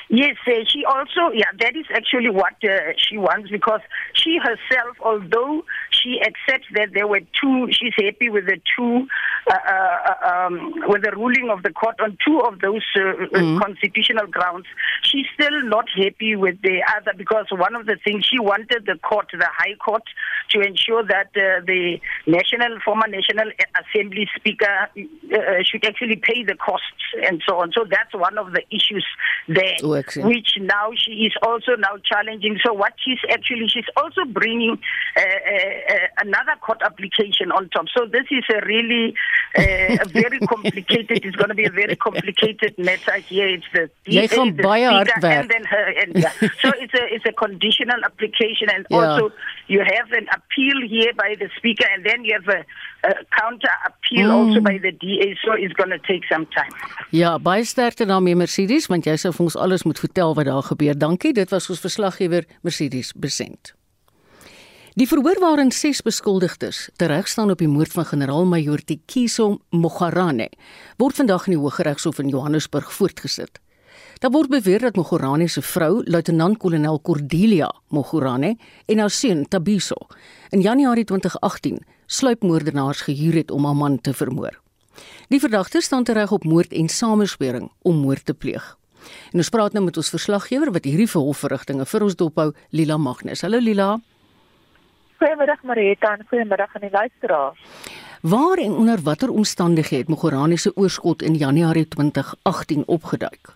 Yes, 0.10 0.38
uh, 0.48 0.64
she 0.68 0.86
also, 0.86 1.34
yeah, 1.34 1.52
that 1.60 1.76
is 1.76 1.86
actually 1.94 2.30
what 2.30 2.54
uh, 2.64 2.94
she 2.98 3.18
wants 3.18 3.50
because 3.50 3.82
she 4.14 4.38
herself, 4.38 4.96
although 5.02 5.66
she 6.02 6.20
accepts 6.22 6.68
that 6.74 6.90
there 6.94 7.08
were 7.08 7.22
two, 7.42 7.68
she's 7.72 7.94
happy 7.98 8.30
with 8.30 8.46
the 8.46 8.60
two, 8.78 9.08
uh, 9.50 9.54
uh, 9.54 10.28
um, 10.28 10.74
with 10.88 11.04
the 11.04 11.12
ruling 11.12 11.50
of 11.50 11.64
the 11.64 11.72
court 11.72 11.96
on 12.00 12.18
two 12.26 12.40
of 12.42 12.60
those 12.60 12.84
uh, 12.96 13.02
uh, 13.02 13.60
constitutional 13.60 14.28
grounds, 14.28 14.66
she's 15.04 15.26
still 15.34 15.62
not 15.64 15.86
happy 15.96 16.36
with 16.36 16.62
the 16.62 16.82
other 16.96 17.12
because 17.18 17.46
one 17.52 17.76
of 17.76 17.86
the 17.86 17.98
things 18.04 18.26
she 18.26 18.40
wanted 18.40 18.86
the 18.86 18.98
court, 19.04 19.28
the 19.32 19.48
High 19.58 19.76
Court, 19.84 20.04
to 20.50 20.62
ensure 20.62 21.04
that 21.04 21.28
uh, 21.36 21.62
the 21.66 22.00
national, 22.26 22.80
former 22.84 23.08
National 23.08 23.52
Assembly 23.82 24.28
Speaker 24.36 24.90
uh, 24.96 25.64
should 25.64 25.86
actually 25.86 26.16
pay 26.18 26.44
the 26.44 26.56
costs 26.56 26.86
and 27.26 27.42
so 27.48 27.60
on. 27.62 27.72
So 27.74 27.86
that's 27.90 28.14
one 28.14 28.38
of 28.38 28.54
the 28.54 28.64
issues 28.72 29.06
there 29.48 29.76
which 30.28 30.58
now 30.60 30.92
she 30.96 31.12
is 31.28 31.34
also 31.42 31.76
now 31.78 31.98
challenging. 32.04 32.60
So 32.66 32.74
what 32.74 32.94
she's 33.04 33.20
actually 33.30 33.68
she's 33.68 33.86
also 33.96 34.26
bringing 34.26 34.78
uh, 35.16 35.22
uh, 35.22 35.24
uh, 35.24 35.87
another 36.22 36.56
court 36.62 36.82
application 36.84 37.52
on 37.52 37.70
top. 37.70 37.86
So 37.96 38.06
this 38.06 38.26
is 38.32 38.44
a 38.54 38.66
really 38.66 39.14
uh, 39.58 40.04
a 40.06 40.08
very 40.10 40.40
complicated. 40.40 41.24
It's 41.26 41.36
going 41.36 41.50
to 41.50 41.56
be 41.56 41.66
a 41.66 41.72
very 41.72 41.96
complicated 41.96 42.78
matter 42.78 43.16
here. 43.30 43.48
It's 43.48 43.66
the 43.74 43.90
gaan 44.06 44.56
the 44.58 44.64
speaker 44.64 45.28
and 45.28 45.50
then 45.50 45.64
her 45.66 45.88
and 46.02 46.12
yeah. 46.16 46.32
so 46.62 46.72
it's 46.84 46.94
a 46.94 47.04
it's 47.16 47.26
a 47.26 47.34
conditional 47.34 48.00
application 48.04 48.68
and 48.76 48.86
Ja. 48.90 48.98
also 48.98 49.32
you 49.68 49.80
have 49.80 50.12
an 50.20 50.28
appeal 50.38 50.78
here 50.88 51.14
by 51.14 51.36
the 51.40 51.50
speaker 51.58 51.88
and 51.94 52.06
then 52.06 52.24
you 52.24 52.34
have 52.40 52.48
a, 52.48 52.62
a 53.10 53.14
counter 53.40 53.74
appeal 53.86 54.28
Mm. 54.28 54.32
also 54.32 54.60
by 54.62 54.78
the 54.82 54.92
DA. 54.92 55.36
So 55.44 55.54
it's 55.54 55.74
going 55.74 55.90
to 55.90 56.00
take 56.00 56.24
some 56.34 56.46
time. 56.58 56.72
Ja, 57.12 57.38
baie 57.40 57.64
sterkte 57.66 58.06
daarmee 58.06 58.36
Mercedes, 58.36 58.88
want 58.88 59.06
jy 59.06 59.16
sou 59.20 59.32
vir 59.36 59.44
ons 59.48 59.56
alles 59.56 59.84
moet 59.84 60.00
vertel 60.00 60.34
wat 60.36 60.46
daar 60.50 60.64
gebeur. 60.64 60.98
Dankie. 60.98 61.34
Dit 61.34 61.50
was 61.50 61.70
ons 61.70 61.80
verslaggewer 61.84 62.46
Mercedes 62.62 63.14
Besent. 63.16 63.74
Die 64.98 65.06
verhoor 65.06 65.38
waarin 65.38 65.70
ses 65.70 66.00
beskuldigdes 66.02 66.88
tereg 66.98 67.28
staan 67.30 67.52
op 67.54 67.60
die 67.62 67.70
moord 67.70 67.92
van 67.94 68.06
generaal-majoor 68.10 68.82
Tikiso 68.82 69.60
Mogarane 69.70 70.48
word 70.98 71.20
vandag 71.20 71.46
in 71.46 71.54
die 71.54 71.60
Hooggeregshof 71.62 72.18
in 72.24 72.32
Johannesburg 72.34 72.90
voortgesit. 72.96 73.60
Daar 74.24 74.34
word 74.34 74.50
beweer 74.50 74.88
dat 74.88 74.98
Mogorane 74.98 75.46
se 75.54 75.62
vrou, 75.62 76.02
luitenant-kolonel 76.02 76.98
Cordelia 77.06 77.70
Mogorane, 77.94 78.56
en 78.90 79.04
haar 79.06 79.14
seun 79.14 79.46
Tabiso 79.46 80.10
in 80.50 80.66
Januarie 80.66 81.06
2018 81.06 81.78
sluipmoordenaars 82.08 83.06
gehuur 83.06 83.38
het 83.44 83.54
om 83.54 83.70
haar 83.70 83.78
man 83.78 84.02
te 84.02 84.18
vermoor. 84.18 84.58
Die 85.30 85.40
verdagte 85.40 85.82
staan 85.82 86.10
tereg 86.10 86.34
op 86.34 86.44
moord 86.44 86.74
en 86.74 86.90
sameswering 86.90 87.70
om 87.86 88.02
moord 88.02 88.26
te 88.26 88.34
pleeg. 88.34 88.74
En 89.30 89.46
ons 89.46 89.54
praat 89.54 89.78
nou 89.78 89.86
met 89.86 89.98
ons 89.98 90.10
verslaggewer 90.10 90.74
wat 90.74 90.90
hierdie 90.90 91.12
verhofverrigtinge 91.14 91.86
vir 91.86 92.10
ons 92.10 92.18
dophou, 92.18 92.52
Lila 92.74 92.98
Magnus. 92.98 93.46
Hallo 93.46 93.62
Lila. 93.62 94.00
Goeiemiddag 95.18 95.64
Marita 95.64 96.12
en 96.14 96.26
goeiemiddag 96.30 96.76
aan 96.76 96.82
die 96.82 96.92
luisteraars. 96.92 97.60
Waar 98.22 98.58
en 98.58 98.72
onder 98.72 99.00
watter 99.04 99.30
omstandighede 99.30 100.02
het 100.02 100.10
Mogorane 100.10 100.58
se 100.58 100.72
oorskot 100.76 101.22
in 101.22 101.34
Januarie 101.34 101.88
2018 101.88 102.84
opgeduik? 102.86 103.50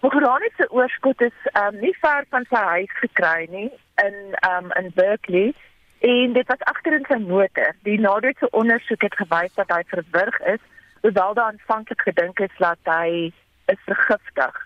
Mogorane 0.00 0.50
se 0.56 0.70
oorskot 0.70 1.20
is 1.20 1.38
um, 1.52 1.78
nie 1.80 1.96
ver 2.00 2.24
van 2.30 2.44
sy 2.50 2.62
huis 2.72 2.96
gekry 3.02 3.46
nie 3.50 3.70
in 4.02 4.16
um, 4.50 4.72
in 4.80 4.90
Berkeley 4.94 5.54
en 5.98 6.32
dit 6.32 6.46
was 6.46 6.66
agter 6.72 6.98
in 6.98 7.06
sy 7.08 7.20
motor. 7.22 7.70
Die 7.82 8.00
nadelige 8.00 8.50
ondersoek 8.50 9.06
het 9.06 9.14
gewys 9.14 9.54
dat 9.54 9.70
hy 9.70 9.82
verwrig 9.94 10.40
is, 10.56 10.62
hoewel 11.06 11.34
daar 11.34 11.52
aanvanklik 11.54 12.02
gedink 12.02 12.42
is 12.42 12.58
dat 12.58 12.82
hy 12.90 13.30
is 13.70 13.80
vergiftig. 13.86 14.58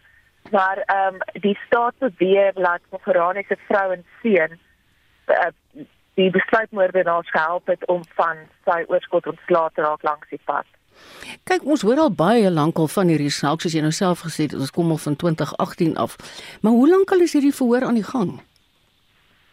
Maar 0.50 0.82
ehm 0.86 1.20
um, 1.20 1.42
die 1.44 1.58
staat 1.66 1.94
beweer 1.98 2.52
dat 2.54 2.80
Mogorane 2.90 3.44
se 3.48 3.56
vrou 3.68 3.92
en 3.92 4.04
seun 4.22 4.58
uh, 5.30 5.84
die 6.20 6.30
besluitmoordenaars 6.30 7.30
gehelp 7.30 7.66
het 7.66 7.86
om 7.86 8.02
van 8.18 8.44
sy 8.64 8.84
oorskot 8.88 9.26
ontslae 9.26 9.70
te 9.74 9.82
raak 9.86 10.02
langs 10.02 10.28
die 10.30 10.40
pad. 10.44 10.66
Kyk, 11.48 11.64
ons 11.64 11.82
hoor 11.86 12.02
al 12.02 12.12
baie 12.12 12.50
lankal 12.50 12.88
van 12.92 13.08
hierdie 13.08 13.32
saak 13.32 13.62
soos 13.62 13.74
jy 13.76 13.82
nou 13.84 13.94
self 13.94 14.24
gesê 14.26 14.48
het, 14.48 14.54
ons 14.58 14.74
kom 14.74 14.90
al 14.92 15.00
van 15.00 15.16
2018 15.16 15.96
af. 15.96 16.16
Maar 16.62 16.76
hoe 16.76 16.88
lank 16.90 17.12
al 17.14 17.24
is 17.26 17.32
hierdie 17.36 17.54
verhoor 17.56 17.86
aan 17.88 17.98
die 18.00 18.06
gang? 18.06 18.36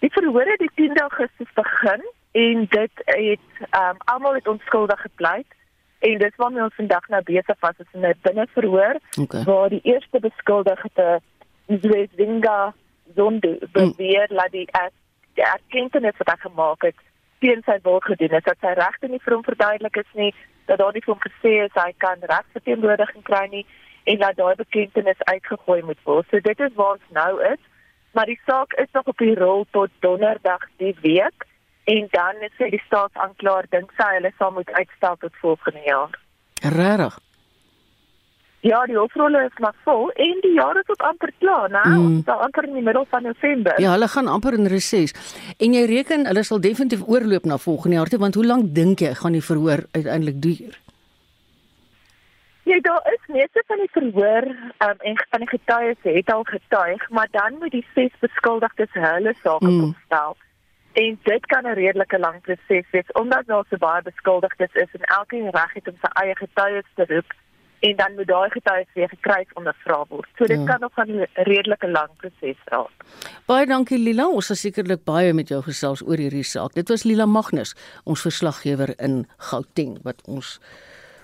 Die 0.03 0.11
verhoor 0.13 0.49
het 0.49 0.59
die 0.59 0.73
10 0.75 0.99
Augustus 1.01 1.53
begin 1.55 2.03
en 2.37 2.65
dit 2.69 3.05
het 3.05 3.61
um, 3.69 4.01
almal 4.11 4.35
het 4.37 4.47
onskuldig 4.47 5.01
gepleit 5.01 5.55
en 5.99 6.17
dit 6.17 6.35
waarmee 6.35 6.63
ons 6.63 6.75
vandag 6.75 7.07
nou 7.07 7.21
besig 7.23 7.59
was 7.59 7.79
is 7.79 7.93
'n 7.93 8.13
binneverhoor 8.21 8.99
okay. 9.21 9.43
waar 9.43 9.69
die 9.69 9.81
eerste 9.83 10.19
beskuldigde 10.19 11.21
Zwezinga 11.67 12.73
Zondo 13.15 13.57
beweer 13.71 14.27
mm. 14.29 14.35
dat 14.35 14.51
die 14.51 14.69
erkenning 15.43 16.17
wat 16.17 16.29
hy 16.33 16.37
gemaak 16.49 16.81
het 16.89 16.99
teen 17.39 17.61
sy 17.65 17.77
wil 17.83 17.99
gedoen 17.99 18.33
het 18.33 18.45
dat 18.45 18.61
sy 18.61 18.73
regte 18.77 19.07
nie 19.07 19.21
vir 19.23 19.35
hom 19.35 19.43
verduidelik 19.45 19.97
is 20.01 20.13
nie 20.13 20.33
dat 20.67 20.79
daar 20.81 20.93
nie 20.93 21.03
vir 21.05 21.13
hom 21.13 21.23
gesê 21.23 21.53
is 21.65 21.75
hy 21.77 21.91
kan 22.03 22.23
regsverteenwoordiging 22.31 23.25
kry 23.29 23.45
nie 23.51 23.65
en 24.11 24.19
dat 24.23 24.37
daai 24.39 24.55
bekendtenis 24.55 25.23
uitgegooi 25.27 25.81
moet 25.83 25.99
word. 26.03 26.27
So 26.31 26.39
dit 26.39 26.59
is 26.59 26.75
waar 26.79 26.95
ons 26.95 27.09
nou 27.15 27.33
is, 27.51 27.59
maar 28.15 28.25
die 28.25 28.39
saak 28.45 28.73
is 28.83 28.91
nog 28.95 29.11
op 29.11 29.17
die 29.23 29.35
rol 29.35 29.65
tot 29.75 29.91
donderdag 29.99 30.63
die 30.83 30.95
week 31.03 31.47
en 31.91 32.07
dan 32.11 32.43
sê 32.57 32.71
die 32.71 32.83
staatsaanklaer 32.85 33.67
dink 33.75 33.91
sy 33.99 34.09
hulle 34.15 34.31
sal 34.37 34.51
moet 34.55 34.71
uitstel 34.79 35.19
tot 35.23 35.39
volgende 35.43 35.83
jaar. 35.85 36.19
Regtig? 36.63 37.19
Ja, 38.65 38.79
die 38.89 38.97
hofrolle 38.97 39.43
is 39.45 39.59
maar 39.61 39.75
vol 39.85 40.09
en 40.17 40.39
die 40.41 40.55
jare 40.55 40.81
tot 40.87 41.01
amper 41.05 41.29
klaar, 41.37 41.69
nou, 41.69 41.91
mm. 41.93 42.15
so 42.25 42.31
amper 42.31 42.65
in 42.65 42.79
die 42.79 42.81
middel 42.81 43.05
van 43.09 43.23
November. 43.23 43.77
Ja, 43.81 43.91
hulle 43.93 44.07
gaan 44.09 44.27
amper 44.27 44.57
in 44.57 44.65
reses. 44.71 45.13
En 45.61 45.77
jy 45.77 45.85
reken 45.85 46.25
hulle 46.25 46.43
sal 46.43 46.61
definitief 46.63 47.05
oorloop 47.05 47.45
na 47.45 47.59
volgende 47.61 47.99
jaar 47.99 48.09
toe, 48.09 48.19
want 48.19 48.35
hoe 48.35 48.45
lank 48.45 48.73
dink 48.73 49.05
jy 49.05 49.13
gaan 49.21 49.37
die 49.37 49.45
verhoor 49.45 49.85
uiteindelik 49.91 50.41
duur? 50.41 50.81
Ja, 52.67 52.79
daar 52.81 53.05
is 53.13 53.29
meeste 53.31 53.63
van 53.67 53.77
die 53.77 53.91
verhoor 53.91 54.49
um, 54.83 54.97
en 54.97 55.23
van 55.29 55.45
die 55.45 55.49
getuies 55.53 56.01
het 56.01 56.33
al 56.33 56.43
getuig, 56.43 57.09
maar 57.09 57.27
dan 57.31 57.61
moet 57.61 57.71
die 57.71 57.85
ses 57.93 58.11
beskuldigdes 58.19 58.91
hulle 58.91 59.35
sake 59.43 59.69
mm. 59.69 59.83
opstel. 59.83 60.37
En 60.97 61.19
dit 61.23 61.45
kan 61.45 61.63
'n 61.63 61.77
redelike 61.77 62.19
lang 62.19 62.41
proses 62.41 62.89
wees 62.91 63.11
omdat 63.13 63.45
daar 63.45 63.65
so 63.69 63.77
baie 63.77 64.01
beskuldigdes 64.01 64.73
is 64.73 64.91
en 64.91 65.05
elkeen 65.19 65.49
reg 65.49 65.73
het 65.73 65.87
om 65.87 65.97
sy 66.01 66.09
eie 66.23 66.35
getuies 66.35 66.89
te 66.95 67.05
roep 67.07 67.31
en 67.79 67.95
dan 67.95 68.15
moet 68.15 68.27
daai 68.27 68.49
getuies 68.49 68.89
weer 68.93 69.09
gekry 69.09 69.45
ondervra 69.53 70.05
word. 70.09 70.29
So 70.37 70.45
dit 70.45 70.59
ja. 70.59 70.65
kan 70.65 70.79
nog 70.79 70.97
'n 70.97 71.27
redelike 71.33 71.89
lang 71.91 72.09
proses 72.17 72.57
raak. 72.65 72.91
Baie 73.45 73.65
dankie 73.65 73.97
Lila, 73.97 74.27
ons 74.27 74.49
is 74.49 74.59
sekerlik 74.59 75.03
baie 75.03 75.33
met 75.33 75.47
jou 75.47 75.61
gesels 75.61 76.01
oor 76.01 76.17
hierdie 76.17 76.43
saak. 76.43 76.73
Dit 76.73 76.89
was 76.89 77.03
Lila 77.03 77.25
Magnus, 77.25 77.75
ons 78.03 78.21
verslaggewer 78.21 78.93
in 78.99 79.27
Gauteng 79.37 79.97
wat 80.03 80.21
ons 80.27 80.59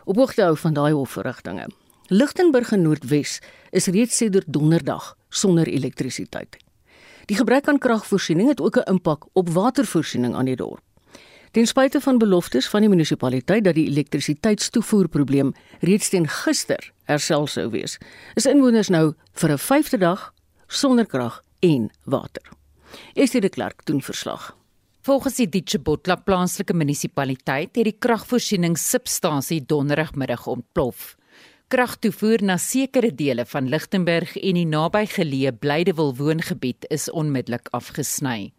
op 0.06 0.16
hoogte 0.16 0.43
hou 0.43 0.58
van 0.58 0.74
daai 0.74 0.91
hofverrigtinge. 0.91 1.68
Lichtenburg 2.08 2.72
in 2.72 2.82
Noordwes 2.82 3.41
is 3.72 3.88
reeds 3.88 4.18
sedert 4.18 4.45
donderdag 4.47 5.16
sonder 5.30 5.68
elektrisiteit. 5.68 6.58
Die 7.26 7.38
gebrek 7.38 7.68
aan 7.68 7.80
kragvoorsiening 7.80 8.49
het 8.49 8.62
ook 8.62 8.78
'n 8.78 8.89
impak 8.91 9.26
op 9.34 9.49
watervoorsiening 9.49 10.36
aan 10.36 10.45
die 10.45 10.56
dorp. 10.56 10.84
Ten 11.54 11.68
spyte 11.68 11.99
van 12.01 12.18
beloftes 12.18 12.66
van 12.68 12.82
die 12.82 12.89
munisipaliteit 12.89 13.64
dat 13.64 13.76
die 13.78 13.86
elektrisiteitstoevoerprobleem 13.91 15.51
reeds 15.86 16.08
teen 16.10 16.26
gister 16.26 16.88
herstel 17.06 17.45
sou 17.47 17.68
wees, 17.70 17.99
is 18.34 18.47
inwoners 18.49 18.89
nou 18.89 19.14
vir 19.38 19.51
'n 19.54 19.62
vyfde 19.62 19.99
dag 20.01 20.34
sonder 20.68 21.06
krag 21.06 21.43
en 21.60 21.91
water. 22.04 22.49
Esie 23.14 23.41
de 23.41 23.49
Klerk 23.49 23.86
doen 23.86 24.01
verslag. 24.01 24.58
Volgens 25.01 25.36
die 25.36 25.49
Ditchebotla 25.49 26.16
plaaslike 26.16 26.74
munisipaliteit 26.74 27.76
het 27.76 27.86
die 27.86 27.97
kragvoorsieningssubstasie 27.99 29.66
donderigmiddag 29.66 30.47
ontplof. 30.47 31.16
Kragtoevoer 31.68 32.43
na 32.43 32.58
sekere 32.58 33.16
dele 33.16 33.45
van 33.45 33.70
Lichtenburg 33.70 34.38
en 34.38 34.54
die 34.54 34.66
nabygeleë 34.66 35.51
Blydewil 35.51 36.16
woongebied 36.16 36.86
is 36.89 37.12
onmiddellik 37.12 37.68
afgesny. 37.72 38.54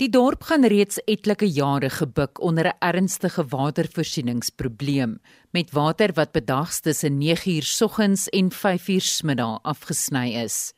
Die 0.00 0.08
dorp 0.08 0.46
gaan 0.48 0.64
reeds 0.64 0.96
etlike 1.12 1.44
jare 1.44 1.90
gebuk 1.92 2.40
onder 2.40 2.66
'n 2.68 2.78
ernstige 2.80 3.44
watervoorsieningsprobleem 3.44 5.20
met 5.52 5.72
water 5.72 6.12
wat 6.14 6.32
bedags 6.32 6.80
tussen 6.80 7.20
9uur 7.20 7.62
soggens 7.62 8.28
en 8.28 8.50
5uur 8.50 9.00
smiddag 9.00 9.58
afgesny 9.62 10.28
is. 10.44 10.72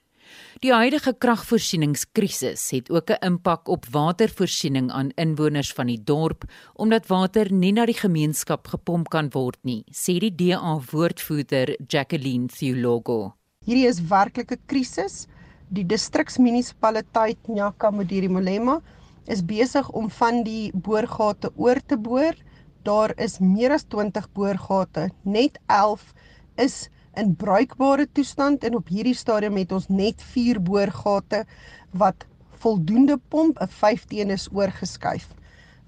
Die 0.58 0.72
huidige 0.72 1.14
kragvoorsieningskrisis 1.18 2.70
het 2.70 2.90
ook 2.90 3.10
'n 3.10 3.24
impak 3.26 3.68
op 3.68 3.86
watervoorsiening 3.86 4.90
aan 4.90 5.10
inwoners 5.14 5.72
van 5.72 5.86
die 5.86 6.02
dorp 6.04 6.42
omdat 6.74 7.06
water 7.06 7.52
nie 7.52 7.72
na 7.72 7.86
die 7.86 8.00
gemeenskap 8.04 8.66
gepomp 8.66 9.08
kan 9.08 9.30
word 9.30 9.58
nie, 9.62 9.84
sê 9.90 10.18
die 10.18 10.34
DA 10.34 10.80
woordvoerder 10.90 11.76
Jacqueline 11.86 12.46
Theologo. 12.46 13.34
Hierdie 13.64 13.86
is 13.86 14.00
werklik 14.00 14.50
'n 14.50 14.60
krisis. 14.66 15.26
Die 15.68 15.86
distriksmunisipaliteit 15.86 17.38
Nyaka 17.48 17.90
Modiri 17.90 18.28
Molema 18.28 18.82
is 19.26 19.44
besig 19.44 19.88
om 19.90 20.10
van 20.10 20.42
die 20.46 20.70
boorgate 20.74 21.52
oor 21.56 21.80
te 21.86 21.96
boor. 21.96 22.34
Daar 22.82 23.12
is 23.16 23.38
meer 23.38 23.72
as 23.72 23.84
20 23.84 24.28
boorgate. 24.32 25.10
Net 25.22 25.58
11 25.66 26.12
is 26.56 26.88
in 27.14 27.34
bruikbare 27.36 28.06
toestand 28.12 28.64
en 28.64 28.76
op 28.78 28.88
hierdie 28.88 29.16
stadium 29.16 29.56
het 29.60 29.72
ons 29.72 29.88
net 29.88 30.22
4 30.32 30.60
boorgate 30.62 31.44
wat 31.92 32.26
voldoende 32.62 33.18
pomp, 33.28 33.58
'n 33.60 33.68
15 33.68 34.30
is 34.30 34.48
oorgeskuif 34.52 35.28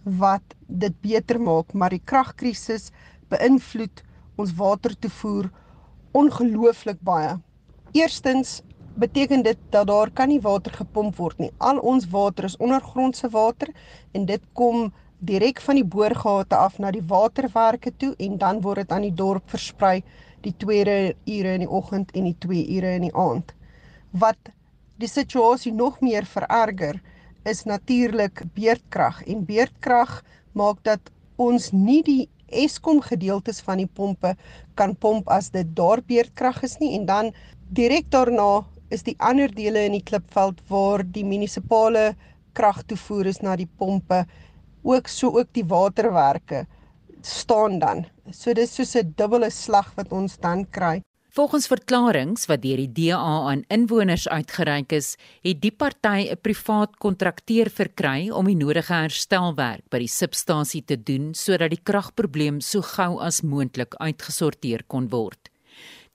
wat 0.05 0.55
dit 0.69 0.95
beter 1.01 1.41
maak, 1.41 1.73
maar 1.73 1.91
die 1.91 2.03
kragkrisis 2.05 2.91
beïnvloed 3.33 4.03
ons 4.37 4.53
watertoevoer 4.59 5.51
ongelooflik 6.13 7.01
baie. 7.01 7.39
Eerstens 7.93 8.63
beteken 8.95 9.43
dit 9.43 9.59
dat 9.71 9.87
daar 9.87 10.11
kan 10.11 10.29
nie 10.29 10.41
water 10.41 10.73
gepomp 10.73 11.17
word 11.17 11.39
nie. 11.39 11.51
Al 11.59 11.79
ons 11.79 12.07
water 12.11 12.45
is 12.45 12.57
ondergrondse 12.57 13.29
water 13.31 13.71
en 14.13 14.27
dit 14.27 14.43
kom 14.53 14.93
direk 15.19 15.61
van 15.65 15.79
die 15.81 15.87
boorgate 15.87 16.57
af 16.57 16.79
na 16.79 16.91
die 16.95 17.05
waterwerke 17.09 17.93
toe 17.97 18.15
en 18.19 18.39
dan 18.39 18.61
word 18.61 18.85
dit 18.85 18.93
aan 18.93 19.07
die 19.07 19.15
dorp 19.15 19.49
versprei 19.51 20.03
die 20.45 20.55
tweede 20.61 21.15
ure 21.25 21.55
in 21.57 21.65
die 21.65 21.71
oggend 21.71 22.13
en 22.15 22.29
die 22.29 22.37
twee 22.39 22.67
ure 22.77 22.95
in 22.99 23.09
die 23.09 23.17
aand. 23.17 23.55
Wat 24.13 24.53
die 25.01 25.11
situasie 25.11 25.73
nog 25.73 26.01
meer 26.05 26.27
vererger 26.29 27.01
is 27.49 27.65
natuurlik 27.65 28.45
beerdkrag 28.55 29.23
en 29.27 29.45
beerdkrag 29.49 30.21
maak 30.53 30.83
dat 30.85 31.11
ons 31.37 31.73
nie 31.73 32.03
die 32.07 32.29
Eskom 32.55 33.01
gedeeltes 33.03 33.59
van 33.65 33.81
die 33.83 33.91
pompe 33.91 34.35
kan 34.79 34.95
pomp 34.95 35.29
as 35.33 35.51
dit 35.51 35.67
daar 35.75 36.03
beerdkrag 36.07 36.63
is 36.63 36.77
nie 36.79 36.93
en 36.99 37.09
dan 37.09 37.33
direk 37.75 38.11
daarna 38.13 38.63
is 38.91 39.03
die 39.03 39.17
ander 39.19 39.49
dele 39.49 39.85
in 39.87 39.93
die 39.93 40.03
klipveld 40.03 40.61
waar 40.69 41.05
die 41.05 41.25
munisipale 41.25 42.15
krag 42.53 42.83
toevoer 42.87 43.27
is 43.27 43.41
na 43.43 43.57
die 43.57 43.69
pompe 43.79 44.25
ook 44.85 45.09
so 45.09 45.33
ook 45.39 45.53
die 45.53 45.65
waterwerke 45.65 46.67
staan 47.23 47.79
dan. 47.79 48.05
So 48.31 48.53
dis 48.53 48.75
soos 48.75 48.95
'n 48.97 49.15
dubbele 49.17 49.51
slag 49.51 49.95
wat 49.97 50.13
ons 50.13 50.37
dan 50.39 50.67
kry. 50.71 51.03
Volgens 51.35 51.67
verklaringe 51.67 52.47
wat 52.47 52.63
deur 52.63 52.77
die 52.77 52.93
DA 53.11 53.51
aan 53.51 53.65
inwoners 53.69 54.29
uitgereik 54.29 54.93
is, 54.93 55.17
het 55.43 55.61
die 55.61 55.73
party 55.73 56.31
'n 56.31 56.39
privaat 56.41 56.97
kontrakteur 56.97 57.71
verkry 57.71 58.31
om 58.31 58.47
die 58.47 58.55
nodige 58.55 58.95
herstelwerk 58.95 59.83
by 59.91 59.99
die 59.99 60.09
substasie 60.09 60.85
te 60.85 60.97
doen 60.97 61.35
sodat 61.35 61.71
die 61.71 61.83
kragprobleem 61.83 62.61
so 62.61 62.83
gou 62.83 63.19
as 63.21 63.43
moontlik 63.43 63.95
uitgesorteer 63.95 64.85
kon 64.87 65.09
word. 65.09 65.51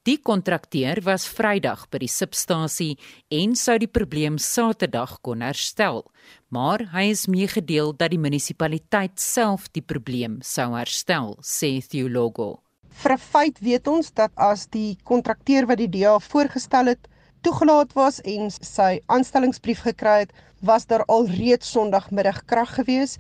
Die 0.08 0.16
kontrakteur 0.24 1.02
was 1.04 1.26
Vrydag 1.28 1.82
by 1.92 2.00
die 2.00 2.08
substasie 2.08 2.94
en 3.36 3.52
sou 3.60 3.74
die 3.82 3.90
probleem 3.92 4.38
Saterdag 4.40 5.18
kon 5.28 5.42
herstel, 5.44 6.06
maar 6.48 6.86
hy 6.94 7.10
is 7.12 7.26
meegedeel 7.28 7.92
dat 8.00 8.14
die 8.14 8.22
munisipaliteit 8.22 9.20
self 9.20 9.66
die 9.76 9.84
probleem 9.84 10.38
sou 10.40 10.70
herstel, 10.78 11.36
sê 11.44 11.74
Theologo. 11.84 12.62
Vir 13.02 13.18
feit 13.20 13.60
weet 13.60 13.92
ons 13.92 14.14
dat 14.16 14.32
as 14.40 14.70
die 14.72 14.96
kontrakteur 15.04 15.68
wat 15.68 15.84
die 15.84 15.90
DA 15.92 16.16
voorgestel 16.24 16.94
het 16.94 17.12
toegelaat 17.44 17.92
was 18.00 18.22
en 18.24 18.48
sy 18.56 19.02
aanstellingsbrief 19.12 19.84
gekry 19.84 20.22
het, 20.24 20.32
was 20.64 20.88
daar 20.88 21.04
al 21.12 21.28
reeds 21.28 21.76
Sondagmiddag 21.76 22.46
krag 22.48 22.72
gewees. 22.80 23.18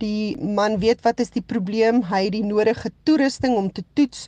Die 0.00 0.32
man 0.40 0.80
weet 0.80 1.04
wat 1.04 1.20
is 1.20 1.30
die 1.36 1.44
probleem. 1.44 2.00
Hy 2.08 2.24
het 2.24 2.34
die 2.34 2.44
nodige 2.44 2.88
toerusting 3.04 3.54
om 3.56 3.68
te 3.72 3.84
toets 3.92 4.26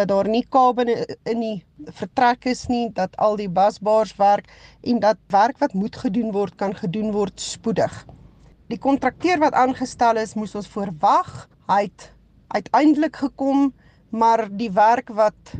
dat 0.00 0.10
daar 0.10 0.28
nie 0.28 0.44
kabels 0.48 1.06
in 1.28 1.42
die 1.44 1.56
vertrek 2.00 2.48
is 2.50 2.66
nie, 2.72 2.88
dat 2.96 3.16
al 3.16 3.36
die 3.40 3.50
busbars 3.50 4.16
werk 4.18 4.50
en 4.82 5.00
dat 5.04 5.20
werk 5.32 5.60
wat 5.60 5.76
moet 5.76 5.96
gedoen 5.96 6.32
word 6.34 6.56
kan 6.60 6.74
gedoen 6.76 7.12
word 7.14 7.40
spoedig. 7.40 7.92
Die 8.70 8.78
kontrakteur 8.78 9.40
wat 9.42 9.56
aangestel 9.58 10.20
is, 10.22 10.36
moes 10.38 10.54
ons 10.54 10.70
verwag. 10.70 11.48
Hy 11.70 11.84
het 11.88 12.10
uiteindelik 12.54 13.16
gekom 13.22 13.70
maar 14.10 14.48
die 14.50 14.70
werk 14.74 15.10
wat 15.14 15.54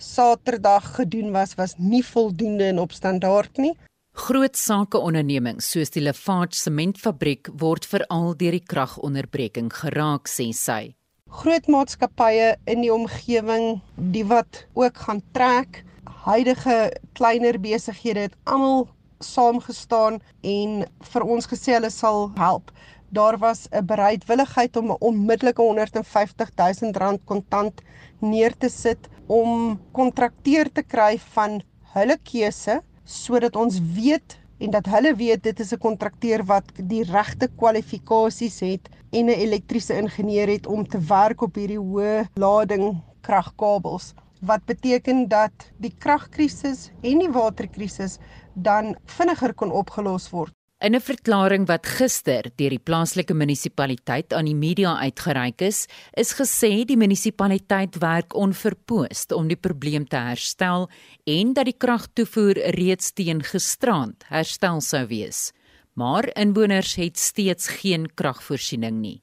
Saterdag 0.00 0.94
gedoen 0.96 1.32
was 1.32 1.54
was 1.54 1.74
nie 1.76 2.04
voldoende 2.04 2.70
en 2.72 2.78
op 2.80 2.92
standaard 2.92 3.56
nie. 3.60 3.74
Groot 4.16 4.56
sakeondernemings 4.56 5.68
soos 5.70 5.92
die 5.92 6.02
Lafarge 6.02 6.56
sementfabriek 6.56 7.52
word 7.60 7.84
veral 7.86 8.32
deur 8.40 8.56
die 8.56 8.64
kragonderbreking 8.64 9.68
geraak, 9.72 10.28
sê 10.28 10.50
sy. 10.56 10.94
Groot 11.30 11.68
maatskappye 11.70 12.56
in 12.66 12.80
die 12.82 12.90
omgewing, 12.90 13.76
die 14.10 14.24
wat 14.26 14.64
ook 14.74 14.96
gaan 14.98 15.20
trek, 15.36 15.84
huidige 16.24 16.90
kleiner 17.14 17.54
besighede 17.62 18.24
het 18.26 18.34
almal 18.50 18.88
saamgestaan 19.22 20.18
en 20.42 20.82
vir 21.12 21.26
ons 21.36 21.46
gesê 21.52 21.76
hulle 21.76 21.92
sal 21.94 22.32
help. 22.34 22.72
Daar 23.14 23.38
was 23.38 23.68
'n 23.70 23.86
bereidwilligheid 23.86 24.76
om 24.76 24.90
'n 24.90 25.00
onmiddellike 25.00 25.62
150 25.62 26.50
000 26.56 26.98
rand 26.98 27.20
kontant 27.24 27.80
neer 28.18 28.56
te 28.58 28.68
sit 28.68 29.08
om 29.26 29.78
kontrakteur 29.92 30.72
te 30.72 30.82
kry 30.82 31.18
van 31.18 31.62
hulle 31.94 32.18
keuse 32.24 32.82
sodat 33.04 33.56
ons 33.56 33.78
weet 33.94 34.38
en 34.58 34.70
dat 34.70 34.86
hulle 34.86 35.14
weet 35.14 35.42
dit 35.42 35.60
is 35.60 35.72
'n 35.72 35.78
kontrakteur 35.78 36.44
wat 36.44 36.64
die 36.76 37.04
regte 37.04 37.48
kwalifikasies 37.56 38.60
het 38.60 38.88
en 39.10 39.26
'n 39.26 39.40
elektriese 39.46 39.96
ingenieur 39.96 40.48
het 40.48 40.66
om 40.66 40.86
te 40.86 40.98
werk 40.98 41.42
op 41.42 41.54
hierdie 41.54 41.78
hoë 41.78 42.28
lading 42.34 43.02
kragkabels 43.20 44.14
wat 44.40 44.64
beteken 44.64 45.28
dat 45.28 45.52
die 45.78 45.94
kragkrisis 45.98 46.90
en 47.02 47.18
die 47.18 47.30
waterkrisis 47.30 48.18
dan 48.54 48.96
vinniger 49.04 49.54
kon 49.54 49.70
opgelos 49.72 50.30
word 50.30 50.54
In 50.80 50.94
'n 50.96 51.00
verklaring 51.00 51.66
wat 51.68 51.84
gister 51.86 52.46
deur 52.56 52.72
die 52.72 52.80
plaaslike 52.80 53.34
munisipaliteit 53.36 54.32
aan 54.32 54.46
die 54.48 54.56
media 54.56 54.94
uitgereik 54.96 55.60
is, 55.60 55.84
is 56.16 56.32
gesê 56.32 56.86
die 56.88 56.96
munisipaliteit 56.96 57.98
werk 58.00 58.32
onverpoost 58.32 59.32
om 59.36 59.48
die 59.48 59.60
probleem 59.60 60.08
te 60.08 60.16
herstel 60.16 60.88
en 61.26 61.52
dat 61.52 61.68
die 61.68 61.76
kragtoevoer 61.76 62.56
reeds 62.80 63.12
teen 63.12 63.44
gisterand 63.44 64.24
herstel 64.32 64.80
sou 64.80 65.04
wees. 65.06 65.52
Maar 66.00 66.30
inwoners 66.32 66.94
het 66.96 67.18
steeds 67.20 67.68
geen 67.80 68.06
kragvoorsiening 68.16 69.00
nie. 69.02 69.18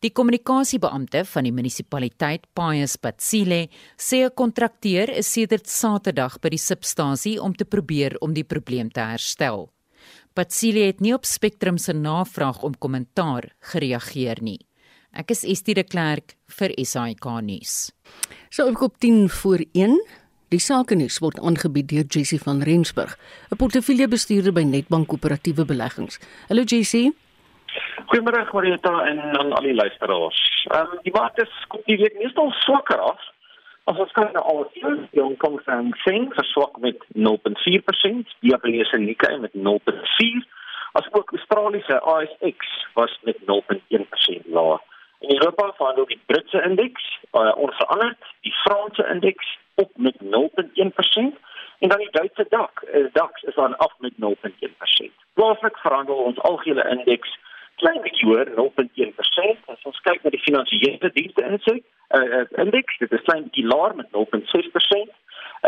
Die 0.00 0.12
kommunikasiebeampte 0.14 1.24
van 1.26 1.44
die 1.44 1.52
munisipaliteit, 1.52 2.46
Pius 2.56 2.94
Patsile, 2.96 3.66
sê 3.98 4.24
'n 4.24 4.34
kontrakteur 4.34 5.10
is 5.10 5.32
sedert 5.32 5.68
Saterdag 5.68 6.38
by 6.40 6.48
die 6.48 6.64
substasie 6.68 7.42
om 7.42 7.52
te 7.52 7.64
probeer 7.64 8.16
om 8.20 8.32
die 8.32 8.44
probleem 8.44 8.90
te 8.90 9.00
herstel. 9.00 9.68
Patsile 10.34 10.86
het 10.86 11.00
nie 11.00 11.14
op 11.14 11.24
Spectrum 11.24 11.78
se 11.78 11.92
navraag 11.92 12.62
om 12.62 12.78
kommentaar 12.78 13.52
gereageer 13.60 14.38
nie. 14.40 14.60
Ek 15.12 15.30
is 15.30 15.44
Estie 15.44 15.74
de 15.74 15.82
Klerk 15.82 16.36
vir 16.46 16.70
SAK 16.84 17.42
nuus. 17.42 17.90
So 18.50 18.68
op 18.68 18.74
kop 18.74 18.98
10 18.98 19.28
voor 19.28 19.64
1 19.72 19.98
Die 20.48 20.60
sake 20.64 20.96
nuus 20.96 21.18
word 21.20 21.40
aangebied 21.44 21.90
deur 21.90 22.06
Jessie 22.08 22.40
van 22.40 22.62
Rensburg, 22.64 23.18
'n 23.52 23.56
portefeuljebestuurder 23.56 24.52
by 24.52 24.64
Netbank 24.64 25.08
Koöperatiewe 25.08 25.64
Beleggings. 25.64 26.20
Hallo 26.48 26.62
Jessie. 26.62 27.12
Goeiemôre 28.08 28.48
Marita 28.52 28.94
en 29.10 29.18
aan 29.38 29.52
al 29.52 29.62
die 29.62 29.74
luisteraars. 29.74 30.40
Ehm 30.72 30.80
um, 30.80 30.98
die 31.02 31.12
mark 31.12 31.36
is 31.36 31.52
kom 31.68 31.80
die 31.84 31.96
week 31.96 32.16
meestal 32.16 32.50
swakker 32.64 32.98
af 32.98 33.20
As 33.88 33.96
ons 33.96 34.12
kyk 34.12 34.34
na 34.34 34.40
al 34.40 34.66
die 34.74 35.20
Hong 35.20 35.36
Kong 35.40 35.60
Hang 35.64 35.94
Seng 36.04 36.28
verswak 36.36 36.76
met 36.84 37.00
0.4%, 37.16 38.34
die 38.44 38.50
Japaneese 38.52 38.98
Nikkei 39.00 39.38
met 39.40 39.54
0.4%, 39.56 40.44
asook 41.00 41.32
Australiese 41.32 42.00
ASX 42.00 42.68
was 42.98 43.18
met 43.24 43.36
0.1% 43.48 44.52
laer. 44.52 44.80
In 45.18 45.30
Europa 45.34 45.72
verhandel 45.72 46.06
die 46.06 46.20
Britse 46.26 46.62
indeks 46.62 47.18
uh, 47.32 47.52
onveranderd, 47.56 48.18
die 48.40 48.52
Franse 48.52 49.06
indeks 49.12 49.58
op 49.74 49.90
met 49.96 50.16
0.1% 50.20 50.26
en 51.78 51.88
dan 51.88 51.98
die 51.98 52.10
Duitse 52.10 52.46
DAX, 52.48 52.72
uh, 52.94 53.06
DAX 53.12 53.42
is 53.42 53.54
dan 53.54 53.76
af 53.76 53.94
met 53.98 54.12
0.1%. 54.12 55.12
Plaaslik 55.32 55.76
verhandel 55.76 56.16
ons 56.16 56.40
algehele 56.40 56.88
indeks 56.88 57.38
klein 57.74 58.00
bietjie 58.02 58.26
hoër 58.28 58.48
0.1%. 58.54 59.64
As 59.74 59.82
ons 59.82 60.00
kyk 60.06 60.22
na 60.22 60.30
die 60.34 60.42
finansiële 60.42 61.10
dienste 61.14 61.44
indeks, 61.44 61.86
uh, 62.16 62.22
uh, 62.22 62.44
indeks, 62.64 62.98
dit 62.98 63.12
is 63.12 63.26
klein 63.26 63.46
bietjie 63.46 63.66
laer 63.66 63.94
met 63.94 64.10
0.6%. 64.14 65.16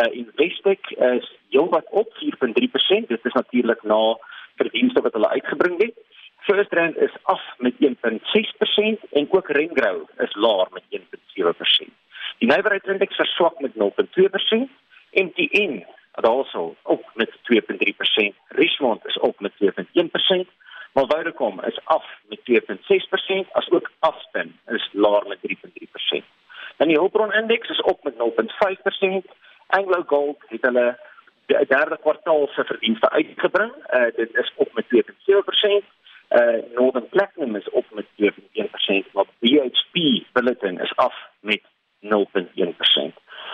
Uh 0.01 0.07
Investec 0.15 0.91
is 0.91 1.27
heelwat 1.51 1.87
op 1.91 2.13
4.3%. 2.23 3.07
Dit 3.07 3.25
is 3.25 3.33
natuurlik 3.33 3.83
na 3.83 4.19
verdienste 4.55 5.03
wat 5.03 5.13
hulle 5.13 5.29
uitgebring 5.29 5.83
het. 5.83 5.97
First 6.41 6.73
Rand 6.73 6.97
is 6.97 7.15
af 7.23 7.43
met 7.59 7.75
1.6% 7.75 9.11
en 9.11 9.29
ook 9.31 9.49
Remgro 9.49 10.07
is 10.19 10.35
laer 10.35 10.67
met 10.71 10.83
1.7%. 10.91 11.01
Die 12.39 12.49
nywerheidsindeks 12.49 13.17
verswak 13.17 13.61
met 13.61 13.73
0.2%. 13.75 14.71
MTN 15.11 15.87
het 16.13 16.27
also 16.27 16.77
op 16.83 17.11
met 17.15 17.31
2.3%. 17.31 18.35
Richmond 18.49 19.07
is 19.07 19.19
op 19.19 19.41
met 19.41 19.53
2.1%. 19.53 19.67
Maar 20.93 21.05
Vodacom 21.07 21.61
is 21.61 21.81
af 21.85 22.05
met 22.29 22.39
2.6% 22.51 23.51
as 23.53 23.71
ook 23.71 23.91
Aspen 23.99 24.59
is 24.67 24.89
laer 24.93 25.27
met 25.27 25.39
3.3%. 25.39 26.25
En 26.77 26.89
die 26.89 26.97
Hulbron 26.97 27.33
indeks 27.33 27.69
is 27.69 27.81
op 27.81 28.05
met 28.05 28.15
0.5%. 28.15 28.19
Anglo 29.67 30.03
Gold 30.07 30.37
het 30.49 30.63
hulle 30.63 30.99
die 31.47 31.67
derde 31.67 31.99
kwartaal 32.01 32.49
se 32.49 32.65
verdienste 32.65 33.11
uitgebring. 33.11 33.73
Uh, 33.91 34.03
dit 34.17 34.35
is 34.35 34.53
op 34.57 34.73
met 34.73 34.85
2.7%. 34.85 36.00
Uh 36.31 36.63
Northern 36.75 37.09
Platinum 37.09 37.57
is 37.57 37.71
op 37.71 37.87
met 37.91 38.07
2.1%, 38.23 39.13
maar 39.13 39.25
BHP 39.39 39.97
Billiton 40.33 40.81
is 40.81 40.97
af 40.97 41.15
met 41.41 41.63
0.1%. 42.01 42.09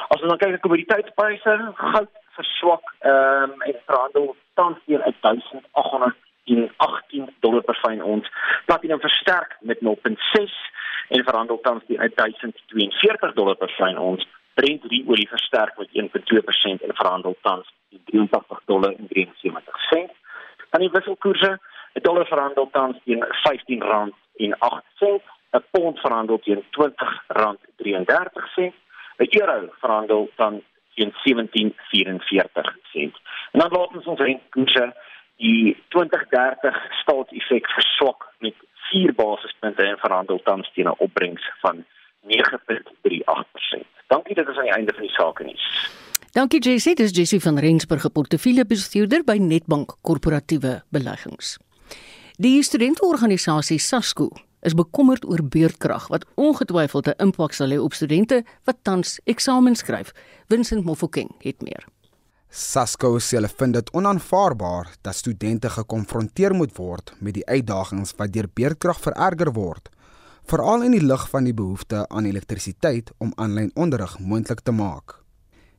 As 0.09 0.20
ons 0.20 0.29
dan 0.29 0.39
kyk 0.39 0.51
na 0.51 0.62
kommoditeitspryse, 0.64 1.55
goud 1.74 2.12
verswak 2.37 2.95
ehm 2.99 3.51
um, 3.51 3.62
en 3.62 3.79
verhandel 3.87 4.37
tans 4.55 4.79
teen 4.85 5.01
1800 5.01 6.16
en 6.45 6.72
18 6.77 7.35
dollar 7.41 7.62
per 7.62 7.79
fyn 7.83 8.03
ons. 8.03 8.29
Platinum 8.64 9.01
versterk 9.01 9.57
met 9.61 9.81
0.6 9.81 10.53
en 11.09 11.24
verhandel 11.24 11.61
tans 11.62 11.85
die 11.87 11.99
1042 11.99 13.33
dollar 13.35 13.57
per 13.57 13.72
fyn 13.79 13.99
ons. 13.99 14.29
Brent 14.55 14.85
olie 14.85 15.29
versterk 15.29 15.79
met 15.79 15.89
1.2% 15.93 16.87
en 16.87 16.95
verhandel 17.01 17.37
tans 17.43 17.72
die 17.89 18.01
83 18.12 18.62
dollar 18.64 18.95
en 18.99 19.09
73 19.09 19.83
sent. 19.89 20.12
Dan 20.70 20.81
die 20.81 20.93
wisselkoerse, 20.93 21.59
'n 21.97 22.03
dollar 22.03 22.26
verhandel 22.26 22.68
tans 22.72 22.97
teen 23.05 23.24
15 23.28 23.82
rand 23.82 24.14
en 24.36 24.59
8 24.59 24.84
sent, 24.94 25.22
'n 25.53 25.64
pond 25.70 25.99
verhandel 26.01 26.38
teen 26.38 26.64
20 26.70 27.22
rand 27.26 27.59
33 27.76 28.53
sent, 28.55 28.74
'n 29.16 29.26
euro 29.40 29.68
verhandel 29.80 30.30
tans 30.36 30.62
teen 30.94 31.12
17.44 31.24 32.76
sent. 32.92 33.14
En 33.53 33.61
dan 33.61 33.70
laat 33.70 33.94
ons 33.97 34.07
ons 34.07 34.20
rentekoerse 34.20 34.94
die 35.36 35.76
2030 35.88 36.76
staatseffek 37.01 37.66
verswak 37.66 38.28
met 38.38 38.55
4 38.90 39.14
basispunte 39.14 39.82
en 39.82 39.99
verhandel 39.99 40.40
tans 40.42 40.72
teen 40.72 40.88
'n 40.88 40.94
opbrengs 40.99 41.51
van 41.61 41.84
9.38%. 42.20 43.86
Dankie 44.07 44.34
dit 44.34 44.49
is 44.49 44.57
aan 44.57 44.62
die 44.62 44.72
einde 44.72 44.92
van 44.92 45.03
die 45.03 45.12
sake 45.12 45.44
nuus. 45.44 45.66
Dankie 46.32 46.61
JC, 46.61 46.97
dis 46.97 47.16
JC 47.16 47.40
van 47.40 47.59
Rensburg, 47.59 48.12
portefeuljebestuurder 48.12 49.24
by 49.24 49.36
Netbank 49.40 49.97
Korporatiewe 50.03 50.82
Beleggings. 50.90 51.66
Die 52.37 52.61
studentorganisasie 52.61 53.78
SASCO 53.80 54.26
is 54.61 54.74
bekommerd 54.76 55.22
oor 55.24 55.41
beurtkrag 55.41 56.11
wat 56.12 56.26
ongetwyfeld 56.37 57.07
'n 57.09 57.22
impak 57.24 57.53
sal 57.57 57.70
hê 57.72 57.78
op 57.80 57.95
studente 57.95 58.45
wat 58.64 58.76
tans 58.82 59.20
eksamens 59.24 59.78
skryf. 59.78 60.12
Vincent 60.49 60.84
Mofokeng 60.84 61.30
het 61.39 61.62
meer. 61.62 61.89
Sasco 62.51 63.18
sê 63.18 63.37
hulle 63.37 63.49
vind 63.49 63.72
dit 63.72 63.93
onaanvaarbaar 63.93 64.97
dat 65.01 65.14
studente 65.14 65.70
gekonfronteer 65.70 66.55
moet 66.55 66.76
word 66.76 67.14
met 67.20 67.34
die 67.34 67.47
uitdagings 67.47 68.12
wat 68.16 68.32
deur 68.32 68.49
beurtkrag 68.55 69.01
vererger 69.01 69.53
word, 69.53 69.89
veral 70.45 70.82
in 70.82 70.93
die 70.93 71.07
lig 71.07 71.28
van 71.28 71.45
die 71.45 71.55
behoefte 71.55 72.09
aan 72.09 72.24
elektrisiteit 72.24 73.12
om 73.18 73.32
aanlyn 73.37 73.70
onderrig 73.74 74.18
moontlik 74.18 74.61
te 74.61 74.72
maak. 74.72 75.22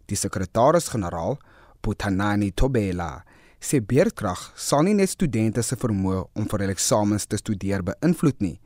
Die 0.06 0.18
sekretaris-generaal, 0.18 1.38
Puthanani 1.82 2.52
Tobela, 2.52 3.24
sê 3.60 3.80
beerdkrag 3.82 4.40
sal 4.56 4.84
nie 4.86 4.96
net 4.98 5.10
studente 5.10 5.64
se 5.64 5.76
vermoë 5.82 6.24
om 6.38 6.46
vir 6.52 6.64
hul 6.64 6.74
eksamens 6.74 7.28
te 7.28 7.40
studeer 7.42 7.84
beïnvloed 7.90 8.40
nie, 8.46 8.58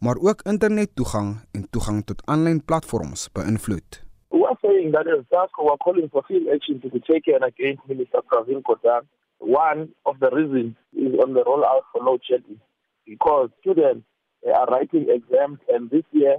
maar 0.00 0.18
ook 0.18 0.42
internettoegang 0.52 1.30
en 1.54 1.66
toegang 1.70 2.02
tot 2.08 2.22
aanlyn 2.26 2.60
platforms 2.64 3.28
beïnvloed. 3.36 4.02
We 4.30 4.44
are 4.46 4.58
saying 4.62 4.92
that 4.92 5.06
as 5.06 5.24
SASCO 5.30 5.70
are 5.70 5.80
calling 5.84 6.08
for 6.10 6.22
field 6.28 6.48
action 6.54 6.80
to 6.80 6.88
be 6.88 7.00
taken 7.00 7.42
against 7.42 7.86
Minister 7.88 8.22
Pravin 8.28 8.62
Gordhan. 8.62 9.06
One 9.38 9.88
of 10.04 10.20
the 10.20 10.30
reasons 10.30 10.76
is 10.92 11.14
on 11.22 11.34
the 11.34 11.42
rollout 11.44 11.84
for 11.92 12.02
load 12.02 12.20
shedding 12.28 12.60
because 13.06 13.50
students 13.60 14.06
are 14.46 14.66
writing 14.66 15.06
exams 15.08 15.58
and 15.68 15.90
this 15.90 16.04
year 16.12 16.36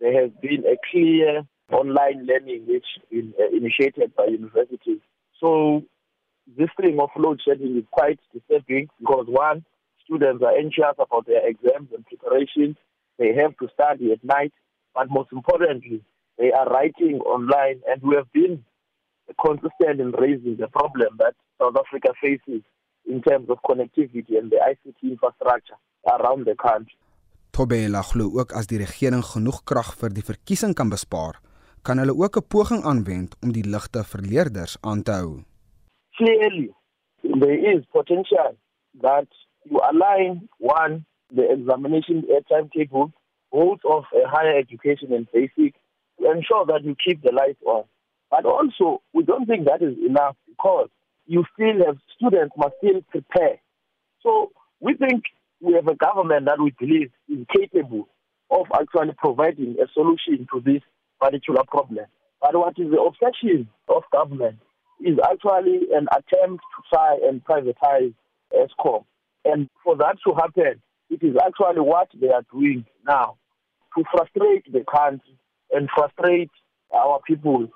there 0.00 0.14
has 0.22 0.30
been 0.40 0.64
a 0.66 0.76
clear 0.90 1.42
online 1.72 2.26
learning 2.26 2.66
which 2.66 2.86
is 3.10 3.24
uh, 3.40 3.48
initiated 3.56 4.14
by 4.14 4.26
universities. 4.26 5.00
So 5.40 5.82
this 6.54 6.70
thing 6.80 6.98
of 7.00 7.10
load 7.16 7.40
shedding 7.44 7.76
is 7.76 7.84
quite 7.90 8.20
disturbing 8.32 8.88
because 9.00 9.26
one, 9.28 9.64
students 10.04 10.42
are 10.42 10.56
anxious 10.56 10.94
about 10.98 11.26
their 11.26 11.46
exams 11.46 11.90
and 11.94 12.06
preparation. 12.06 12.76
They 13.18 13.34
have 13.34 13.56
to 13.58 13.68
study 13.74 14.12
at 14.12 14.22
night, 14.22 14.52
but 14.94 15.10
most 15.10 15.32
importantly, 15.32 16.02
they 16.38 16.52
are 16.52 16.68
writing 16.68 17.20
online, 17.20 17.80
and 17.88 18.02
we 18.02 18.14
have 18.14 18.30
been 18.32 18.64
consistent 19.42 20.00
in 20.00 20.12
raising 20.12 20.56
the 20.56 20.68
problem 20.68 21.16
that 21.18 21.34
South 21.58 21.74
Africa 21.76 22.12
faces 22.20 22.62
in 23.06 23.22
terms 23.22 23.48
of 23.50 23.58
connectivity 23.64 24.38
and 24.38 24.50
the 24.50 24.60
ICT 24.62 25.00
infrastructure 25.02 25.78
around 26.06 26.44
the 26.46 26.54
country. 26.54 26.98
Tobela 27.50 28.02
glo 28.04 28.28
ook 28.38 28.52
as 28.52 28.68
die 28.68 28.78
regering 28.78 29.24
genoeg 29.24 29.62
krag 29.64 29.94
vir 29.96 30.12
die 30.12 30.22
verkiesing 30.22 30.76
kan 30.76 30.92
bespaar, 30.92 31.40
kan 31.82 31.98
hulle 31.98 32.12
ook 32.12 32.36
'n 32.36 32.48
poging 32.52 32.84
aanwend 32.84 33.34
om 33.42 33.52
die 33.52 33.64
ligte 33.64 34.04
vir 34.04 34.20
leerders 34.20 34.76
aan 34.82 35.02
te 35.02 35.12
hou 35.12 35.44
clearly 36.16 36.70
there 37.22 37.76
is 37.76 37.84
potential 37.92 38.56
that 39.02 39.28
you 39.64 39.80
align 39.90 40.48
one 40.58 41.04
the 41.34 41.50
examination 41.50 42.24
timetable 42.48 43.12
both 43.50 43.78
of 43.88 44.04
higher 44.26 44.56
education 44.56 45.12
and 45.12 45.26
basic 45.32 45.74
to 46.18 46.30
ensure 46.30 46.66
that 46.66 46.84
you 46.84 46.96
keep 47.04 47.22
the 47.22 47.32
lights 47.32 47.60
on. 47.64 47.84
But 48.30 48.44
also, 48.44 49.02
we 49.12 49.24
don't 49.24 49.46
think 49.46 49.66
that 49.66 49.82
is 49.82 49.96
enough 50.06 50.36
because 50.48 50.88
you 51.26 51.44
still 51.54 51.84
have 51.86 51.98
students 52.16 52.54
must 52.56 52.74
still 52.78 53.02
prepare. 53.10 53.58
So 54.22 54.52
we 54.80 54.94
think 54.94 55.24
we 55.60 55.74
have 55.74 55.88
a 55.88 55.94
government 55.94 56.46
that 56.46 56.60
we 56.60 56.74
believe 56.78 57.10
is 57.28 57.46
capable 57.54 58.08
of 58.50 58.66
actually 58.74 59.14
providing 59.18 59.76
a 59.82 59.86
solution 59.92 60.46
to 60.52 60.60
this 60.60 60.82
particular 61.20 61.62
problem. 61.66 62.06
But 62.40 62.56
what 62.56 62.78
is 62.78 62.90
the 62.90 63.00
obsession 63.00 63.68
of 63.88 64.02
government 64.12 64.58
is 65.00 65.18
actually 65.30 65.88
an 65.92 66.06
attempt 66.12 66.62
to 66.62 66.82
try 66.92 67.18
and 67.28 67.44
privatize 67.44 68.14
ESCOM. 68.52 69.04
And 69.44 69.68
for 69.84 69.96
that 69.96 70.16
to 70.24 70.34
happen, 70.34 70.82
it 71.10 71.22
is 71.22 71.36
actually 71.44 71.80
what 71.80 72.08
they 72.20 72.28
are 72.28 72.44
doing 72.52 72.84
now 73.06 73.36
to 73.96 74.04
frustrate 74.10 74.64
the 74.72 74.84
country 74.90 75.38
and 75.72 75.88
frustrate 75.94 76.50
our 76.94 77.20
people. 77.26 77.68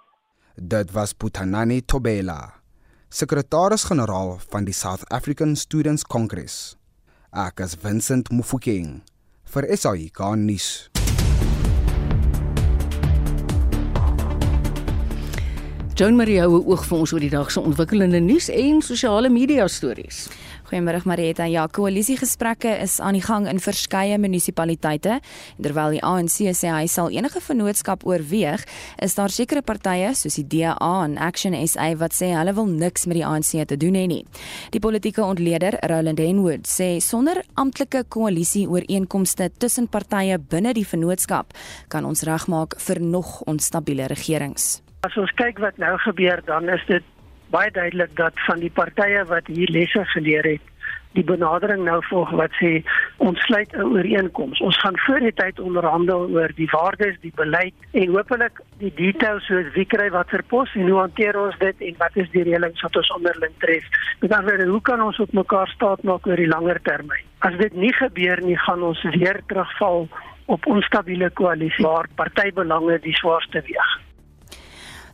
Dit 0.57 0.93
was 0.93 1.15
Putanani 1.15 1.81
Tobela, 1.83 2.55
sekretaris-generaal 3.09 4.39
van 4.51 4.65
die 4.65 4.73
South 4.73 5.05
African 5.11 5.57
Students 5.57 6.05
Congress. 6.05 6.77
Ek 7.33 7.61
is 7.61 7.75
Vincent 7.75 8.31
Mufokeng 8.31 9.01
vir 9.55 9.71
SAIK 9.77 10.21
nuus. 10.37 10.91
Joan 16.01 16.17
Marie 16.17 16.39
hou 16.41 16.55
oog 16.57 16.87
vir 16.89 16.97
ons 16.97 17.11
oor 17.13 17.21
die 17.21 17.29
dag 17.29 17.51
se 17.53 17.61
ontwikkelende 17.61 18.23
nuus 18.25 18.47
en 18.49 18.79
sosiale 18.81 19.29
media 19.29 19.67
stories. 19.69 20.31
Goeiemôre 20.71 21.03
Marieta. 21.05 21.45
Ja, 21.45 21.67
koalisiegesprekke 21.69 22.73
is 22.81 22.95
aan 23.05 23.19
die 23.19 23.21
gang 23.21 23.45
in 23.51 23.61
verskeie 23.61 24.17
munisipaliteite. 24.17 25.19
Terwyl 25.61 25.99
die 25.99 26.01
ANC 26.01 26.39
sê 26.57 26.73
hy 26.73 26.89
sal 26.89 27.13
enige 27.13 27.45
vennootskap 27.45 28.09
oorweeg, 28.09 28.65
is 29.05 29.19
daar 29.21 29.29
sekere 29.29 29.61
partye 29.61 30.15
soos 30.17 30.41
die 30.41 30.47
DA 30.49 30.73
en 31.05 31.21
Action 31.21 31.59
SA 31.69 31.93
wat 32.01 32.17
sê 32.17 32.33
hulle 32.33 32.57
wil 32.57 32.73
niks 32.73 33.05
met 33.05 33.21
die 33.21 33.29
ANC 33.29 33.53
te 33.69 33.77
doen 33.77 34.01
hê 34.01 34.09
nie. 34.09 34.25
Die 34.73 34.81
politieke 34.81 35.21
ontleder, 35.21 35.83
Roland 35.85 36.25
Henwood, 36.25 36.65
sê 36.65 36.95
sonder 37.05 37.45
amptelike 37.61 38.07
koalisieooreenkomste 38.09 39.53
tussen 39.61 39.93
partye 39.93 40.41
binne 40.41 40.73
die 40.73 40.89
vennootskap 40.89 41.53
kan 41.93 42.09
ons 42.09 42.25
regmaak 42.25 42.81
vir 42.89 43.05
nog 43.05 43.43
onstabiele 43.45 44.09
regerings. 44.09 44.79
As 45.07 45.15
ons 45.17 45.31
kyk 45.33 45.57
wat 45.65 45.79
nou 45.81 45.95
gebeur, 46.05 46.43
dan 46.45 46.67
is 46.69 46.83
dit 46.85 47.05
baie 47.55 47.71
duidelik 47.73 48.11
dat 48.19 48.37
van 48.45 48.59
die 48.61 48.71
partye 48.71 49.23
wat 49.31 49.47
hier 49.49 49.71
lesse 49.73 50.03
geleer 50.13 50.45
het, 50.45 50.67
die 51.17 51.25
benadering 51.25 51.87
nou 51.87 51.97
volg 52.11 52.35
wat 52.37 52.53
sê 52.59 52.83
ons 53.25 53.41
sluit 53.47 53.73
'n 53.73 53.89
ooreenkoms. 53.95 54.61
Ons 54.61 54.77
gaan 54.83 54.99
voor 55.07 55.25
die 55.25 55.33
tyd 55.33 55.61
onderhandel 55.61 56.29
oor 56.37 56.53
die 56.55 56.69
waardes, 56.73 57.17
die 57.21 57.33
beleid 57.35 57.75
en 57.93 58.13
hopelik 58.17 58.61
die 58.83 58.93
details 58.95 59.47
soos 59.47 59.73
wie 59.73 59.87
kry 59.87 60.11
watter 60.11 60.43
pos 60.43 60.69
en 60.75 60.89
hoe 60.89 61.01
hanteer 61.01 61.41
ons 61.41 61.59
dit 61.59 61.81
en 61.81 61.95
wat 61.99 62.17
is 62.17 62.31
die 62.37 62.45
reëlings 62.45 62.83
wat 62.83 62.97
ons 62.97 63.11
onderling 63.11 63.57
tref. 63.59 63.89
Ander 64.21 64.45
woorde, 64.45 64.69
hoe 64.69 64.83
kan 64.83 65.01
ons 65.01 65.19
op 65.19 65.33
mekaar 65.33 65.69
staat 65.69 66.03
maak 66.03 66.27
oor 66.27 66.37
die 66.37 66.53
langer 66.57 66.83
termyn? 66.83 67.25
As 67.39 67.57
dit 67.57 67.73
nie 67.73 67.93
gebeur 67.93 68.43
nie, 68.43 68.59
gaan 68.59 68.83
ons 68.83 69.03
weer 69.03 69.41
terugval 69.47 70.09
op 70.45 70.67
onstabiele 70.67 71.31
koalisie 71.31 71.85
waar 71.85 72.07
partybelange 72.15 73.01
die 73.01 73.17
swaarste 73.17 73.65
weeg 73.65 74.10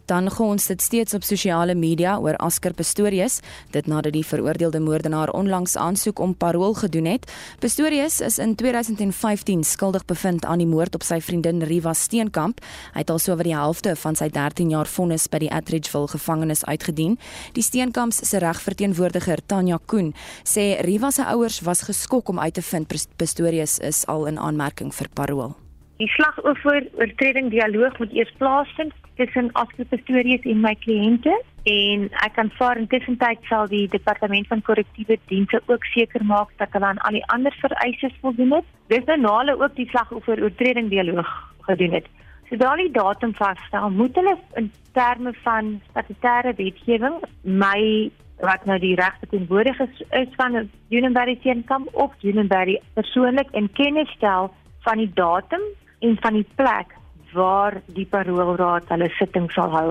dan 0.07 0.31
gons 0.31 0.67
dit 0.67 0.83
steeds 0.83 1.15
op 1.15 1.23
sosiale 1.23 1.75
media 1.75 2.17
oor 2.19 2.37
Asker 2.37 2.75
Pistorius 2.75 3.41
dit 3.75 3.87
nadat 3.87 4.13
die 4.15 4.25
veroordeelde 4.27 4.81
moordenaar 4.81 5.31
onlangs 5.35 5.77
aansoek 5.77 6.19
om 6.19 6.35
parol 6.35 6.75
gedoen 6.75 7.05
het. 7.05 7.27
Pistorius 7.59 8.21
is 8.21 8.39
in 8.39 8.55
2015 8.55 9.65
skuldig 9.65 10.05
bevind 10.05 10.45
aan 10.45 10.59
die 10.59 10.67
moord 10.67 10.95
op 10.95 11.03
sy 11.03 11.21
vriendin 11.21 11.63
Riva 11.63 11.93
Steenkamp. 11.93 12.63
Hy 12.95 13.03
het 13.03 13.11
alsoos 13.11 13.37
oor 13.37 13.43
die 13.47 13.57
helfte 13.57 13.97
van 13.97 14.17
sy 14.17 14.29
13 14.31 14.71
jaar 14.71 14.87
vonnis 14.87 15.27
by 15.29 15.41
die 15.43 15.51
Atteridgeville 15.53 16.09
gevangenis 16.15 16.65
uitgedien. 16.65 17.19
Die 17.59 17.65
Steenkamps 17.65 18.23
se 18.29 18.39
regverteenwoordiger 18.43 19.43
Tanya 19.47 19.79
Koen 19.87 20.13
sê 20.45 20.77
Riva 20.87 21.11
se 21.11 21.27
ouers 21.27 21.61
was 21.67 21.83
geskok 21.89 22.29
om 22.29 22.41
uit 22.41 22.55
te 22.55 22.63
vind 22.63 22.89
Pistorius 23.17 23.79
is 23.79 24.05
al 24.07 24.27
in 24.27 24.39
aanmerking 24.39 24.95
vir 24.95 25.11
parol. 25.15 25.57
Die 25.97 26.09
slagoffer 26.13 26.85
oortreding 27.01 27.51
dialoog 27.51 27.99
moet 27.99 28.13
eers 28.13 28.33
plaasvind 28.39 28.93
tussen 29.17 29.51
afskrifstories 29.53 30.45
en 30.45 30.61
my 30.61 30.75
kliënte 30.85 31.33
en 31.67 32.05
ek 32.25 32.37
kan 32.37 32.51
vaar 32.59 32.79
intussen 32.79 33.17
tyd 33.19 33.43
sal 33.51 33.67
die 33.71 33.87
departement 33.91 34.47
van 34.53 34.63
korrektiewe 34.63 35.17
dienste 35.31 35.61
ook 35.67 35.85
seker 35.95 36.25
maak 36.25 36.53
dat 36.61 36.73
hulle 36.77 36.93
aan 36.93 37.03
al 37.09 37.19
die 37.19 37.25
ander 37.35 37.57
vereistes 37.61 38.15
voldoen 38.21 38.55
het. 38.59 38.69
Dis 38.93 39.09
nou 39.09 39.33
hulle 39.39 39.57
ook 39.59 39.75
die 39.77 39.89
slagoffer 39.91 40.43
oortreding 40.43 40.93
dialoog 40.93 41.33
gedoen 41.69 41.99
het. 41.99 42.07
Sodra 42.51 42.77
die 42.79 42.93
datum 42.95 43.33
vasstel, 43.35 43.91
moet 43.91 44.15
hulle 44.15 44.37
in 44.61 44.71
terme 44.95 45.33
van 45.43 45.81
statutêre 45.91 46.55
wetgewing 46.61 47.19
my 47.43 48.11
wat 48.45 48.67
nou 48.69 48.77
die 48.79 48.95
regte 48.95 49.27
teenwoordig 49.33 49.81
is, 49.81 50.03
is 50.21 50.29
van 50.37 50.69
Unionberry 50.91 51.39
teenkam 51.43 51.89
of 51.93 52.13
Unionberry 52.23 52.79
persoonlik 52.95 53.51
in 53.53 53.73
kennis 53.73 54.13
stel 54.15 54.53
van 54.85 55.01
die 55.03 55.11
datum 55.15 55.65
en 56.05 56.17
van 56.21 56.39
die 56.39 56.47
plek 56.55 56.93
waar 57.37 57.81
die 57.87 58.07
paroolraad 58.11 58.89
hulle 58.93 59.11
sitting 59.19 59.51
sal 59.55 59.73
hou. 59.77 59.89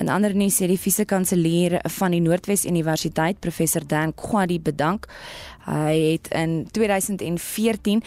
En 0.00 0.08
ander 0.08 0.34
nuus 0.36 0.56
sê 0.58 0.66
die 0.70 0.80
vise-kanselier 0.80 1.78
van 1.98 2.14
die 2.14 2.22
Noordwes 2.24 2.64
Universiteit, 2.68 3.40
professor 3.44 3.84
Dan 3.86 4.14
Kwadi 4.16 4.58
bedank. 4.60 5.08
Hy 5.66 6.16
het 6.16 6.30
in 6.34 6.62
2014 6.72 8.02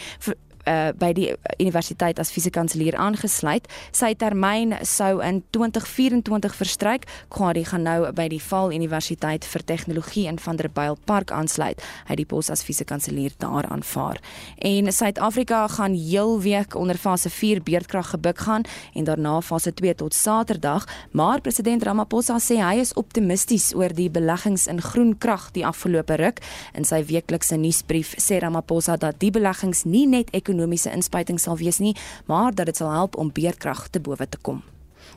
uh, 0.66 0.90
by 0.98 1.12
die 1.16 1.28
universiteit 1.62 2.18
as 2.20 2.30
fisiekanselier 2.34 2.96
aangesluit. 3.00 3.66
Sy 3.94 4.12
termyn 4.18 4.74
sou 4.86 5.20
in 5.24 5.42
2024 5.54 6.56
verstryk. 6.58 7.06
Kwadi 7.32 7.64
gaan 7.68 7.86
nou 7.86 8.10
by 8.16 8.28
die 8.32 8.40
Val 8.42 8.74
Universiteit 8.74 9.46
vir 9.46 9.64
Tegnologie 9.66 10.26
in 10.30 10.40
Vanderbijlpark 10.42 11.32
aansluit. 11.34 11.82
Hy 12.06 12.14
het 12.14 12.22
die 12.22 12.28
pos 12.28 12.50
as 12.52 12.64
fisiekanselier 12.66 13.36
daar 13.42 13.68
aanvaar. 13.70 14.20
En 14.58 14.90
Suid-Afrika 14.92 15.66
gaan 15.76 15.94
heel 15.94 16.40
week 16.42 16.74
onder 16.74 16.98
fase 16.98 17.30
4 17.30 17.62
beerdkrag 17.62 18.10
gebuk 18.14 18.38
gaan 18.46 18.66
en 18.94 19.04
daarna 19.04 19.40
fase 19.40 19.74
2 19.74 19.94
tot 19.94 20.14
Saterdag, 20.14 20.86
maar 21.10 21.40
president 21.40 21.82
Ramaphosa 21.82 22.38
sê 22.42 22.58
hy 22.62 22.80
is 22.82 22.94
optimisties 22.98 23.72
oor 23.74 23.92
die 23.94 24.10
beleggings 24.10 24.66
in 24.70 24.80
groen 24.82 25.14
krag 25.18 25.50
die 25.56 25.66
afgelope 25.66 26.16
ruk. 26.20 26.42
In 26.74 26.84
sy 26.84 27.02
weeklikse 27.06 27.58
nuusbrief 27.60 28.14
sê 28.22 28.40
Ramaphosa 28.42 28.96
dat 29.00 29.20
die 29.20 29.30
beleggings 29.34 29.84
nie 29.84 30.06
net 30.10 30.32
ekonomies 30.32 30.55
ekonomiese 30.56 30.92
inspuiting 30.92 31.40
sal 31.40 31.58
wees 31.60 31.78
nie, 31.78 31.94
maar 32.26 32.54
dat 32.54 32.66
dit 32.66 32.76
sal 32.76 32.92
help 32.92 33.16
om 33.16 33.32
beerkrag 33.32 33.88
te 33.90 34.00
bowe 34.00 34.28
te 34.28 34.38
kom. 34.42 34.62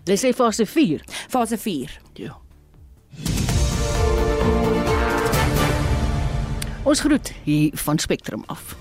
Dis 0.04 0.24
sê 0.24 0.34
fase 0.36 0.66
4. 0.66 1.04
Fase 1.30 1.58
4. 1.58 2.00
Ja. 2.20 2.36
Ons 6.84 7.00
groet 7.00 7.34
hier 7.44 7.72
van 7.86 8.00
Spectrum 8.00 8.44
af. 8.48 8.76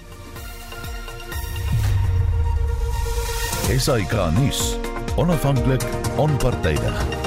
SAK 3.68 4.14
nuus. 4.38 4.76
Onafhanklik, 5.18 5.84
onpartydig. 6.16 7.17